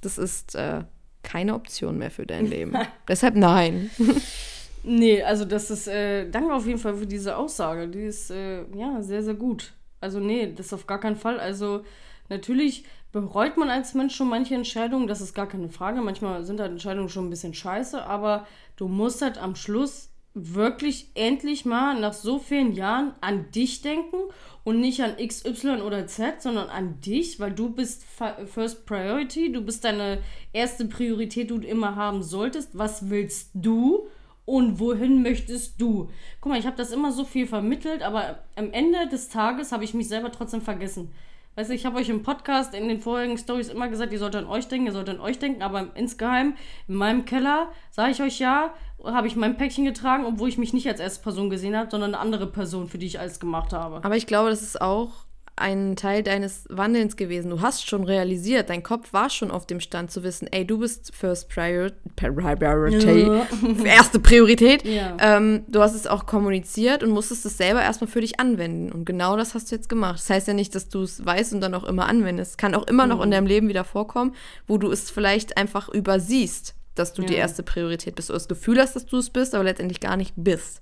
Das 0.00 0.16
ist 0.16 0.54
äh, 0.54 0.82
keine 1.22 1.54
Option 1.54 1.98
mehr 1.98 2.10
für 2.10 2.24
dein 2.24 2.46
Leben. 2.46 2.74
Deshalb 3.08 3.34
nein. 3.34 3.90
Nee, 4.86 5.22
also 5.22 5.46
das 5.46 5.70
ist, 5.70 5.88
äh, 5.88 6.28
danke 6.30 6.52
auf 6.52 6.66
jeden 6.66 6.78
Fall 6.78 6.94
für 6.94 7.06
diese 7.06 7.36
Aussage. 7.36 7.88
Die 7.88 8.04
ist, 8.04 8.30
äh, 8.30 8.64
ja, 8.76 9.00
sehr, 9.02 9.22
sehr 9.22 9.34
gut. 9.34 9.72
Also 10.00 10.20
nee, 10.20 10.52
das 10.54 10.74
auf 10.74 10.86
gar 10.86 11.00
keinen 11.00 11.16
Fall. 11.16 11.40
Also 11.40 11.84
natürlich 12.28 12.84
bereut 13.10 13.56
man 13.56 13.70
als 13.70 13.94
Mensch 13.94 14.14
schon 14.14 14.28
manche 14.28 14.54
Entscheidungen, 14.54 15.06
das 15.06 15.22
ist 15.22 15.34
gar 15.34 15.48
keine 15.48 15.70
Frage. 15.70 16.02
Manchmal 16.02 16.44
sind 16.44 16.60
halt 16.60 16.72
Entscheidungen 16.72 17.08
schon 17.08 17.26
ein 17.26 17.30
bisschen 17.30 17.54
scheiße, 17.54 18.04
aber 18.04 18.46
du 18.76 18.86
musst 18.88 19.22
halt 19.22 19.38
am 19.38 19.56
Schluss 19.56 20.10
wirklich 20.34 21.10
endlich 21.14 21.64
mal 21.64 21.98
nach 21.98 22.12
so 22.12 22.38
vielen 22.38 22.72
Jahren 22.72 23.14
an 23.22 23.50
dich 23.52 23.80
denken 23.80 24.16
und 24.64 24.80
nicht 24.80 25.00
an 25.02 25.18
X, 25.18 25.46
Y 25.46 25.80
oder 25.80 26.06
Z, 26.06 26.42
sondern 26.42 26.68
an 26.68 27.00
dich, 27.00 27.40
weil 27.40 27.52
du 27.52 27.70
bist 27.70 28.04
First 28.04 28.84
Priority, 28.84 29.52
du 29.52 29.62
bist 29.62 29.84
deine 29.84 30.18
erste 30.52 30.84
Priorität, 30.86 31.50
die 31.50 31.58
du 31.58 31.66
immer 31.66 31.96
haben 31.96 32.22
solltest. 32.22 32.76
Was 32.76 33.08
willst 33.08 33.50
du? 33.54 34.08
Und 34.44 34.78
wohin 34.78 35.22
möchtest 35.22 35.80
du? 35.80 36.10
Guck 36.40 36.52
mal, 36.52 36.58
ich 36.58 36.66
habe 36.66 36.76
das 36.76 36.92
immer 36.92 37.12
so 37.12 37.24
viel 37.24 37.46
vermittelt, 37.46 38.02
aber 38.02 38.40
am 38.56 38.72
Ende 38.72 39.08
des 39.08 39.28
Tages 39.28 39.72
habe 39.72 39.84
ich 39.84 39.94
mich 39.94 40.08
selber 40.08 40.30
trotzdem 40.30 40.60
vergessen. 40.60 41.12
Weißt 41.56 41.70
du, 41.70 41.74
ich 41.74 41.86
habe 41.86 41.98
euch 41.98 42.08
im 42.08 42.24
Podcast, 42.24 42.74
in 42.74 42.88
den 42.88 43.00
vorherigen 43.00 43.38
Stories 43.38 43.68
immer 43.68 43.88
gesagt, 43.88 44.12
ihr 44.12 44.18
sollt 44.18 44.34
an 44.34 44.46
euch 44.46 44.66
denken, 44.66 44.86
ihr 44.86 44.92
sollt 44.92 45.08
an 45.08 45.20
euch 45.20 45.38
denken, 45.38 45.62
aber 45.62 45.90
insgeheim, 45.94 46.56
in 46.88 46.96
meinem 46.96 47.24
Keller, 47.24 47.70
sage 47.92 48.10
ich 48.10 48.20
euch 48.20 48.40
ja, 48.40 48.74
habe 49.04 49.28
ich 49.28 49.36
mein 49.36 49.56
Päckchen 49.56 49.84
getragen, 49.84 50.24
obwohl 50.26 50.48
ich 50.48 50.58
mich 50.58 50.72
nicht 50.72 50.88
als 50.88 50.98
erste 50.98 51.22
Person 51.22 51.50
gesehen 51.50 51.76
habe, 51.76 51.90
sondern 51.90 52.14
eine 52.14 52.20
andere 52.20 52.48
Person, 52.48 52.88
für 52.88 52.98
die 52.98 53.06
ich 53.06 53.20
alles 53.20 53.38
gemacht 53.38 53.72
habe. 53.72 54.00
Aber 54.02 54.16
ich 54.16 54.26
glaube, 54.26 54.50
das 54.50 54.62
ist 54.62 54.80
auch 54.80 55.26
ein 55.56 55.94
Teil 55.94 56.22
deines 56.24 56.64
Wandelns 56.68 57.16
gewesen. 57.16 57.50
Du 57.50 57.60
hast 57.60 57.88
schon 57.88 58.02
realisiert, 58.04 58.70
dein 58.70 58.82
Kopf 58.82 59.12
war 59.12 59.30
schon 59.30 59.50
auf 59.52 59.66
dem 59.66 59.78
Stand 59.78 60.10
zu 60.10 60.24
wissen, 60.24 60.48
ey, 60.50 60.66
du 60.66 60.78
bist 60.78 61.14
First 61.14 61.48
Prior 61.48 61.90
Priority, 62.16 63.30
erste 63.84 64.18
Priorität. 64.18 64.84
Ja. 64.84 65.16
Ähm, 65.20 65.64
du 65.68 65.80
hast 65.80 65.94
es 65.94 66.06
auch 66.06 66.26
kommuniziert 66.26 67.02
und 67.02 67.10
musstest 67.10 67.46
es 67.46 67.56
selber 67.56 67.82
erstmal 67.82 68.08
für 68.10 68.20
dich 68.20 68.40
anwenden. 68.40 68.90
Und 68.90 69.04
genau 69.04 69.36
das 69.36 69.54
hast 69.54 69.70
du 69.70 69.76
jetzt 69.76 69.88
gemacht. 69.88 70.18
Das 70.18 70.30
heißt 70.30 70.48
ja 70.48 70.54
nicht, 70.54 70.74
dass 70.74 70.88
du 70.88 71.02
es 71.02 71.24
weißt 71.24 71.52
und 71.54 71.60
dann 71.60 71.74
auch 71.74 71.84
immer 71.84 72.06
anwendest. 72.06 72.58
Kann 72.58 72.74
auch 72.74 72.86
immer 72.88 73.06
noch 73.06 73.22
in 73.22 73.30
deinem 73.30 73.46
Leben 73.46 73.68
wieder 73.68 73.84
vorkommen, 73.84 74.34
wo 74.66 74.78
du 74.78 74.90
es 74.90 75.10
vielleicht 75.10 75.56
einfach 75.56 75.88
übersiehst 75.88 76.74
dass 76.96 77.12
du 77.12 77.22
die 77.22 77.32
Ja. 77.32 77.40
erste 77.40 77.64
Priorität 77.64 78.14
bist. 78.14 78.28
Du 78.28 78.34
das 78.34 78.46
Gefühl 78.46 78.80
hast, 78.80 78.94
dass 78.94 79.04
du 79.04 79.16
es 79.18 79.28
bist, 79.28 79.52
aber 79.56 79.64
letztendlich 79.64 79.98
gar 79.98 80.16
nicht 80.16 80.32
bist. 80.36 80.80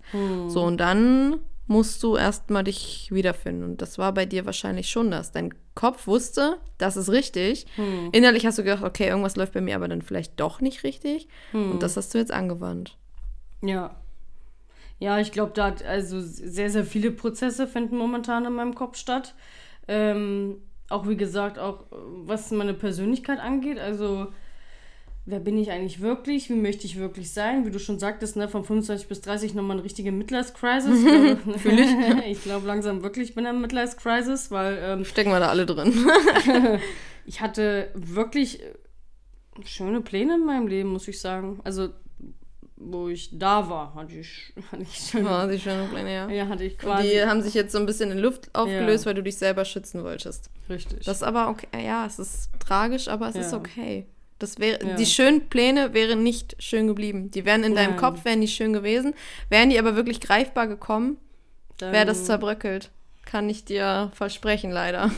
So, 0.49 0.63
und 0.63 0.77
dann 0.77 1.39
musst 1.67 2.03
du 2.03 2.17
erstmal 2.17 2.65
dich 2.65 3.09
wiederfinden. 3.13 3.65
Und 3.65 3.83
das 3.83 3.99
war 3.99 4.13
bei 4.13 4.27
dir 4.27 4.47
wahrscheinlich 4.47 4.89
schon 4.91 5.11
das. 5.11 5.33
Dein 5.33 5.55
Kopf 5.75 6.07
wusste, 6.07 6.59
das 6.79 6.97
ist 6.97 7.09
richtig. 7.09 7.67
Innerlich 8.13 8.45
hast 8.45 8.59
du 8.59 8.65
gedacht, 8.65 8.83
okay, 8.83 9.09
irgendwas 9.09 9.37
läuft 9.37 9.55
bei 9.55 9.61
mir 9.61 9.77
aber 9.77 9.89
dann 9.89 10.03
vielleicht 10.03 10.39
doch 10.39 10.61
nicht 10.61 10.85
richtig. 10.85 11.29
Und 11.53 11.83
das 11.83 11.97
hast 11.97 12.13
du 12.13 12.19
jetzt 12.19 12.33
angewandt. 12.33 12.97
Ja. 13.63 13.97
Ja, 14.99 15.19
ich 15.19 15.33
glaube, 15.33 15.53
da 15.55 15.67
hat 15.67 15.83
also 15.83 16.21
sehr, 16.21 16.71
sehr 16.71 16.85
viele 16.85 17.11
Prozesse 17.11 17.67
finden 17.67 17.97
momentan 17.97 18.45
in 18.45 18.53
meinem 18.53 18.75
Kopf 18.75 18.97
statt. 18.97 19.35
Ähm, 19.89 20.59
auch 20.89 21.09
wie 21.09 21.17
gesagt, 21.17 21.59
auch 21.59 21.87
was 21.91 22.51
meine 22.51 22.75
Persönlichkeit 22.75 23.41
angeht. 23.41 23.79
Also 23.79 24.29
wer 25.25 25.41
bin 25.41 25.57
ich 25.57 25.71
eigentlich 25.71 26.01
wirklich? 26.01 26.51
Wie 26.51 26.55
möchte 26.55 26.87
ich 26.87 26.99
wirklich 26.99 27.33
sein? 27.33 27.65
Wie 27.65 27.71
du 27.71 27.79
schon 27.79 27.99
sagtest, 27.99 28.37
ne, 28.37 28.49
von 28.49 28.65
25 28.65 29.09
bis 29.09 29.21
30 29.21 29.55
nochmal 29.55 29.77
eine 29.77 29.85
richtige 29.85 30.13
Midlife-Crisis. 30.13 31.01
Fühle 31.59 31.83
ich. 31.83 32.27
ich 32.27 32.43
glaube 32.43 32.67
langsam 32.67 33.03
wirklich, 33.03 33.31
ich 33.31 33.35
bin 33.35 33.47
in 33.47 33.61
Midlife-Crisis, 33.61 34.51
weil. 34.51 34.79
Ähm, 34.83 35.05
Stecken 35.05 35.31
wir 35.31 35.41
da 35.41 35.49
alle 35.49 35.67
drin. 35.67 35.93
ich 37.25 37.41
hatte 37.41 37.91
wirklich 37.95 38.61
schöne 39.65 40.01
Pläne 40.01 40.37
in 40.37 40.47
meinem 40.47 40.67
Leben, 40.67 40.91
muss 40.91 41.07
ich 41.09 41.21
sagen. 41.21 41.61
Also 41.65 41.91
wo 42.85 43.09
ich 43.09 43.39
da 43.39 43.71
war, 43.71 43.95
hatte 43.95 44.15
ich, 44.15 44.53
hatte 44.73 44.83
ich 44.83 44.97
schöne, 44.97 45.27
war 45.27 45.47
die 45.47 45.61
schöne 45.61 45.87
Pläne, 45.87 46.13
ja. 46.13 46.29
Ja, 46.29 46.49
hatte 46.49 46.65
ich 46.65 46.77
quasi. 46.77 47.05
Und 47.05 47.13
die 47.13 47.23
haben 47.23 47.41
sich 47.41 47.55
jetzt 47.55 47.71
so 47.71 47.79
ein 47.79 47.87
bisschen 47.87 48.11
in 48.11 48.19
Luft 48.19 48.51
aufgelöst, 48.55 49.05
ja. 49.05 49.09
weil 49.09 49.15
du 49.15 49.23
dich 49.23 49.37
selber 49.37 49.65
schützen 49.65 50.03
wolltest. 50.03 50.51
Richtig. 50.69 51.05
Das 51.05 51.19
ist 51.19 51.23
aber 51.23 51.49
okay. 51.49 51.69
Ja, 51.85 52.07
es 52.07 52.19
ist 52.19 52.51
tragisch, 52.59 53.07
aber 53.07 53.29
es 53.29 53.37
ja. 53.37 53.43
ist 53.43 53.53
okay. 53.53 54.09
Das 54.43 54.59
wäre, 54.59 54.85
ja. 54.85 54.97
die 54.97 55.07
schönen 55.07 55.49
Pläne 55.49 55.95
wären 55.95 56.25
nicht 56.25 56.57
schön 56.61 56.89
geblieben. 56.89 57.31
Die 57.31 57.45
wären 57.45 57.63
in 57.63 57.75
Nein. 57.75 57.91
deinem 57.91 57.97
Kopf, 57.97 58.25
wären 58.25 58.41
nicht 58.41 58.57
schön 58.57 58.73
gewesen. 58.73 59.15
Wären 59.51 59.71
die 59.71 59.79
aber 59.79 59.95
wirklich 59.95 60.21
greifbar 60.21 60.67
gekommen, 60.67 61.19
wäre 61.79 62.07
das 62.07 62.25
zerbröckelt. 62.25 62.91
Kann 63.25 63.49
ich 63.49 63.65
dir 63.65 64.11
versprechen, 64.15 64.73
leider. 64.73 65.13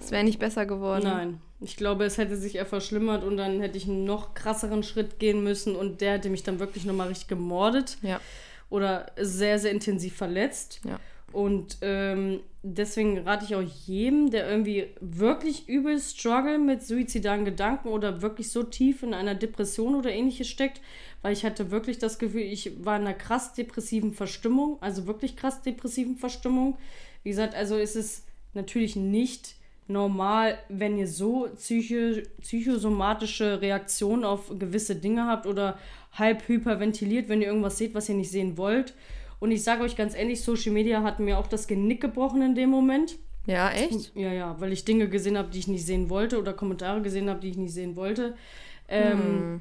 Es 0.00 0.10
wäre 0.10 0.24
nicht 0.24 0.40
besser 0.40 0.66
geworden. 0.66 1.04
Nein. 1.04 1.40
Ich 1.60 1.76
glaube, 1.76 2.04
es 2.04 2.18
hätte 2.18 2.36
sich 2.36 2.56
eher 2.56 2.66
verschlimmert 2.66 3.22
und 3.22 3.36
dann 3.36 3.60
hätte 3.60 3.78
ich 3.78 3.86
einen 3.86 4.04
noch 4.04 4.34
krasseren 4.34 4.82
Schritt 4.82 5.20
gehen 5.20 5.44
müssen 5.44 5.76
und 5.76 6.00
der 6.00 6.14
hätte 6.14 6.28
mich 6.28 6.42
dann 6.42 6.58
wirklich 6.58 6.84
nochmal 6.84 7.06
richtig 7.06 7.28
gemordet. 7.28 7.96
Ja. 8.02 8.20
Oder 8.70 9.06
sehr, 9.20 9.60
sehr 9.60 9.70
intensiv 9.70 10.16
verletzt. 10.16 10.80
Ja. 10.84 10.98
Und 11.32 11.78
ähm, 11.82 12.40
deswegen 12.62 13.18
rate 13.18 13.44
ich 13.44 13.54
auch 13.54 13.62
jedem, 13.86 14.30
der 14.30 14.48
irgendwie 14.48 14.86
wirklich 15.00 15.68
übel 15.68 16.00
struggle 16.00 16.58
mit 16.58 16.82
suizidalen 16.82 17.44
Gedanken 17.44 17.88
oder 17.88 18.22
wirklich 18.22 18.50
so 18.50 18.62
tief 18.62 19.02
in 19.02 19.14
einer 19.14 19.34
Depression 19.34 19.94
oder 19.94 20.12
ähnliches 20.12 20.48
steckt, 20.48 20.80
weil 21.22 21.32
ich 21.32 21.44
hatte 21.44 21.70
wirklich 21.70 21.98
das 21.98 22.18
Gefühl, 22.18 22.42
ich 22.42 22.84
war 22.84 22.96
in 22.96 23.02
einer 23.02 23.14
krass 23.14 23.52
depressiven 23.54 24.12
Verstimmung, 24.12 24.78
also 24.80 25.06
wirklich 25.06 25.36
krass 25.36 25.62
depressiven 25.62 26.16
Verstimmung. 26.16 26.78
Wie 27.22 27.30
gesagt, 27.30 27.54
also 27.54 27.76
ist 27.76 27.96
es 27.96 28.24
natürlich 28.54 28.96
nicht 28.96 29.56
normal, 29.88 30.58
wenn 30.68 30.98
ihr 30.98 31.08
so 31.08 31.48
psycho 31.56 32.20
psychosomatische 32.40 33.60
Reaktionen 33.60 34.24
auf 34.24 34.50
gewisse 34.58 34.96
Dinge 34.96 35.26
habt 35.26 35.46
oder 35.46 35.78
halb 36.12 36.48
hyperventiliert, 36.48 37.28
wenn 37.28 37.40
ihr 37.40 37.48
irgendwas 37.48 37.78
seht, 37.78 37.94
was 37.94 38.08
ihr 38.08 38.14
nicht 38.14 38.30
sehen 38.30 38.56
wollt. 38.56 38.94
Und 39.38 39.50
ich 39.50 39.62
sage 39.62 39.82
euch 39.82 39.96
ganz 39.96 40.14
ehrlich, 40.14 40.42
Social 40.42 40.72
Media 40.72 41.02
hat 41.02 41.20
mir 41.20 41.38
auch 41.38 41.46
das 41.46 41.66
Genick 41.66 42.00
gebrochen 42.00 42.42
in 42.42 42.54
dem 42.54 42.70
Moment. 42.70 43.18
Ja, 43.46 43.70
echt? 43.70 44.14
Ja, 44.14 44.32
ja, 44.32 44.60
weil 44.60 44.72
ich 44.72 44.84
Dinge 44.84 45.08
gesehen 45.08 45.38
habe, 45.38 45.50
die 45.50 45.58
ich 45.58 45.68
nicht 45.68 45.86
sehen 45.86 46.10
wollte 46.10 46.38
oder 46.38 46.52
Kommentare 46.52 47.00
gesehen 47.00 47.30
habe, 47.30 47.40
die 47.40 47.50
ich 47.50 47.56
nicht 47.56 47.72
sehen 47.72 47.96
wollte. 47.96 48.34
Ähm, 48.88 49.18
hm. 49.18 49.60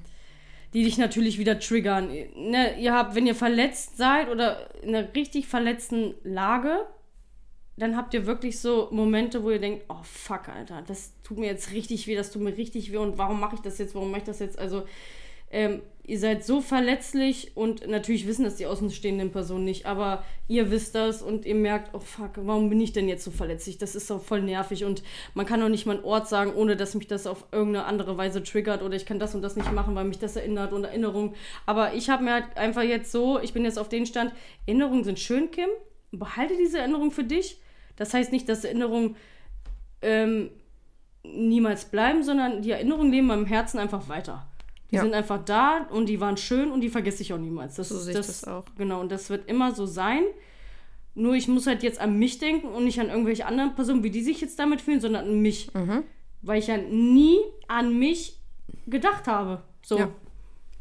Die 0.74 0.84
dich 0.84 0.98
natürlich 0.98 1.38
wieder 1.38 1.60
triggern. 1.60 2.10
Ne, 2.36 2.80
ihr 2.80 2.94
habt, 2.94 3.16
wenn 3.16 3.28
ihr 3.28 3.36
verletzt 3.36 3.98
seid 3.98 4.30
oder 4.30 4.74
in 4.82 4.96
einer 4.96 5.14
richtig 5.14 5.48
verletzten 5.48 6.16
Lage, 6.24 6.86
dann 7.78 7.96
habt 7.96 8.14
ihr 8.14 8.26
wirklich 8.26 8.60
so 8.60 8.88
Momente, 8.92 9.44
wo 9.44 9.52
ihr 9.52 9.60
denkt, 9.60 9.86
oh 9.90 10.02
fuck, 10.04 10.50
Alter, 10.50 10.82
das 10.82 11.14
tut 11.24 11.38
mir 11.38 11.48
jetzt 11.48 11.72
richtig 11.72 12.08
weh, 12.08 12.16
das 12.16 12.32
tut 12.32 12.42
mir 12.42 12.56
richtig 12.58 12.92
weh 12.92 12.98
und 12.98 13.18
warum 13.18 13.40
mache 13.40 13.56
ich 13.56 13.62
das 13.62 13.78
jetzt, 13.78 13.96
warum 13.96 14.12
mache 14.12 14.22
ich 14.22 14.26
das 14.26 14.40
jetzt? 14.40 14.58
Also, 14.58 14.84
ähm, 15.52 15.82
ihr 16.08 16.20
seid 16.20 16.44
so 16.46 16.62
verletzlich 16.62 17.52
und 17.56 17.88
natürlich 17.88 18.28
wissen 18.28 18.44
das 18.46 18.56
die 18.56 18.66
außenstehenden 18.66 19.32
Personen 19.32 19.66
nicht, 19.66 19.86
aber 19.86 20.24
ihr 20.48 20.72
wisst 20.72 20.96
das 20.96 21.22
und 21.22 21.46
ihr 21.46 21.56
merkt, 21.56 21.94
oh 21.94 22.00
fuck, 22.00 22.32
warum 22.38 22.70
bin 22.70 22.80
ich 22.82 22.94
denn 22.94 23.08
jetzt 23.08 23.24
so 23.24 23.32
verletzlich? 23.32 23.78
Das 23.78 23.96
ist 23.96 24.10
doch 24.10 24.22
voll 24.22 24.42
nervig 24.42 24.86
und 24.86 25.04
man 25.34 25.46
kann 25.46 25.62
auch 25.62 25.70
nicht 25.70 25.86
mal 25.86 25.98
ein 25.98 26.04
Ort 26.04 26.30
sagen, 26.30 26.54
ohne 26.54 26.76
dass 26.76 26.96
mich 26.96 27.08
das 27.08 27.28
auf 27.28 27.46
irgendeine 27.52 27.86
andere 27.86 28.18
Weise 28.18 28.44
triggert 28.44 28.82
oder 28.82 28.96
ich 28.96 29.06
kann 29.06 29.20
das 29.20 29.36
und 29.36 29.42
das 29.42 29.56
nicht 29.56 29.72
machen, 29.72 29.96
weil 29.96 30.06
mich 30.06 30.20
das 30.20 30.36
erinnert 30.36 30.74
und 30.74 30.84
Erinnerung. 30.84 31.34
Aber 31.66 31.94
ich 31.94 32.10
habe 32.10 32.24
mir 32.24 32.34
halt 32.34 32.58
einfach 32.58 32.84
jetzt 32.84 33.12
so, 33.12 33.40
ich 33.40 33.54
bin 33.54 33.66
jetzt 33.66 33.80
auf 33.80 33.90
den 33.90 34.06
Stand, 34.06 34.34
Erinnerungen 34.66 35.04
sind 35.04 35.20
schön, 35.20 35.52
Kim, 35.52 35.70
behalte 36.12 36.56
diese 36.58 36.80
Erinnerung 36.80 37.12
für 37.12 37.24
dich 37.24 37.60
das 37.96 38.14
heißt 38.14 38.32
nicht, 38.32 38.48
dass 38.50 38.64
Erinnerungen 38.64 39.16
ähm, 40.02 40.50
niemals 41.24 41.86
bleiben, 41.86 42.24
sondern 42.24 42.62
die 42.62 42.72
Erinnerungen 42.72 43.12
leben 43.12 43.28
meinem 43.28 43.46
Herzen 43.46 43.80
einfach 43.80 44.10
weiter. 44.10 44.48
Die 44.92 44.96
ja. 44.96 45.02
sind 45.02 45.14
einfach 45.14 45.44
da 45.44 45.88
und 45.90 46.08
die 46.08 46.20
waren 46.20 46.38
schön 46.38 46.72
und 46.72 46.82
die 46.82 46.90
vergesse 46.90 47.22
ich 47.24 47.34
auch 47.34 47.38
niemals. 47.38 47.76
Das 47.76 47.90
so 47.90 47.98
sehe 47.98 48.14
das, 48.14 48.28
das 48.28 48.44
auch. 48.46 48.66
Genau, 48.78 49.00
und 49.02 49.12
das 49.12 49.30
wird 49.30 49.50
immer 49.50 49.74
so 49.74 49.86
sein. 49.86 50.24
Nur 51.16 51.34
ich 51.34 51.48
muss 51.48 51.66
halt 51.66 51.82
jetzt 51.82 52.00
an 52.00 52.20
mich 52.20 52.38
denken 52.40 52.68
und 52.68 52.84
nicht 52.84 53.00
an 53.00 53.10
irgendwelche 53.10 53.46
anderen 53.46 53.74
Personen, 53.74 54.04
wie 54.04 54.12
die 54.12 54.22
sich 54.22 54.42
jetzt 54.42 54.60
damit 54.60 54.82
fühlen, 54.82 55.02
sondern 55.02 55.26
an 55.26 55.42
mich. 55.42 55.74
Mhm. 55.74 56.04
Weil 56.42 56.60
ich 56.60 56.68
ja 56.68 56.78
nie 56.78 57.40
an 57.68 57.98
mich 57.98 58.40
gedacht 58.86 59.28
habe. 59.28 59.64
So. 59.82 59.98
Ja. 59.98 60.10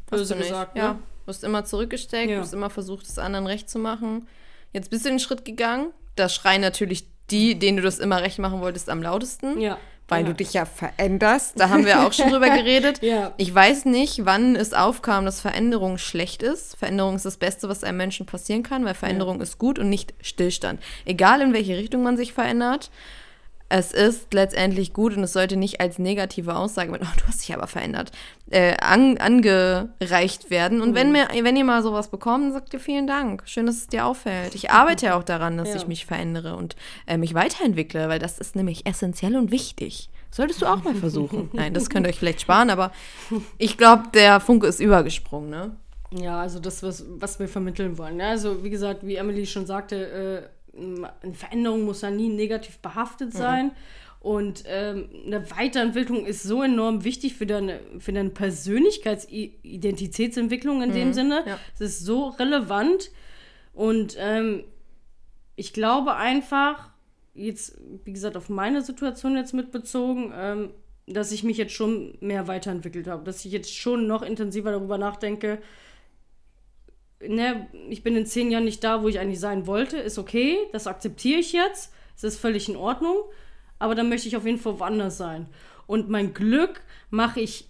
Böse 0.09 0.35
gesagt. 0.35 0.77
Ja. 0.77 0.93
Ne? 0.93 0.99
Du 1.25 1.29
hast 1.29 1.43
immer 1.43 1.65
zurückgesteckt, 1.65 2.29
ja. 2.29 2.35
du 2.35 2.41
hast 2.43 2.53
immer 2.53 2.69
versucht, 2.69 3.07
es 3.07 3.17
anderen 3.17 3.47
recht 3.47 3.69
zu 3.69 3.79
machen. 3.79 4.27
Jetzt 4.73 4.91
bist 4.91 5.05
du 5.05 5.09
den 5.09 5.19
Schritt 5.19 5.43
gegangen, 5.45 5.91
da 6.15 6.29
schreien 6.29 6.61
natürlich 6.61 7.07
die, 7.31 7.57
denen 7.57 7.77
du 7.77 7.83
das 7.83 7.97
immer 7.97 8.21
recht 8.21 8.37
machen 8.37 8.61
wolltest, 8.61 8.89
am 8.89 9.01
lautesten. 9.01 9.59
Ja. 9.59 9.79
Weil 10.07 10.21
ja. 10.21 10.27
du 10.27 10.35
dich 10.35 10.53
ja 10.53 10.65
veränderst. 10.65 11.59
Da 11.59 11.69
haben 11.69 11.85
wir 11.85 12.05
auch 12.05 12.13
schon 12.13 12.29
drüber 12.29 12.49
geredet. 12.55 13.01
ja. 13.01 13.33
Ich 13.37 13.53
weiß 13.53 13.85
nicht, 13.85 14.25
wann 14.25 14.55
es 14.55 14.73
aufkam, 14.73 15.25
dass 15.25 15.41
Veränderung 15.41 15.97
schlecht 15.97 16.43
ist. 16.43 16.77
Veränderung 16.77 17.15
ist 17.15 17.25
das 17.25 17.37
Beste, 17.37 17.69
was 17.69 17.83
einem 17.83 17.97
Menschen 17.97 18.25
passieren 18.25 18.61
kann, 18.63 18.85
weil 18.85 18.93
Veränderung 18.93 19.37
ja. 19.37 19.43
ist 19.43 19.57
gut 19.57 19.79
und 19.79 19.89
nicht 19.89 20.13
Stillstand. 20.21 20.79
Egal 21.05 21.41
in 21.41 21.53
welche 21.53 21.75
Richtung 21.77 22.03
man 22.03 22.17
sich 22.17 22.33
verändert 22.33 22.91
es 23.67 23.91
ist 23.91 24.33
letztendlich 24.33 24.93
gut 24.93 25.17
und 25.17 25.23
es 25.23 25.33
sollte 25.33 25.57
nicht 25.57 25.81
als 25.81 25.97
negative 25.97 26.55
Aussage 26.55 26.91
mit, 26.91 27.01
oh, 27.03 27.17
du 27.17 27.27
hast 27.27 27.41
dich 27.41 27.55
aber 27.55 27.67
verändert, 27.67 28.11
äh, 28.49 28.75
an, 28.77 29.17
angereicht 29.17 30.49
werden. 30.49 30.81
Und 30.81 30.91
mhm. 30.91 30.95
wenn, 30.95 31.11
mir, 31.11 31.27
wenn 31.41 31.55
ihr 31.55 31.65
mal 31.65 31.81
sowas 31.81 32.09
bekommt, 32.09 32.53
sagt 32.53 32.73
ihr 32.73 32.79
vielen 32.79 33.07
Dank. 33.07 33.43
Schön, 33.45 33.65
dass 33.65 33.77
es 33.77 33.87
dir 33.87 34.05
auffällt. 34.05 34.55
Ich 34.55 34.71
arbeite 34.71 35.07
ja 35.07 35.17
auch 35.17 35.23
daran, 35.23 35.57
dass 35.57 35.69
ja. 35.69 35.75
ich 35.77 35.87
mich 35.87 36.05
verändere 36.05 36.55
und 36.55 36.75
äh, 37.07 37.17
mich 37.17 37.33
weiterentwickle, 37.33 38.07
weil 38.09 38.19
das 38.19 38.39
ist 38.39 38.55
nämlich 38.55 38.85
essentiell 38.85 39.35
und 39.35 39.51
wichtig. 39.51 40.09
Solltest 40.31 40.61
du 40.61 40.65
auch 40.65 40.83
mal 40.83 40.95
versuchen. 40.95 41.49
Nein, 41.53 41.73
das 41.73 41.89
könnt 41.89 42.05
ihr 42.05 42.09
euch 42.09 42.19
vielleicht 42.19 42.41
sparen, 42.41 42.69
aber 42.69 42.91
ich 43.57 43.77
glaube, 43.77 44.03
der 44.13 44.39
Funke 44.41 44.67
ist 44.67 44.79
übergesprungen, 44.79 45.49
ne? 45.49 45.75
Ja, 46.11 46.41
also 46.41 46.59
das, 46.59 46.83
was, 46.83 47.05
was 47.07 47.39
wir 47.39 47.47
vermitteln 47.47 47.97
wollen. 47.97 48.19
Ja, 48.19 48.29
also 48.29 48.63
wie 48.63 48.69
gesagt, 48.69 49.05
wie 49.05 49.15
Emily 49.15 49.45
schon 49.45 49.65
sagte, 49.65 50.43
äh, 50.43 50.54
eine 50.77 51.33
Veränderung 51.33 51.83
muss 51.83 52.01
ja 52.01 52.11
nie 52.11 52.29
negativ 52.29 52.77
behaftet 52.79 53.33
mhm. 53.33 53.37
sein. 53.37 53.65
Mhm. 53.67 53.71
Und 54.19 54.63
ähm, 54.65 55.09
eine 55.27 55.51
Weiterentwicklung 55.51 56.25
ist 56.25 56.41
so 56.41 56.63
enorm 56.63 57.03
wichtig 57.03 57.35
für 57.35 57.45
deine, 57.45 57.79
für 57.99 58.11
deine 58.11 58.31
Persönlichkeitsidentitätsentwicklung 58.31 60.81
in 60.81 60.89
mhm. 60.89 60.95
dem 60.95 61.13
Sinne. 61.13 61.43
Ja. 61.45 61.59
Es 61.75 61.81
ist 61.81 62.05
so 62.05 62.29
relevant. 62.29 63.11
Und 63.73 64.15
ähm, 64.17 64.63
ich 65.55 65.73
glaube 65.73 66.15
einfach, 66.15 66.89
jetzt, 67.35 67.77
wie 68.03 68.13
gesagt, 68.13 68.35
auf 68.35 68.49
meine 68.49 68.81
Situation 68.81 69.35
jetzt 69.35 69.53
mitbezogen, 69.53 70.33
ähm, 70.35 70.71
dass 71.05 71.31
ich 71.31 71.43
mich 71.43 71.57
jetzt 71.57 71.73
schon 71.73 72.17
mehr 72.19 72.47
weiterentwickelt 72.47 73.07
habe. 73.07 73.23
Dass 73.23 73.45
ich 73.45 73.51
jetzt 73.51 73.75
schon 73.75 74.07
noch 74.07 74.23
intensiver 74.23 74.71
darüber 74.71 74.97
nachdenke, 74.97 75.61
ne, 77.27 77.67
ich 77.89 78.03
bin 78.03 78.15
in 78.15 78.25
zehn 78.25 78.51
Jahren 78.51 78.65
nicht 78.65 78.83
da, 78.83 79.01
wo 79.03 79.07
ich 79.07 79.19
eigentlich 79.19 79.39
sein 79.39 79.67
wollte, 79.67 79.97
ist 79.97 80.17
okay, 80.17 80.57
das 80.71 80.87
akzeptiere 80.87 81.39
ich 81.39 81.53
jetzt, 81.53 81.91
es 82.15 82.23
ist 82.23 82.39
völlig 82.39 82.69
in 82.69 82.75
Ordnung, 82.75 83.17
aber 83.79 83.95
dann 83.95 84.09
möchte 84.09 84.27
ich 84.27 84.37
auf 84.37 84.45
jeden 84.45 84.59
Fall 84.59 84.79
woanders 84.79 85.17
sein. 85.17 85.47
Und 85.87 86.09
mein 86.09 86.33
Glück 86.33 86.81
mache 87.09 87.41
ich 87.41 87.67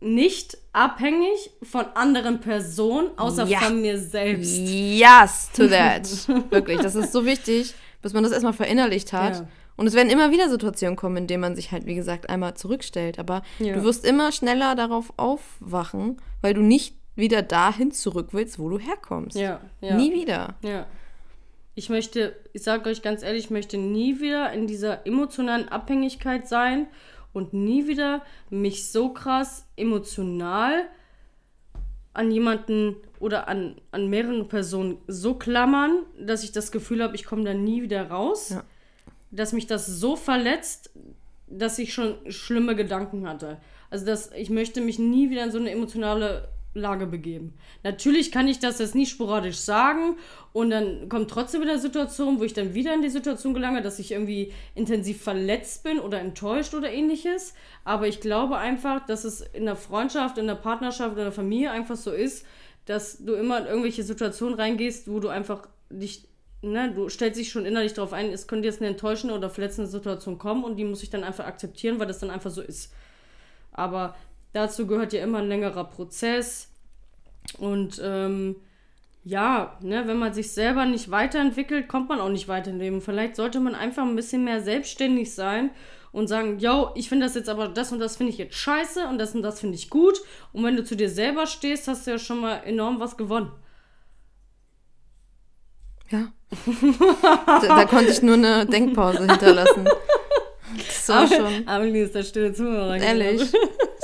nicht 0.00 0.58
abhängig 0.72 1.50
von 1.62 1.86
anderen 1.94 2.40
Personen, 2.40 3.10
außer 3.16 3.46
ja. 3.46 3.60
von 3.60 3.80
mir 3.80 3.98
selbst. 3.98 4.56
Yes 4.56 5.50
to 5.54 5.66
that. 5.68 6.08
Wirklich, 6.50 6.80
das 6.80 6.94
ist 6.94 7.12
so 7.12 7.24
wichtig, 7.24 7.74
bis 8.02 8.12
man 8.12 8.22
das 8.24 8.32
erstmal 8.32 8.52
verinnerlicht 8.52 9.12
hat. 9.12 9.36
Ja. 9.36 9.48
Und 9.76 9.86
es 9.86 9.94
werden 9.94 10.10
immer 10.10 10.32
wieder 10.32 10.50
Situationen 10.50 10.96
kommen, 10.96 11.16
in 11.16 11.26
denen 11.28 11.40
man 11.40 11.54
sich 11.54 11.70
halt, 11.70 11.86
wie 11.86 11.94
gesagt, 11.94 12.28
einmal 12.28 12.54
zurückstellt. 12.54 13.20
Aber 13.20 13.42
ja. 13.60 13.74
du 13.74 13.84
wirst 13.84 14.04
immer 14.04 14.32
schneller 14.32 14.74
darauf 14.74 15.12
aufwachen, 15.16 16.20
weil 16.42 16.54
du 16.54 16.62
nicht 16.62 16.97
wieder 17.18 17.42
dahin 17.42 17.90
zurück 17.90 18.28
willst, 18.32 18.58
wo 18.58 18.68
du 18.68 18.78
herkommst. 18.78 19.36
Ja, 19.36 19.60
ja. 19.80 19.96
Nie 19.96 20.14
wieder. 20.14 20.54
Ja. 20.62 20.86
Ich 21.74 21.90
möchte, 21.90 22.34
ich 22.52 22.62
sage 22.62 22.88
euch 22.88 23.02
ganz 23.02 23.22
ehrlich, 23.22 23.46
ich 23.46 23.50
möchte 23.50 23.76
nie 23.76 24.20
wieder 24.20 24.52
in 24.52 24.66
dieser 24.66 25.06
emotionalen 25.06 25.68
Abhängigkeit 25.68 26.48
sein 26.48 26.86
und 27.32 27.52
nie 27.52 27.86
wieder 27.86 28.22
mich 28.50 28.90
so 28.90 29.12
krass 29.12 29.66
emotional 29.76 30.88
an 32.14 32.30
jemanden 32.30 32.96
oder 33.20 33.48
an, 33.48 33.76
an 33.90 34.08
mehreren 34.08 34.48
Personen 34.48 34.98
so 35.06 35.34
klammern, 35.34 36.04
dass 36.18 36.42
ich 36.42 36.52
das 36.52 36.72
Gefühl 36.72 37.02
habe, 37.02 37.14
ich 37.14 37.24
komme 37.24 37.44
da 37.44 37.54
nie 37.54 37.82
wieder 37.82 38.10
raus. 38.10 38.50
Ja. 38.50 38.64
Dass 39.30 39.52
mich 39.52 39.66
das 39.66 39.86
so 39.86 40.16
verletzt, 40.16 40.90
dass 41.48 41.78
ich 41.78 41.92
schon 41.92 42.16
schlimme 42.30 42.74
Gedanken 42.74 43.28
hatte. 43.28 43.58
Also 43.90 44.06
dass 44.06 44.32
ich 44.32 44.50
möchte 44.50 44.80
mich 44.80 44.98
nie 44.98 45.30
wieder 45.30 45.44
in 45.44 45.50
so 45.50 45.58
eine 45.58 45.70
emotionale 45.70 46.48
Lage 46.80 47.06
begeben. 47.06 47.54
Natürlich 47.82 48.32
kann 48.32 48.48
ich 48.48 48.58
das 48.58 48.78
jetzt 48.78 48.94
nicht 48.94 49.10
sporadisch 49.10 49.56
sagen 49.56 50.16
und 50.52 50.70
dann 50.70 51.08
kommt 51.08 51.30
trotzdem 51.30 51.60
wieder 51.60 51.72
eine 51.72 51.80
Situation, 51.80 52.40
wo 52.40 52.44
ich 52.44 52.54
dann 52.54 52.74
wieder 52.74 52.94
in 52.94 53.02
die 53.02 53.08
Situation 53.08 53.54
gelange, 53.54 53.82
dass 53.82 53.98
ich 53.98 54.12
irgendwie 54.12 54.52
intensiv 54.74 55.22
verletzt 55.22 55.84
bin 55.84 56.00
oder 56.00 56.20
enttäuscht 56.20 56.74
oder 56.74 56.90
ähnliches. 56.90 57.54
Aber 57.84 58.06
ich 58.06 58.20
glaube 58.20 58.58
einfach, 58.58 59.04
dass 59.06 59.24
es 59.24 59.40
in 59.40 59.66
der 59.66 59.76
Freundschaft, 59.76 60.38
in 60.38 60.46
der 60.46 60.54
Partnerschaft 60.54 61.12
oder 61.12 61.22
in 61.22 61.26
der 61.26 61.32
Familie 61.32 61.70
einfach 61.70 61.96
so 61.96 62.12
ist, 62.12 62.46
dass 62.86 63.18
du 63.18 63.34
immer 63.34 63.58
in 63.60 63.66
irgendwelche 63.66 64.02
Situationen 64.02 64.54
reingehst, 64.54 65.10
wo 65.10 65.20
du 65.20 65.28
einfach 65.28 65.68
dich, 65.90 66.26
ne, 66.62 66.92
du 66.94 67.08
stellst 67.08 67.38
dich 67.38 67.50
schon 67.50 67.66
innerlich 67.66 67.92
darauf 67.92 68.12
ein, 68.12 68.32
es 68.32 68.46
könnte 68.46 68.66
jetzt 68.66 68.80
eine 68.80 68.90
enttäuschende 68.90 69.34
oder 69.34 69.50
verletzende 69.50 69.90
Situation 69.90 70.38
kommen 70.38 70.64
und 70.64 70.76
die 70.76 70.84
muss 70.84 71.02
ich 71.02 71.10
dann 71.10 71.22
einfach 71.22 71.44
akzeptieren, 71.44 71.98
weil 71.98 72.06
das 72.06 72.18
dann 72.18 72.30
einfach 72.30 72.50
so 72.50 72.62
ist. 72.62 72.92
Aber 73.72 74.16
dazu 74.52 74.86
gehört 74.86 75.12
ja 75.12 75.22
immer 75.22 75.38
ein 75.38 75.48
längerer 75.48 75.84
Prozess. 75.84 76.68
Und 77.58 78.00
ähm, 78.02 78.56
ja, 79.24 79.76
ne, 79.80 80.06
wenn 80.06 80.18
man 80.18 80.32
sich 80.32 80.52
selber 80.52 80.84
nicht 80.84 81.10
weiterentwickelt, 81.10 81.88
kommt 81.88 82.08
man 82.08 82.20
auch 82.20 82.28
nicht 82.28 82.48
weiter 82.48 82.70
im 82.70 82.78
Leben. 82.78 83.00
Vielleicht 83.00 83.36
sollte 83.36 83.60
man 83.60 83.74
einfach 83.74 84.02
ein 84.02 84.16
bisschen 84.16 84.44
mehr 84.44 84.62
selbstständig 84.62 85.34
sein 85.34 85.70
und 86.12 86.28
sagen, 86.28 86.58
yo, 86.58 86.90
ich 86.94 87.08
finde 87.08 87.26
das 87.26 87.34
jetzt 87.34 87.48
aber, 87.48 87.68
das 87.68 87.92
und 87.92 87.98
das 87.98 88.16
finde 88.16 88.32
ich 88.32 88.38
jetzt 88.38 88.56
scheiße 88.56 89.06
und 89.06 89.18
das 89.18 89.34
und 89.34 89.42
das 89.42 89.60
finde 89.60 89.74
ich 89.74 89.90
gut. 89.90 90.20
Und 90.52 90.64
wenn 90.64 90.76
du 90.76 90.84
zu 90.84 90.96
dir 90.96 91.10
selber 91.10 91.46
stehst, 91.46 91.88
hast 91.88 92.06
du 92.06 92.12
ja 92.12 92.18
schon 92.18 92.40
mal 92.40 92.56
enorm 92.64 93.00
was 93.00 93.16
gewonnen. 93.16 93.52
Ja. 96.10 96.32
da, 97.46 97.60
da 97.60 97.84
konnte 97.84 98.10
ich 98.10 98.22
nur 98.22 98.34
eine 98.34 98.66
Denkpause 98.66 99.26
hinterlassen. 99.26 99.88
Das 100.76 101.08
war 101.08 101.26
schon. 101.26 101.66
Amelie 101.66 102.04
ist 102.04 102.14
der 102.14 102.22
stille 102.22 102.52
Zuhörer. 102.52 102.98
Ehrlich. 102.98 103.50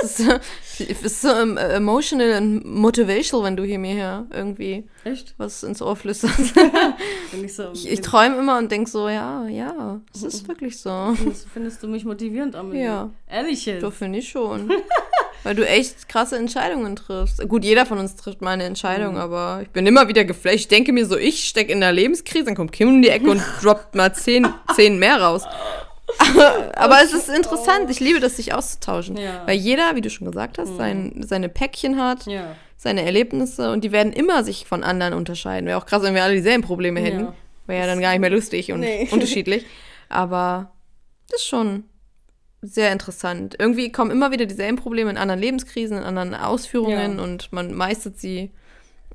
Es 0.04 0.20
ist, 0.20 0.40
es 0.80 1.02
ist 1.02 1.22
so 1.22 1.28
emotional 1.28 2.40
und 2.40 2.64
motivational, 2.64 3.46
wenn 3.46 3.56
du 3.56 3.64
hier 3.64 3.78
mir 3.78 3.94
hier 3.94 4.26
irgendwie 4.32 4.84
Echt? 5.04 5.34
was 5.38 5.62
ins 5.62 5.80
Ohr 5.80 5.96
flüsterst. 5.96 6.54
ich 7.42 7.54
so, 7.54 7.72
ich, 7.72 7.90
ich 7.90 8.00
träume 8.00 8.36
immer 8.38 8.58
und 8.58 8.70
denke 8.70 8.90
so, 8.90 9.08
ja, 9.08 9.46
ja, 9.46 10.00
es 10.14 10.22
ist 10.22 10.46
wirklich 10.48 10.78
so. 10.78 11.14
Findest, 11.16 11.48
findest 11.52 11.82
du 11.82 11.88
mich 11.88 12.04
motivierend, 12.04 12.54
Amelie? 12.54 12.84
Ja. 12.84 13.10
Ehrlich 13.30 13.64
jetzt? 13.66 13.82
Doch, 13.82 13.92
finde 13.92 14.18
ich 14.18 14.28
schon. 14.28 14.70
Weil 15.42 15.54
du 15.54 15.66
echt 15.66 16.08
krasse 16.08 16.36
Entscheidungen 16.36 16.96
triffst. 16.96 17.46
Gut, 17.48 17.64
jeder 17.64 17.84
von 17.84 17.98
uns 17.98 18.16
trifft 18.16 18.40
mal 18.40 18.52
eine 18.52 18.64
Entscheidung, 18.64 19.14
mhm. 19.14 19.20
aber 19.20 19.60
ich 19.62 19.68
bin 19.68 19.86
immer 19.86 20.08
wieder 20.08 20.24
geflasht. 20.24 20.56
Ich 20.56 20.68
denke 20.68 20.92
mir 20.92 21.04
so, 21.04 21.18
ich 21.18 21.46
stecke 21.46 21.70
in 21.70 21.80
der 21.80 21.92
Lebenskrise, 21.92 22.46
dann 22.46 22.54
kommt 22.54 22.72
Kim 22.72 22.88
um 22.88 23.02
die 23.02 23.10
Ecke 23.10 23.30
und 23.30 23.42
droppt 23.62 23.94
mal 23.94 24.14
zehn, 24.14 24.48
zehn 24.74 24.98
mehr 24.98 25.20
raus. 25.20 25.44
aber 26.74 27.02
es 27.02 27.12
ist 27.12 27.28
interessant. 27.28 27.90
Ich 27.90 28.00
liebe 28.00 28.20
das, 28.20 28.36
sich 28.36 28.54
auszutauschen. 28.54 29.16
Ja. 29.16 29.46
Weil 29.46 29.56
jeder, 29.58 29.94
wie 29.96 30.00
du 30.00 30.10
schon 30.10 30.26
gesagt 30.26 30.58
hast, 30.58 30.76
sein, 30.76 31.24
seine 31.26 31.48
Päckchen 31.48 32.00
hat, 32.00 32.26
ja. 32.26 32.54
seine 32.76 33.04
Erlebnisse 33.04 33.70
und 33.72 33.84
die 33.84 33.92
werden 33.92 34.12
immer 34.12 34.44
sich 34.44 34.66
von 34.66 34.82
anderen 34.84 35.14
unterscheiden. 35.14 35.66
Wäre 35.66 35.78
auch 35.78 35.86
krass, 35.86 36.02
wenn 36.02 36.14
wir 36.14 36.22
alle 36.24 36.34
dieselben 36.34 36.62
Probleme 36.62 37.00
hätten. 37.00 37.20
Ja. 37.20 37.34
Wäre 37.66 37.80
ja 37.80 37.86
dann 37.86 38.00
gar 38.00 38.10
nicht 38.10 38.20
mehr 38.20 38.30
lustig 38.30 38.72
und 38.72 38.80
Nee. 38.80 39.08
unterschiedlich. 39.12 39.64
Aber 40.08 40.72
das 41.30 41.40
ist 41.40 41.46
schon 41.46 41.84
sehr 42.60 42.92
interessant. 42.92 43.56
Irgendwie 43.58 43.92
kommen 43.92 44.10
immer 44.10 44.30
wieder 44.30 44.46
dieselben 44.46 44.76
Probleme 44.76 45.10
in 45.10 45.16
anderen 45.18 45.40
Lebenskrisen, 45.40 45.98
in 45.98 46.04
anderen 46.04 46.34
Ausführungen 46.34 47.20
und 47.20 47.52
man 47.52 47.74
meistert 47.74 48.18
sie 48.18 48.52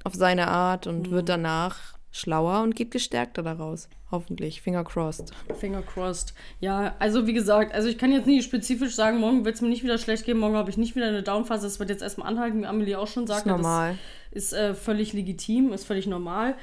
auf 0.03 0.13
seine 0.13 0.47
Art 0.47 0.85
und 0.87 1.07
Mhm. 1.07 1.11
wird 1.11 1.29
danach 1.29 1.77
schlauer 2.11 2.63
und 2.63 2.75
geht 2.75 2.91
gestärkter 2.91 3.43
daraus. 3.43 3.87
Hoffentlich. 4.11 4.61
Finger 4.61 4.83
crossed. 4.83 5.31
Finger 5.59 5.83
crossed. 5.83 6.33
Ja, 6.59 6.95
also 6.97 7.27
wie 7.27 7.33
gesagt, 7.33 7.73
also 7.75 7.87
ich 7.87 7.97
kann 7.99 8.11
jetzt 8.11 8.25
nicht 8.25 8.43
spezifisch 8.43 8.95
sagen, 8.95 9.19
morgen 9.19 9.45
wird 9.45 9.55
es 9.55 9.61
mir 9.61 9.69
nicht 9.69 9.83
wieder 9.83 9.99
schlecht 9.99 10.25
gehen, 10.25 10.39
morgen 10.39 10.55
habe 10.55 10.69
ich 10.71 10.77
nicht 10.77 10.95
wieder 10.95 11.07
eine 11.07 11.21
Downphase. 11.21 11.67
Das 11.67 11.79
wird 11.79 11.89
jetzt 11.91 12.01
erstmal 12.01 12.27
anhalten, 12.27 12.61
wie 12.61 12.65
Amelie 12.65 12.97
auch 12.97 13.07
schon 13.07 13.25
Das 13.27 13.37
ist 13.37 13.43
sagte. 13.43 13.61
normal. 13.61 13.97
Das 14.33 14.43
ist 14.45 14.53
äh, 14.53 14.73
völlig 14.73 15.13
legitim, 15.13 15.71
ist 15.73 15.85
völlig 15.85 16.07
normal. 16.07 16.55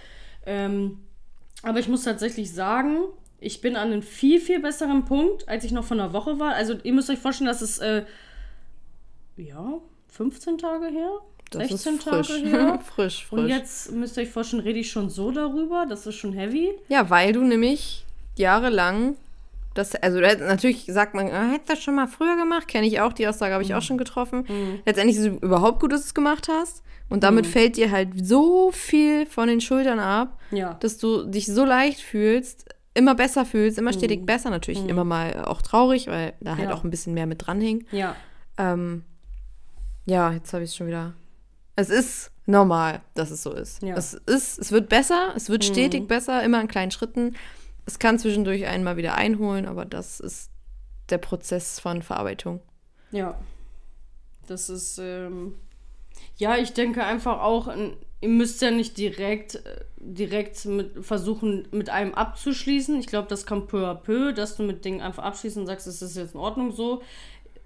Ähm, 0.44 0.98
aber 1.62 1.78
ich 1.78 1.88
muss 1.88 2.02
tatsächlich 2.02 2.52
sagen, 2.52 3.04
ich 3.38 3.60
bin 3.60 3.76
an 3.76 3.92
einem 3.92 4.02
viel, 4.02 4.40
viel 4.40 4.60
besseren 4.60 5.04
Punkt, 5.04 5.48
als 5.48 5.62
ich 5.64 5.70
noch 5.70 5.84
vor 5.84 5.96
einer 5.96 6.12
Woche 6.12 6.40
war. 6.40 6.54
Also 6.54 6.74
ihr 6.82 6.92
müsst 6.92 7.10
euch 7.10 7.18
vorstellen, 7.18 7.48
dass 7.48 7.62
es, 7.62 7.78
äh, 7.78 8.04
ja, 9.36 9.74
15 10.08 10.58
Tage 10.58 10.86
her? 10.86 11.10
Das 11.50 11.68
16 11.68 11.94
ist 11.94 12.02
frisch. 12.04 12.28
Tage 12.28 12.40
her. 12.48 12.80
frisch, 12.94 13.24
frisch. 13.28 13.38
Und 13.40 13.48
jetzt 13.48 13.92
müsst 13.92 14.16
ihr 14.16 14.22
euch 14.24 14.30
vorstellen, 14.30 14.62
rede 14.62 14.78
ich 14.80 14.90
schon 14.90 15.10
so 15.10 15.30
darüber. 15.30 15.86
Das 15.88 16.06
ist 16.06 16.16
schon 16.16 16.32
heavy. 16.32 16.72
Ja, 16.88 17.08
weil 17.10 17.32
du 17.32 17.42
nämlich 17.42 18.04
jahrelang 18.36 19.16
das, 19.74 19.94
also 19.94 20.18
natürlich 20.20 20.86
sagt 20.86 21.12
man, 21.14 21.28
ah, 21.30 21.50
hättest 21.50 21.68
das 21.70 21.82
schon 21.82 21.96
mal 21.96 22.06
früher 22.06 22.36
gemacht, 22.36 22.66
kenne 22.66 22.86
ich 22.86 23.00
auch, 23.02 23.12
die 23.12 23.28
Aussage 23.28 23.52
habe 23.52 23.62
ich 23.62 23.74
auch 23.74 23.82
schon 23.82 23.98
getroffen. 23.98 24.46
Letztendlich 24.86 25.18
ist 25.18 25.26
es 25.26 25.42
überhaupt 25.42 25.80
gut, 25.80 25.92
dass 25.92 26.00
du 26.00 26.06
es 26.06 26.14
gemacht 26.14 26.48
hast. 26.50 26.82
Und 27.10 27.22
damit 27.22 27.46
fällt 27.46 27.76
dir 27.76 27.90
halt 27.90 28.08
so 28.26 28.70
viel 28.72 29.26
von 29.26 29.48
den 29.48 29.60
Schultern 29.60 30.00
ab, 30.00 30.40
Ja. 30.50 30.74
dass 30.80 30.96
du 30.96 31.24
dich 31.24 31.44
so 31.46 31.66
leicht 31.66 32.00
fühlst, 32.00 32.64
immer 32.94 33.14
besser 33.14 33.44
fühlst, 33.44 33.76
immer 33.78 33.92
stetig 33.92 34.24
besser. 34.24 34.48
Natürlich 34.48 34.82
immer 34.88 35.04
mal 35.04 35.44
auch 35.44 35.60
traurig, 35.60 36.06
weil 36.06 36.32
da 36.40 36.56
halt 36.56 36.70
Ja. 36.70 36.74
auch 36.74 36.82
ein 36.82 36.90
bisschen 36.90 37.12
mehr 37.12 37.26
mit 37.26 37.46
dranhing. 37.46 37.84
Ja. 37.92 38.16
Ähm, 38.56 39.04
ja, 40.06 40.32
jetzt 40.32 40.54
habe 40.54 40.64
ich 40.64 40.70
es 40.70 40.76
schon 40.76 40.86
wieder. 40.86 41.12
Es 41.76 41.90
ist 41.90 42.30
normal, 42.46 43.02
dass 43.14 43.30
es 43.30 43.42
so 43.42 43.52
ist. 43.52 43.82
Ja. 43.82 43.94
Es 43.96 44.14
ist, 44.14 44.58
es 44.58 44.72
wird 44.72 44.88
besser, 44.88 45.32
es 45.36 45.48
wird 45.48 45.64
stetig 45.64 46.08
besser, 46.08 46.42
immer 46.42 46.60
in 46.60 46.68
kleinen 46.68 46.90
Schritten. 46.90 47.36
Es 47.84 47.98
kann 47.98 48.18
zwischendurch 48.18 48.66
einen 48.66 48.82
mal 48.82 48.96
wieder 48.96 49.14
einholen, 49.14 49.66
aber 49.66 49.84
das 49.84 50.18
ist 50.20 50.50
der 51.10 51.18
Prozess 51.18 51.78
von 51.78 52.02
Verarbeitung. 52.02 52.60
Ja. 53.12 53.38
Das 54.46 54.68
ist, 54.70 54.98
ähm, 54.98 55.54
ja, 56.36 56.56
ich 56.56 56.72
denke 56.72 57.04
einfach 57.04 57.40
auch, 57.40 57.68
ihr 58.20 58.28
müsst 58.28 58.62
ja 58.62 58.70
nicht 58.70 58.96
direkt, 58.96 59.56
äh, 59.56 59.84
direkt 59.98 60.64
mit, 60.64 61.04
versuchen, 61.04 61.68
mit 61.72 61.90
einem 61.90 62.14
abzuschließen. 62.14 62.98
Ich 62.98 63.06
glaube, 63.06 63.28
das 63.28 63.46
kommt 63.46 63.68
peu 63.68 63.86
à 63.86 63.94
peu, 63.94 64.32
dass 64.32 64.56
du 64.56 64.62
mit 64.62 64.84
Dingen 64.84 65.00
einfach 65.00 65.24
abschließt 65.24 65.56
und 65.56 65.66
sagst, 65.66 65.86
es 65.86 66.02
ist 66.02 66.16
jetzt 66.16 66.34
in 66.34 66.40
Ordnung 66.40 66.72
so. 66.72 67.02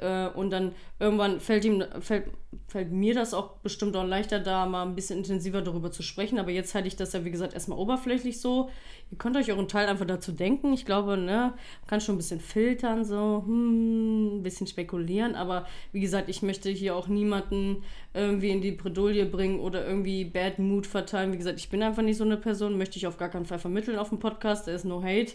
Äh, 0.01 0.29
und 0.29 0.51
dann 0.51 0.73
irgendwann 0.99 1.41
fällt 1.41 1.65
ihm, 1.65 1.85
fällt, 2.01 2.27
fällt 2.69 2.91
mir 2.91 3.15
das 3.15 3.35
auch 3.35 3.59
bestimmt 3.59 3.97
auch 3.97 4.07
leichter, 4.07 4.41
da 4.41 4.67
mal 4.67 4.85
ein 4.85 4.95
bisschen 4.95 5.19
intensiver 5.19 5.61
darüber 5.63 5.93
zu 5.93 6.03
sprechen. 6.03 6.39
Aber 6.39 6.51
jetzt 6.51 6.75
halte 6.75 6.89
ich 6.89 6.97
das 6.97 7.13
ja, 7.13 7.25
wie 7.25 7.31
gesagt, 7.31 7.55
erstmal 7.55 7.79
oberflächlich 7.79 8.41
so. 8.41 8.71
Ihr 9.11 9.19
könnt 9.19 9.37
euch 9.37 9.51
euren 9.51 9.69
Teil 9.69 9.89
einfach 9.89 10.07
dazu 10.07 10.33
denken. 10.33 10.73
Ich 10.73 10.87
glaube, 10.87 11.17
ne, 11.17 11.53
man 11.53 11.87
kann 11.89 12.01
schon 12.01 12.15
ein 12.15 12.19
bisschen 12.19 12.41
filtern, 12.41 13.05
so, 13.05 13.43
hm, 13.45 14.39
ein 14.39 14.43
bisschen 14.43 14.67
spekulieren. 14.67 15.35
Aber 15.35 15.67
wie 15.93 16.01
gesagt, 16.01 16.29
ich 16.29 16.43
möchte 16.43 16.71
hier 16.71 16.97
auch 16.97 17.09
niemanden 17.09 17.83
irgendwie 18.15 18.51
in 18.51 18.61
die 18.61 18.73
Bredouille 18.73 19.27
bringen 19.27 19.61
oder 19.61 19.87
irgendwie 19.87 20.25
Bad 20.25 20.59
Mood 20.59 20.87
verteilen. 20.87 21.33
Wie 21.33 21.39
gesagt, 21.39 21.59
ich 21.59 21.69
bin 21.69 21.83
einfach 21.83 22.03
nicht 22.03 22.17
so 22.17 22.25
eine 22.25 22.37
Person, 22.37 22.79
möchte 22.79 22.97
ich 22.97 23.07
auf 23.07 23.19
gar 23.19 23.29
keinen 23.29 23.47
Fall 23.47 23.59
vermitteln 23.59 23.99
auf 23.99 24.09
dem 24.09 24.19
Podcast. 24.19 24.67
Da 24.67 24.73
ist 24.73 24.85
no 24.85 25.03
hate. 25.03 25.33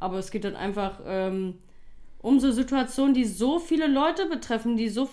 Aber 0.00 0.18
es 0.18 0.30
geht 0.30 0.44
dann 0.44 0.56
einfach 0.56 1.00
ähm, 1.06 1.58
um 2.22 2.38
so 2.38 2.52
Situationen, 2.52 3.14
die 3.14 3.24
so 3.24 3.58
viele 3.58 3.86
Leute 3.86 4.26
betreffen, 4.26 4.76
die 4.76 4.88
so 4.88 5.08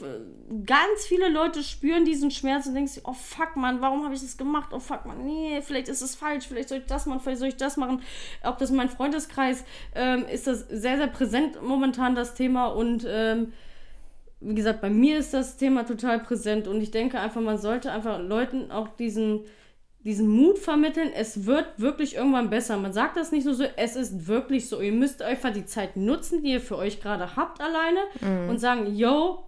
ganz 0.65 1.05
viele 1.07 1.29
Leute 1.29 1.63
spüren 1.63 2.03
diesen 2.03 2.31
Schmerz 2.31 2.65
und 2.65 2.73
denken 2.73 2.89
sich, 2.89 3.05
oh 3.05 3.13
fuck 3.13 3.55
man, 3.55 3.79
warum 3.79 4.03
habe 4.03 4.13
ich 4.13 4.21
das 4.21 4.37
gemacht? 4.37 4.69
Oh 4.73 4.79
fuck 4.79 5.05
man, 5.05 5.23
nee, 5.23 5.61
vielleicht 5.61 5.87
ist 5.87 6.01
es 6.01 6.15
falsch, 6.15 6.47
vielleicht 6.47 6.69
soll 6.69 6.79
ich 6.79 6.85
das 6.85 7.05
machen, 7.05 7.21
vielleicht 7.21 7.39
soll 7.39 7.47
ich 7.47 7.55
das 7.55 7.77
machen. 7.77 8.01
Ob 8.43 8.57
das 8.57 8.71
mein 8.71 8.89
Freundeskreis 8.89 9.63
ähm, 9.95 10.25
ist 10.25 10.47
das 10.47 10.67
sehr, 10.67 10.97
sehr 10.97 11.07
präsent 11.07 11.61
momentan 11.61 12.13
das 12.15 12.33
Thema 12.33 12.67
und 12.67 13.05
ähm, 13.09 13.53
wie 14.39 14.55
gesagt, 14.55 14.81
bei 14.81 14.89
mir 14.89 15.17
ist 15.17 15.33
das 15.33 15.57
Thema 15.57 15.85
total 15.85 16.19
präsent 16.19 16.67
und 16.67 16.81
ich 16.81 16.91
denke 16.91 17.19
einfach, 17.19 17.41
man 17.41 17.57
sollte 17.57 17.91
einfach 17.91 18.19
Leuten 18.21 18.69
auch 18.69 18.89
diesen, 18.89 19.41
diesen 20.03 20.27
Mut 20.27 20.59
vermitteln, 20.59 21.11
es 21.13 21.45
wird 21.45 21.65
wirklich 21.77 22.15
irgendwann 22.15 22.49
besser. 22.49 22.77
Man 22.77 22.93
sagt 22.93 23.17
das 23.17 23.31
nicht 23.31 23.45
nur 23.45 23.55
so, 23.55 23.65
es 23.75 23.95
ist 23.95 24.27
wirklich 24.27 24.69
so. 24.69 24.79
Ihr 24.79 24.93
müsst 24.93 25.21
einfach 25.21 25.51
die 25.51 25.65
Zeit 25.65 25.97
nutzen, 25.97 26.43
die 26.43 26.51
ihr 26.51 26.61
für 26.61 26.77
euch 26.77 27.01
gerade 27.01 27.35
habt 27.35 27.61
alleine 27.61 27.99
und 28.49 28.59
sagen, 28.59 28.95
yo, 28.95 29.43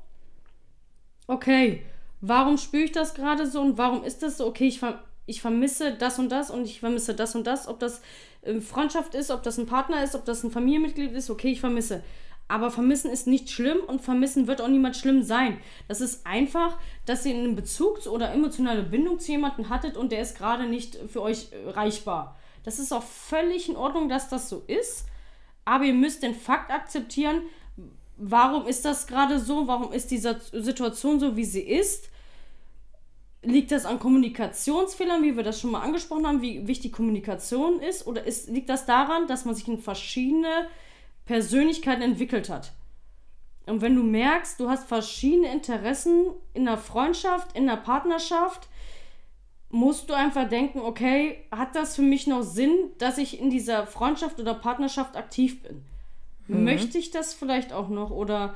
okay, 1.27 1.83
warum 2.21 2.57
spüre 2.57 2.83
ich 2.83 2.91
das 2.91 3.13
gerade 3.13 3.47
so 3.47 3.61
und 3.61 3.77
warum 3.77 4.03
ist 4.03 4.23
das 4.23 4.37
so? 4.37 4.47
Okay, 4.47 4.67
ich, 4.67 4.79
ver 4.79 5.03
ich 5.25 5.41
vermisse 5.41 5.93
das 5.93 6.19
und 6.19 6.29
das 6.29 6.49
und 6.49 6.65
ich 6.65 6.79
vermisse 6.79 7.13
das 7.13 7.35
und 7.35 7.45
das. 7.47 7.67
Ob 7.67 7.79
das 7.79 8.01
ähm, 8.43 8.61
Freundschaft 8.61 9.15
ist, 9.15 9.31
ob 9.31 9.43
das 9.43 9.57
ein 9.57 9.67
Partner 9.67 10.03
ist, 10.03 10.15
ob 10.15 10.25
das 10.25 10.43
ein 10.43 10.51
Familienmitglied 10.51 11.13
ist, 11.13 11.29
okay, 11.29 11.51
ich 11.51 11.59
vermisse. 11.59 12.03
Aber 12.49 12.71
vermissen 12.71 13.11
ist 13.11 13.27
nicht 13.27 13.51
schlimm 13.51 13.77
und 13.85 14.01
vermissen 14.01 14.47
wird 14.47 14.59
auch 14.59 14.67
niemand 14.67 14.97
schlimm 14.97 15.21
sein. 15.21 15.59
Das 15.87 16.01
ist 16.01 16.25
einfach, 16.25 16.77
dass 17.05 17.23
ihr 17.23 17.35
einen 17.35 17.55
Bezug 17.55 18.01
zu- 18.01 18.11
oder 18.11 18.33
emotionale 18.33 18.81
Bindung 18.81 19.19
zu 19.19 19.31
jemandem 19.31 19.69
hattet 19.69 19.95
und 19.95 20.11
der 20.11 20.21
ist 20.21 20.35
gerade 20.35 20.65
nicht 20.65 20.97
für 21.07 21.21
euch 21.21 21.49
äh, 21.51 21.69
reichbar. 21.69 22.35
Das 22.63 22.79
ist 22.79 22.91
auch 22.91 23.03
völlig 23.03 23.69
in 23.69 23.75
Ordnung, 23.75 24.09
dass 24.09 24.29
das 24.29 24.49
so 24.49 24.63
ist. 24.65 25.05
Aber 25.63 25.83
ihr 25.83 25.93
müsst 25.93 26.23
den 26.23 26.33
Fakt 26.33 26.71
akzeptieren, 26.71 27.43
warum 28.17 28.65
ist 28.65 28.83
das 28.83 29.05
gerade 29.05 29.39
so? 29.39 29.67
Warum 29.67 29.93
ist 29.93 30.09
diese 30.09 30.41
Situation 30.51 31.19
so, 31.19 31.35
wie 31.35 31.45
sie 31.45 31.61
ist? 31.61 32.09
Liegt 33.43 33.71
das 33.71 33.85
an 33.85 33.99
Kommunikationsfehlern, 33.99 35.21
wie 35.21 35.37
wir 35.37 35.43
das 35.43 35.61
schon 35.61 35.69
mal 35.69 35.81
angesprochen 35.81 36.25
haben, 36.25 36.41
wie 36.41 36.67
wichtig 36.67 36.93
Kommunikation 36.93 37.79
ist? 37.79 38.07
Oder 38.07 38.25
ist, 38.25 38.49
liegt 38.49 38.69
das 38.69 38.87
daran, 38.87 39.27
dass 39.27 39.45
man 39.45 39.53
sich 39.53 39.67
in 39.67 39.77
verschiedene 39.77 40.67
Persönlichkeiten 41.29 42.01
entwickelt 42.01 42.49
hat? 42.49 42.71
Und 43.67 43.81
wenn 43.81 43.95
du 43.95 44.01
merkst, 44.01 44.59
du 44.59 44.67
hast 44.67 44.87
verschiedene 44.87 45.53
Interessen 45.53 46.31
in 46.55 46.65
der 46.65 46.79
Freundschaft, 46.79 47.55
in 47.55 47.67
der 47.67 47.75
Partnerschaft, 47.75 48.67
musst 49.69 50.09
du 50.09 50.15
einfach 50.15 50.49
denken, 50.49 50.79
okay, 50.79 51.45
hat 51.51 51.75
das 51.75 51.95
für 51.95 52.01
mich 52.01 52.25
noch 52.25 52.41
Sinn, 52.41 52.73
dass 52.97 53.19
ich 53.19 53.39
in 53.39 53.51
dieser 53.51 53.85
Freundschaft 53.85 54.39
oder 54.39 54.55
Partnerschaft 54.55 55.15
aktiv 55.15 55.61
bin? 55.61 55.83
Mhm. 56.47 56.63
Möchte 56.63 56.97
ich 56.97 57.11
das 57.11 57.35
vielleicht 57.35 57.73
auch 57.73 57.89
noch 57.89 58.09
oder 58.09 58.55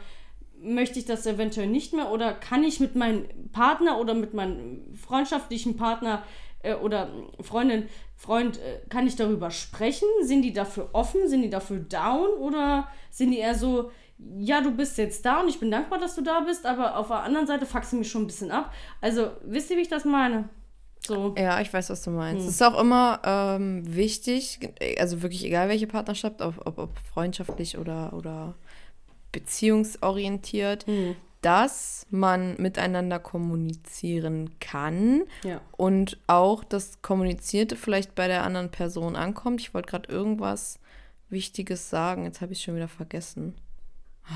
möchte 0.59 0.97
ich 0.97 1.05
das 1.05 1.27
eventuell 1.27 1.67
nicht 1.67 1.93
mehr 1.93 2.09
oder 2.09 2.33
kann 2.33 2.63
ich 2.63 2.79
mit 2.79 2.95
meinem 2.95 3.27
Partner 3.51 3.99
oder 3.99 4.15
mit 4.15 4.33
meinem 4.33 4.95
freundschaftlichen 4.95 5.77
Partner 5.77 6.23
äh, 6.63 6.73
oder 6.75 7.09
Freundin, 7.41 7.87
Freund, 8.15 8.57
äh, 8.57 8.79
kann 8.89 9.05
ich 9.05 9.15
darüber 9.15 9.51
sprechen? 9.51 10.07
Sind 10.23 10.41
die 10.41 10.53
dafür 10.53 10.89
offen? 10.93 11.27
Sind 11.27 11.43
die 11.43 11.49
dafür 11.49 11.79
down 11.79 12.29
oder 12.39 12.87
sind 13.11 13.31
die 13.31 13.39
eher 13.39 13.55
so, 13.55 13.91
ja, 14.37 14.61
du 14.61 14.71
bist 14.71 14.97
jetzt 14.97 15.25
da 15.25 15.41
und 15.41 15.49
ich 15.49 15.59
bin 15.59 15.69
dankbar, 15.69 15.99
dass 15.99 16.15
du 16.15 16.21
da 16.21 16.39
bist, 16.41 16.65
aber 16.65 16.97
auf 16.97 17.07
der 17.07 17.23
anderen 17.23 17.47
Seite 17.47 17.65
fuckst 17.65 17.93
du 17.93 17.97
mich 17.97 18.09
schon 18.09 18.23
ein 18.23 18.27
bisschen 18.27 18.51
ab. 18.51 18.73
Also, 19.01 19.31
wisst 19.43 19.69
ihr, 19.69 19.77
wie 19.77 19.81
ich 19.81 19.89
das 19.89 20.05
meine? 20.05 20.49
So. 21.05 21.35
Ja, 21.37 21.59
ich 21.59 21.73
weiß, 21.73 21.89
was 21.89 22.01
du 22.01 22.11
meinst. 22.11 22.41
Hm. 22.43 22.47
Es 22.47 22.55
ist 22.55 22.63
auch 22.63 22.79
immer 22.79 23.19
ähm, 23.25 23.83
wichtig, 23.85 24.59
also 24.97 25.21
wirklich 25.21 25.43
egal 25.43 25.67
welche 25.67 25.87
Partnerschaft, 25.87 26.41
ob, 26.41 26.65
ob, 26.65 26.77
ob 26.77 26.97
freundschaftlich 27.13 27.77
oder, 27.77 28.13
oder 28.13 28.55
beziehungsorientiert, 29.33 30.85
hm. 30.87 31.15
Dass 31.43 32.07
man 32.09 32.55
miteinander 32.57 33.19
kommunizieren 33.19 34.51
kann 34.59 35.23
ja. 35.43 35.61
und 35.73 36.17
auch 36.25 36.63
das 36.63 37.01
Kommunizierte 37.01 37.75
vielleicht 37.75 38.15
bei 38.15 38.27
der 38.27 38.43
anderen 38.43 38.71
Person 38.71 39.15
ankommt. 39.15 39.59
Ich 39.59 39.73
wollte 39.73 39.89
gerade 39.89 40.09
irgendwas 40.09 40.79
Wichtiges 41.29 41.89
sagen, 41.89 42.23
jetzt 42.23 42.39
habe 42.41 42.53
ich 42.53 42.59
es 42.59 42.63
schon 42.63 42.75
wieder 42.75 42.87
vergessen. 42.87 43.55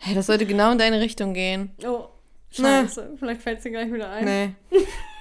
Hey, 0.00 0.14
das 0.14 0.26
sollte 0.26 0.46
genau 0.46 0.70
in 0.70 0.78
deine 0.78 1.00
Richtung 1.00 1.34
gehen. 1.34 1.72
Oh, 1.84 2.06
scheiße. 2.52 3.08
Nee. 3.10 3.16
Vielleicht 3.18 3.42
fällt 3.42 3.58
es 3.58 3.64
dir 3.64 3.72
gleich 3.72 3.92
wieder 3.92 4.08
ein. 4.08 4.24
Nee. 4.24 4.54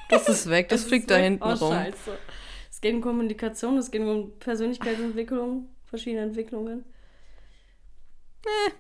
Das 0.08 0.30
ist 0.30 0.48
weg, 0.52 0.70
das, 0.70 0.82
das 0.82 0.88
fliegt 0.88 1.10
da 1.10 1.16
hinten 1.16 1.44
oh, 1.44 1.54
rum. 1.54 1.74
Scheiße. 1.74 2.16
Es 2.70 2.80
geht 2.80 2.94
um 2.94 3.02
Kommunikation, 3.02 3.76
es 3.80 3.90
geht 3.90 4.02
um 4.02 4.38
Persönlichkeitsentwicklung, 4.38 5.68
verschiedene 5.86 6.22
Entwicklungen. 6.22 6.86
Nee, 8.46 8.74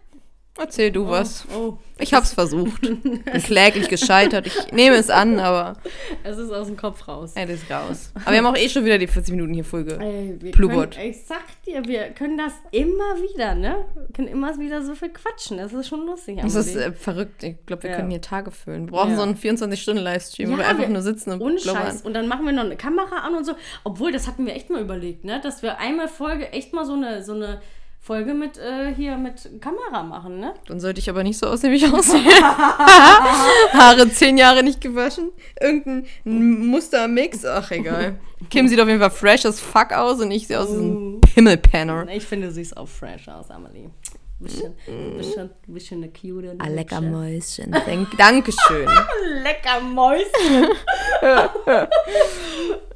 Erzähl 0.59 0.91
du 0.91 1.05
oh, 1.05 1.09
was. 1.09 1.45
Oh, 1.55 1.77
ich 1.99 2.13
hab's 2.13 2.33
versucht. 2.33 2.81
Bin 2.81 3.23
kläglich 3.43 3.89
gescheitert. 3.89 4.47
Ich 4.47 4.71
nehme 4.71 4.95
es 4.95 5.09
an, 5.09 5.39
aber. 5.39 5.77
Es 6.23 6.37
ist 6.37 6.51
aus 6.51 6.67
dem 6.67 6.77
Kopf 6.77 7.07
raus. 7.07 7.33
Es 7.35 7.49
ist 7.49 7.71
raus. 7.71 8.11
Aber 8.15 8.31
wir 8.31 8.37
haben 8.39 8.45
auch 8.45 8.57
eh 8.57 8.67
schon 8.67 8.83
wieder 8.83 8.97
die 8.97 9.07
40 9.07 9.31
Minuten 9.33 9.53
hier 9.53 9.63
Folge. 9.63 9.97
Ey, 10.97 11.09
ich 11.09 11.25
sag 11.25 11.43
dir, 11.65 11.85
wir 11.85 12.09
können 12.09 12.37
das 12.37 12.53
immer 12.71 13.15
wieder, 13.21 13.55
ne? 13.55 13.85
Wir 13.95 14.13
können 14.13 14.27
immer 14.27 14.57
wieder 14.59 14.83
so 14.83 14.93
viel 14.95 15.09
quatschen. 15.09 15.57
Das 15.57 15.73
ist 15.73 15.87
schon 15.87 16.05
lustig. 16.05 16.39
Das 16.41 16.55
ist 16.55 16.75
äh, 16.75 16.91
verrückt. 16.91 17.43
Ich 17.43 17.55
glaube, 17.65 17.83
wir 17.83 17.91
ja. 17.91 17.95
können 17.95 18.09
hier 18.09 18.21
Tage 18.21 18.51
füllen. 18.51 18.87
Wir 18.87 18.91
brauchen 18.91 19.11
ja. 19.11 19.17
so 19.17 19.21
einen 19.23 19.35
24-Stunden-Livestream, 19.35 20.49
ja, 20.49 20.53
wo 20.55 20.59
wir 20.59 20.67
einfach 20.67 20.87
nur 20.87 21.01
sitzen 21.01 21.31
und 21.31 21.41
Ohne 21.41 21.59
Scheiß. 21.59 22.01
Und 22.01 22.13
dann 22.13 22.27
machen 22.27 22.45
wir 22.45 22.51
noch 22.51 22.65
eine 22.65 22.77
Kamera 22.77 23.19
an 23.19 23.35
und 23.35 23.45
so. 23.45 23.53
Obwohl, 23.83 24.11
das 24.11 24.27
hatten 24.27 24.45
wir 24.45 24.53
echt 24.53 24.69
mal 24.69 24.81
überlegt, 24.81 25.23
ne? 25.23 25.39
Dass 25.41 25.61
wir 25.61 25.79
einmal 25.79 26.07
Folge 26.07 26.51
echt 26.51 26.73
mal 26.73 26.85
so 26.85 26.93
eine, 26.93 27.23
so 27.23 27.33
eine 27.33 27.61
Folge 28.07 28.33
mit 28.33 28.57
äh, 28.57 28.93
hier 28.95 29.17
mit 29.17 29.49
Kamera 29.59 30.01
machen, 30.01 30.39
ne? 30.39 30.53
Dann 30.67 30.79
sollte 30.79 31.01
ich 31.01 31.09
aber 31.09 31.23
nicht 31.23 31.37
so 31.37 31.47
aussehen, 31.47 31.73
wie 31.73 31.75
ich 31.75 31.93
aussehe. 31.93 32.23
Haare 33.73 34.09
zehn 34.09 34.37
Jahre 34.37 34.63
nicht 34.63 34.79
gewaschen. 34.79 35.31
Irgendein 35.59 36.05
Mustermix. 36.23 37.43
Ach, 37.43 37.69
egal. 37.69 38.17
Kim 38.49 38.69
sieht 38.69 38.79
auf 38.79 38.87
jeden 38.87 39.01
Fall 39.01 39.11
fresh 39.11 39.45
as 39.45 39.59
fuck 39.59 39.91
aus 39.91 40.21
und 40.21 40.31
ich 40.31 40.47
sehe 40.47 40.57
aus 40.57 40.69
wie 40.69 40.85
ein 40.85 41.15
uh. 41.15 41.19
Pimmelpanner. 41.19 42.07
Ich 42.15 42.23
finde, 42.23 42.47
du 42.47 42.53
siehst 42.53 42.77
auch 42.77 42.87
fresh 42.87 43.27
aus, 43.27 43.51
Amelie. 43.51 43.89
Bisschen, 44.39 44.75
bisschen, 45.17 45.49
bisschen 45.65 46.03
eine 46.03 46.11
cute. 46.11 46.55
Ah, 46.59 46.67
lecker 46.67 47.01
Mäuschen. 47.01 47.71
Dank, 47.71 48.15
Dankeschön. 48.17 48.87
lecker 49.43 49.79
Mäuschen. 49.81 50.67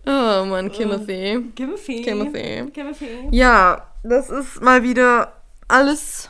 oh 0.06 0.46
Mann, 0.46 0.72
Timothy. 0.72 1.52
Timothy. 1.56 2.02
Timothy. 2.04 2.72
Timothy. 2.72 3.08
Ja, 3.32 3.88
das 4.04 4.30
ist 4.30 4.62
mal 4.62 4.84
wieder 4.84 5.42
alles 5.68 6.30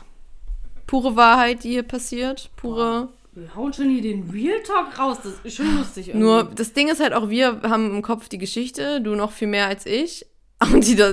pure 0.86 1.14
Wahrheit, 1.14 1.64
die 1.64 1.70
hier 1.70 1.82
passiert. 1.82 2.50
Pure. 2.56 3.08
Wir 3.34 3.54
hauen 3.54 3.72
schon 3.72 3.88
hier 3.90 4.02
den 4.02 4.30
Real 4.30 4.62
Talk 4.62 4.98
raus. 4.98 5.18
Das 5.22 5.34
ist 5.42 5.56
schon 5.56 5.76
lustig. 5.76 6.08
Irgendwie. 6.08 6.24
Nur 6.24 6.44
das 6.44 6.72
Ding 6.72 6.88
ist 6.88 7.00
halt 7.00 7.14
auch, 7.14 7.28
wir 7.28 7.60
haben 7.62 7.90
im 7.90 8.02
Kopf 8.02 8.28
die 8.28 8.38
Geschichte, 8.38 9.00
du 9.00 9.14
noch 9.14 9.32
viel 9.32 9.48
mehr 9.48 9.66
als 9.66 9.84
ich. 9.86 10.26
Und 10.72 10.86
die 10.86 10.96
da, 10.96 11.12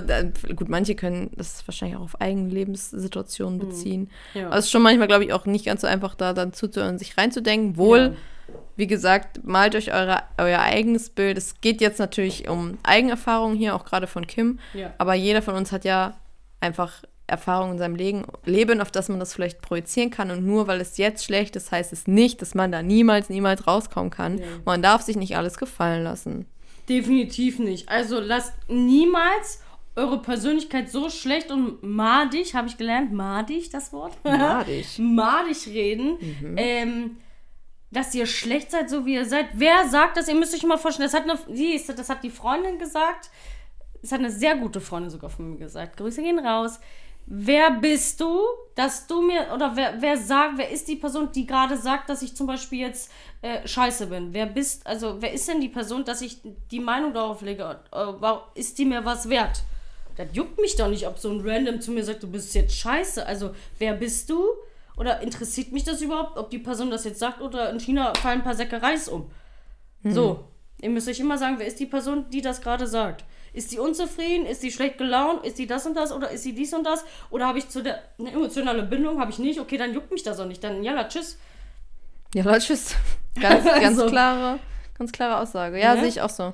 gut, 0.56 0.70
manche 0.70 0.96
können 0.96 1.32
das 1.36 1.68
wahrscheinlich 1.68 1.98
auch 1.98 2.04
auf 2.04 2.22
eigene 2.22 2.50
Lebenssituationen 2.50 3.60
hm. 3.60 3.68
beziehen. 3.68 4.10
Ja. 4.34 4.48
Aber 4.48 4.58
es 4.58 4.66
ist 4.66 4.72
schon 4.72 4.82
manchmal, 4.82 5.08
glaube 5.08 5.26
ich, 5.26 5.34
auch 5.34 5.46
nicht 5.46 5.66
ganz 5.66 5.82
so 5.82 5.88
einfach, 5.88 6.16
da 6.16 6.34
dann 6.34 6.54
zuzuhören, 6.54 7.00
sich 7.00 7.18
reinzudenken. 7.18 7.78
Wohl, 7.78 8.00
ja. 8.00 8.56
wie 8.76 8.88
gesagt, 8.88 9.44
malt 9.44 9.76
euch 9.76 9.94
eure, 9.94 10.24
euer 10.38 10.60
eigenes 10.60 11.10
Bild. 11.10 11.38
Es 11.38 11.62
geht 11.62 11.82
jetzt 11.82 12.00
natürlich 12.00 12.48
um 12.50 12.78
Eigenerfahrungen 12.84 13.58
hier, 13.58 13.76
auch 13.76 13.86
gerade 13.86 14.08
von 14.08 14.28
Kim. 14.28 14.60
Ja. 14.74 14.94
Aber 14.98 15.14
jeder 15.14 15.42
von 15.42 15.56
uns 15.56 15.72
hat 15.72 15.86
ja 15.86 16.18
einfach 16.60 17.04
Erfahrungen 17.28 17.74
in 17.74 17.78
seinem 17.78 17.96
Leben, 17.96 18.26
Leben, 18.46 18.82
auf 18.82 18.92
das 18.92 19.08
man 19.08 19.20
das 19.20 19.34
vielleicht 19.34 19.62
projizieren 19.62 20.10
kann. 20.10 20.32
Und 20.32 20.46
nur 20.46 20.68
weil 20.68 20.82
es 20.82 20.98
jetzt 20.98 21.24
schlecht 21.24 21.56
ist, 21.56 21.72
heißt 21.72 21.94
es 21.94 22.08
nicht, 22.08 22.42
dass 22.42 22.56
man 22.56 22.72
da 22.72 22.82
niemals, 22.82 23.30
niemals 23.30 23.68
rauskommen 23.68 24.10
kann. 24.10 24.42
Man 24.66 24.82
darf 24.82 25.04
sich 25.04 25.16
nicht 25.16 25.38
alles 25.38 25.58
gefallen 25.58 26.04
lassen. 26.04 26.46
Definitiv 26.90 27.60
nicht. 27.60 27.88
Also 27.88 28.20
lasst 28.20 28.54
niemals 28.68 29.62
eure 29.96 30.22
Persönlichkeit 30.22 30.90
so 30.90 31.10
schlecht 31.10 31.52
und 31.52 31.84
madig, 31.84 32.56
habe 32.56 32.68
ich 32.68 32.78
gelernt, 32.78 33.12
madig 33.12 33.70
das 33.70 33.94
Wort? 33.94 34.18
Madig. 34.24 34.98
madig 34.98 35.68
reden. 35.68 36.18
Mhm. 36.20 36.56
Ähm, 36.58 37.18
dass 37.92 38.14
ihr 38.14 38.26
schlecht 38.26 38.72
seid, 38.72 38.90
so 38.90 39.06
wie 39.06 39.16
ihr 39.16 39.26
seid. 39.26 39.48
Wer 39.54 39.88
sagt 39.88 40.18
das? 40.18 40.28
Ihr 40.28 40.36
müsst 40.36 40.54
euch 40.54 40.64
mal 40.64 40.78
vorstellen, 40.78 41.10
das 41.12 41.20
hat, 41.20 41.30
eine, 41.30 41.40
die, 41.48 41.82
das 41.96 42.10
hat 42.10 42.24
die 42.24 42.30
Freundin 42.30 42.78
gesagt. 42.78 43.32
Das 44.02 44.12
hat 44.12 44.20
eine 44.20 44.32
sehr 44.32 44.56
gute 44.56 44.80
Freundin 44.80 45.10
sogar 45.10 45.30
von 45.30 45.50
mir 45.50 45.58
gesagt. 45.58 45.98
Grüße 45.98 46.22
gehen 46.22 46.40
raus. 46.40 46.80
Wer 47.32 47.70
bist 47.70 48.20
du, 48.20 48.42
dass 48.74 49.06
du 49.06 49.22
mir, 49.22 49.54
oder 49.54 49.76
wer, 49.76 50.02
wer 50.02 50.18
sagt, 50.18 50.58
wer 50.58 50.72
ist 50.72 50.88
die 50.88 50.96
Person, 50.96 51.32
die 51.32 51.46
gerade 51.46 51.78
sagt, 51.78 52.10
dass 52.10 52.24
ich 52.24 52.36
zum 52.36 52.48
Beispiel 52.48 52.80
jetzt 52.80 53.12
äh, 53.44 53.68
scheiße 53.68 54.08
bin? 54.08 54.34
Wer 54.34 54.48
bist, 54.48 54.88
also 54.88 55.22
wer 55.22 55.32
ist 55.32 55.48
denn 55.48 55.62
die 55.62 55.70
Person, 55.70 56.04
dass 56.04 56.22
ich 56.22 56.40
die 56.72 56.80
Meinung 56.80 57.14
darauf 57.14 57.44
lege, 57.44 57.82
äh, 57.92 58.60
ist 58.60 58.80
die 58.80 58.86
mir 58.86 59.06
was 59.06 59.30
wert? 59.30 59.62
Das 60.18 60.28
juckt 60.34 60.60
mich 60.60 60.76
doch 60.76 60.90
nicht, 60.90 61.06
ob 61.08 61.20
so 61.20 61.30
ein 61.30 61.48
Random 61.48 61.80
zu 61.80 61.92
mir 61.92 62.04
sagt, 62.04 62.24
du 62.24 62.28
bist 62.28 62.56
jetzt 62.56 62.76
scheiße. 62.76 63.24
Also, 63.24 63.52
wer 63.78 63.94
bist 63.94 64.28
du? 64.32 64.44
Oder 64.98 65.22
interessiert 65.22 65.72
mich 65.72 65.84
das 65.84 66.02
überhaupt, 66.02 66.36
ob 66.36 66.50
die 66.50 66.58
Person 66.58 66.90
das 66.90 67.06
jetzt 67.06 67.20
sagt 67.20 67.42
oder 67.42 67.70
in 67.70 67.80
China 67.80 68.14
fallen 68.16 68.40
ein 68.40 68.44
paar 68.44 68.56
Säcke 68.56 68.82
Reis 68.82 69.08
um? 69.08 69.30
Mhm. 70.02 70.12
So, 70.12 70.44
ihr 70.82 70.90
müsst 70.90 71.08
euch 71.08 71.20
immer 71.20 71.38
sagen, 71.38 71.60
wer 71.60 71.68
ist 71.68 71.80
die 71.80 71.86
Person, 71.86 72.26
die 72.32 72.42
das 72.42 72.60
gerade 72.60 72.88
sagt? 72.88 73.24
Ist 73.54 73.72
die 73.72 73.80
unzufrieden? 73.80 74.46
Ist 74.46 74.64
die 74.64 74.72
schlecht 74.72 74.98
gelaunt? 74.98 75.46
Ist 75.46 75.58
die 75.58 75.68
das 75.68 75.86
und 75.86 75.96
das? 75.96 76.12
Oder 76.12 76.32
ist 76.32 76.44
sie 76.44 76.54
dies 76.54 76.74
und 76.74 76.84
das? 76.84 77.04
Oder 77.30 77.48
habe 77.48 77.60
ich 77.60 77.70
zu 77.70 77.82
der 77.82 78.02
eine 78.18 78.32
emotionale 78.32 78.84
Bindung? 78.84 79.20
Habe 79.20 79.32
ich 79.32 79.40
nicht? 79.40 79.60
Okay, 79.60 79.78
dann 79.78 79.94
juckt 79.94 80.12
mich 80.12 80.24
das 80.24 80.40
auch 80.40 80.46
nicht. 80.46 80.64
Dann, 80.64 80.84
ja, 80.84 81.04
tschüss. 81.06 81.38
Ja, 82.34 82.60
tschüss. 82.60 82.96
Ganz, 83.40 83.64
ganz, 83.66 84.00
also. 84.00 84.08
klare, 84.08 84.60
ganz 84.98 85.12
klare 85.12 85.40
Aussage. 85.40 85.78
Ja, 85.78 85.96
ja. 85.96 86.00
sehe 86.00 86.10
ich 86.10 86.22
auch 86.22 86.30
so 86.30 86.54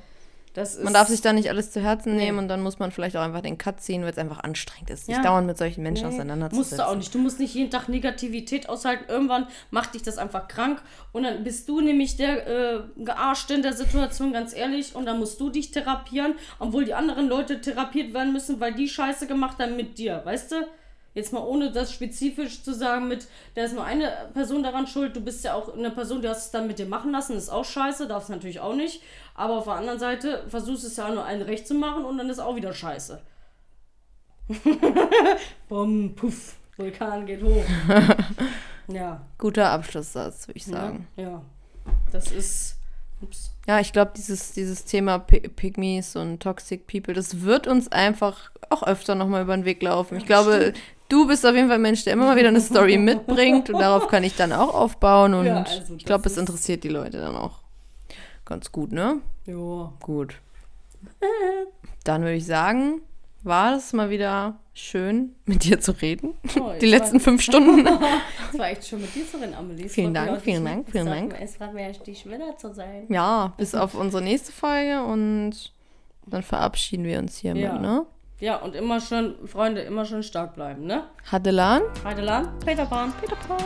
man 0.83 0.93
darf 0.93 1.07
sich 1.09 1.21
da 1.21 1.33
nicht 1.33 1.49
alles 1.49 1.71
zu 1.71 1.81
Herzen 1.81 2.15
nehmen 2.15 2.39
und 2.39 2.47
dann 2.47 2.61
muss 2.61 2.79
man 2.79 2.91
vielleicht 2.91 3.17
auch 3.17 3.21
einfach 3.21 3.41
den 3.41 3.57
Cut 3.57 3.81
ziehen, 3.81 4.03
weil 4.03 4.11
es 4.11 4.17
einfach 4.17 4.43
anstrengend 4.43 4.89
ist, 4.89 5.05
sich 5.07 5.15
ja. 5.15 5.21
dauernd 5.21 5.47
mit 5.47 5.57
solchen 5.57 5.83
Menschen 5.83 6.07
nee, 6.07 6.15
auseinanderzusetzen. 6.15 6.77
Musst 6.77 6.79
du 6.79 6.87
auch 6.87 6.95
nicht. 6.95 7.13
Du 7.13 7.19
musst 7.19 7.39
nicht 7.39 7.53
jeden 7.53 7.71
Tag 7.71 7.89
Negativität 7.89 8.69
aushalten. 8.69 9.05
Irgendwann 9.07 9.47
macht 9.71 9.93
dich 9.93 10.03
das 10.03 10.17
einfach 10.17 10.47
krank 10.47 10.81
und 11.11 11.23
dann 11.23 11.43
bist 11.43 11.67
du 11.67 11.81
nämlich 11.81 12.17
der 12.17 12.47
äh, 12.47 12.79
Gearschte 12.97 13.55
in 13.55 13.61
der 13.61 13.73
Situation, 13.73 14.33
ganz 14.33 14.55
ehrlich, 14.55 14.95
und 14.95 15.05
dann 15.05 15.19
musst 15.19 15.39
du 15.39 15.49
dich 15.49 15.71
therapieren, 15.71 16.35
obwohl 16.59 16.85
die 16.85 16.93
anderen 16.93 17.27
Leute 17.27 17.61
therapiert 17.61 18.13
werden 18.13 18.33
müssen, 18.33 18.59
weil 18.59 18.73
die 18.73 18.87
Scheiße 18.87 19.27
gemacht 19.27 19.59
haben 19.59 19.75
mit 19.75 19.97
dir, 19.97 20.21
weißt 20.23 20.51
du? 20.51 20.55
Jetzt 21.15 21.31
mal 21.31 21.39
ohne 21.39 21.71
das 21.71 21.93
spezifisch 21.93 22.61
zu 22.61 22.73
sagen 22.73 23.07
mit, 23.07 23.25
da 23.55 23.63
ist 23.63 23.73
nur 23.73 23.85
eine 23.85 24.11
Person 24.33 24.63
daran 24.63 24.85
schuld, 24.85 25.15
du 25.15 25.21
bist 25.21 25.45
ja 25.45 25.53
auch 25.53 25.73
eine 25.73 25.89
Person, 25.89 26.21
die 26.21 26.27
hast 26.27 26.47
es 26.47 26.51
dann 26.51 26.67
mit 26.67 26.77
dir 26.77 26.87
machen 26.87 27.11
lassen, 27.13 27.37
ist 27.37 27.49
auch 27.49 27.63
scheiße, 27.63 28.07
darfst 28.07 28.29
natürlich 28.29 28.59
auch 28.59 28.75
nicht. 28.75 29.01
Aber 29.35 29.57
auf 29.57 29.65
der 29.65 29.73
anderen 29.73 29.99
Seite 29.99 30.45
versuchst 30.47 30.85
es 30.85 30.95
ja 30.95 31.09
nur 31.09 31.25
ein 31.25 31.41
Recht 31.41 31.67
zu 31.67 31.73
machen 31.73 32.05
und 32.05 32.17
dann 32.17 32.29
ist 32.29 32.39
auch 32.39 32.55
wieder 32.55 32.73
scheiße. 32.73 33.21
Bumm, 35.69 36.15
puff, 36.15 36.55
Vulkan 36.77 37.25
geht 37.25 37.43
hoch. 37.43 37.63
ja. 38.87 39.21
Guter 39.37 39.71
Abschlusssatz, 39.71 40.47
würde 40.47 40.57
ich 40.57 40.65
sagen. 40.65 41.07
Ja, 41.17 41.23
ja. 41.23 41.41
das 42.11 42.31
ist. 42.31 42.77
Ups. 43.21 43.51
Ja, 43.67 43.79
ich 43.79 43.91
glaube, 43.91 44.11
dieses, 44.15 44.53
dieses 44.53 44.85
Thema 44.85 45.19
Pygmies 45.19 46.15
und 46.15 46.41
Toxic 46.41 46.85
People, 46.85 47.13
das 47.13 47.41
wird 47.41 47.65
uns 47.65 47.91
einfach 47.91 48.51
auch 48.69 48.83
öfter 48.83 49.15
nochmal 49.15 49.43
über 49.43 49.55
den 49.55 49.65
Weg 49.65 49.81
laufen. 49.81 50.17
Ich 50.17 50.25
glaube. 50.25 50.73
Du 51.07 51.27
bist 51.27 51.45
auf 51.45 51.53
jeden 51.53 51.67
Fall 51.67 51.75
ein 51.75 51.83
Mensch, 51.83 52.03
der 52.03 52.13
immer 52.13 52.25
mal 52.25 52.35
wieder 52.35 52.47
eine 52.47 52.61
Story 52.61 52.97
mitbringt 52.97 53.69
und 53.69 53.79
darauf 53.79 54.07
kann 54.07 54.23
ich 54.23 54.35
dann 54.35 54.51
auch 54.51 54.73
aufbauen 54.73 55.35
und 55.35 55.45
ja, 55.45 55.61
also 55.61 55.93
ich 55.95 56.03
glaube, 56.03 56.27
es 56.27 56.35
interessiert 56.35 56.83
die 56.83 56.89
Leute 56.89 57.19
dann 57.19 57.35
auch 57.35 57.59
ganz 58.45 58.71
gut, 58.71 58.91
ne? 58.91 59.21
Ja. 59.45 59.91
Gut. 60.01 60.35
Dann 62.03 62.21
würde 62.21 62.35
ich 62.35 62.45
sagen, 62.45 63.01
war 63.43 63.71
das 63.71 63.93
mal 63.93 64.09
wieder 64.09 64.55
schön, 64.73 65.35
mit 65.45 65.63
dir 65.63 65.79
zu 65.79 65.91
reden. 65.91 66.33
Oh, 66.59 66.71
Die 66.81 66.85
letzten 66.87 67.19
fünf 67.19 67.41
Stunden. 67.41 67.87
Es 68.53 68.59
war 68.59 68.69
echt 68.69 68.85
schön 68.87 69.01
mit 69.01 69.13
dir 69.13 69.27
zu 69.29 69.37
reden, 69.37 69.53
Amelie. 69.53 69.85
Es 69.85 69.93
Vielen 69.93 70.13
Dank, 70.13 70.39
vielen 70.41 70.63
Dank, 70.63 70.89
vielen 70.89 71.07
es 71.07 71.13
Dank. 71.13 71.31
mir- 71.33 71.41
Es 71.41 71.59
war 71.59 71.71
mir 71.73 71.89
richtig 71.89 72.25
wieder 72.25 72.57
zu 72.57 72.73
sein. 72.73 73.05
Ja, 73.09 73.53
bis 73.57 73.75
auf 73.75 73.93
unsere 73.95 74.23
nächste 74.23 74.51
Folge 74.53 75.03
und 75.03 75.73
dann 76.25 76.41
verabschieden 76.41 77.03
wir 77.03 77.19
uns 77.19 77.35
hiermit, 77.37 77.63
Ja. 77.63 77.77
ne? 77.77 78.05
Ja, 78.39 78.55
und 78.57 78.75
immer 78.75 78.99
schön, 79.01 79.35
Freunde, 79.47 79.81
immer 79.81 80.05
schön 80.05 80.23
stark 80.23 80.55
bleiben, 80.55 80.85
ne? 80.85 81.03
Hadelan. 81.31 81.81
Heidelan, 82.03 82.57
Peter 82.65 82.85
Pan. 82.85 83.13
Peter 83.21 83.35
Pan. 83.47 83.57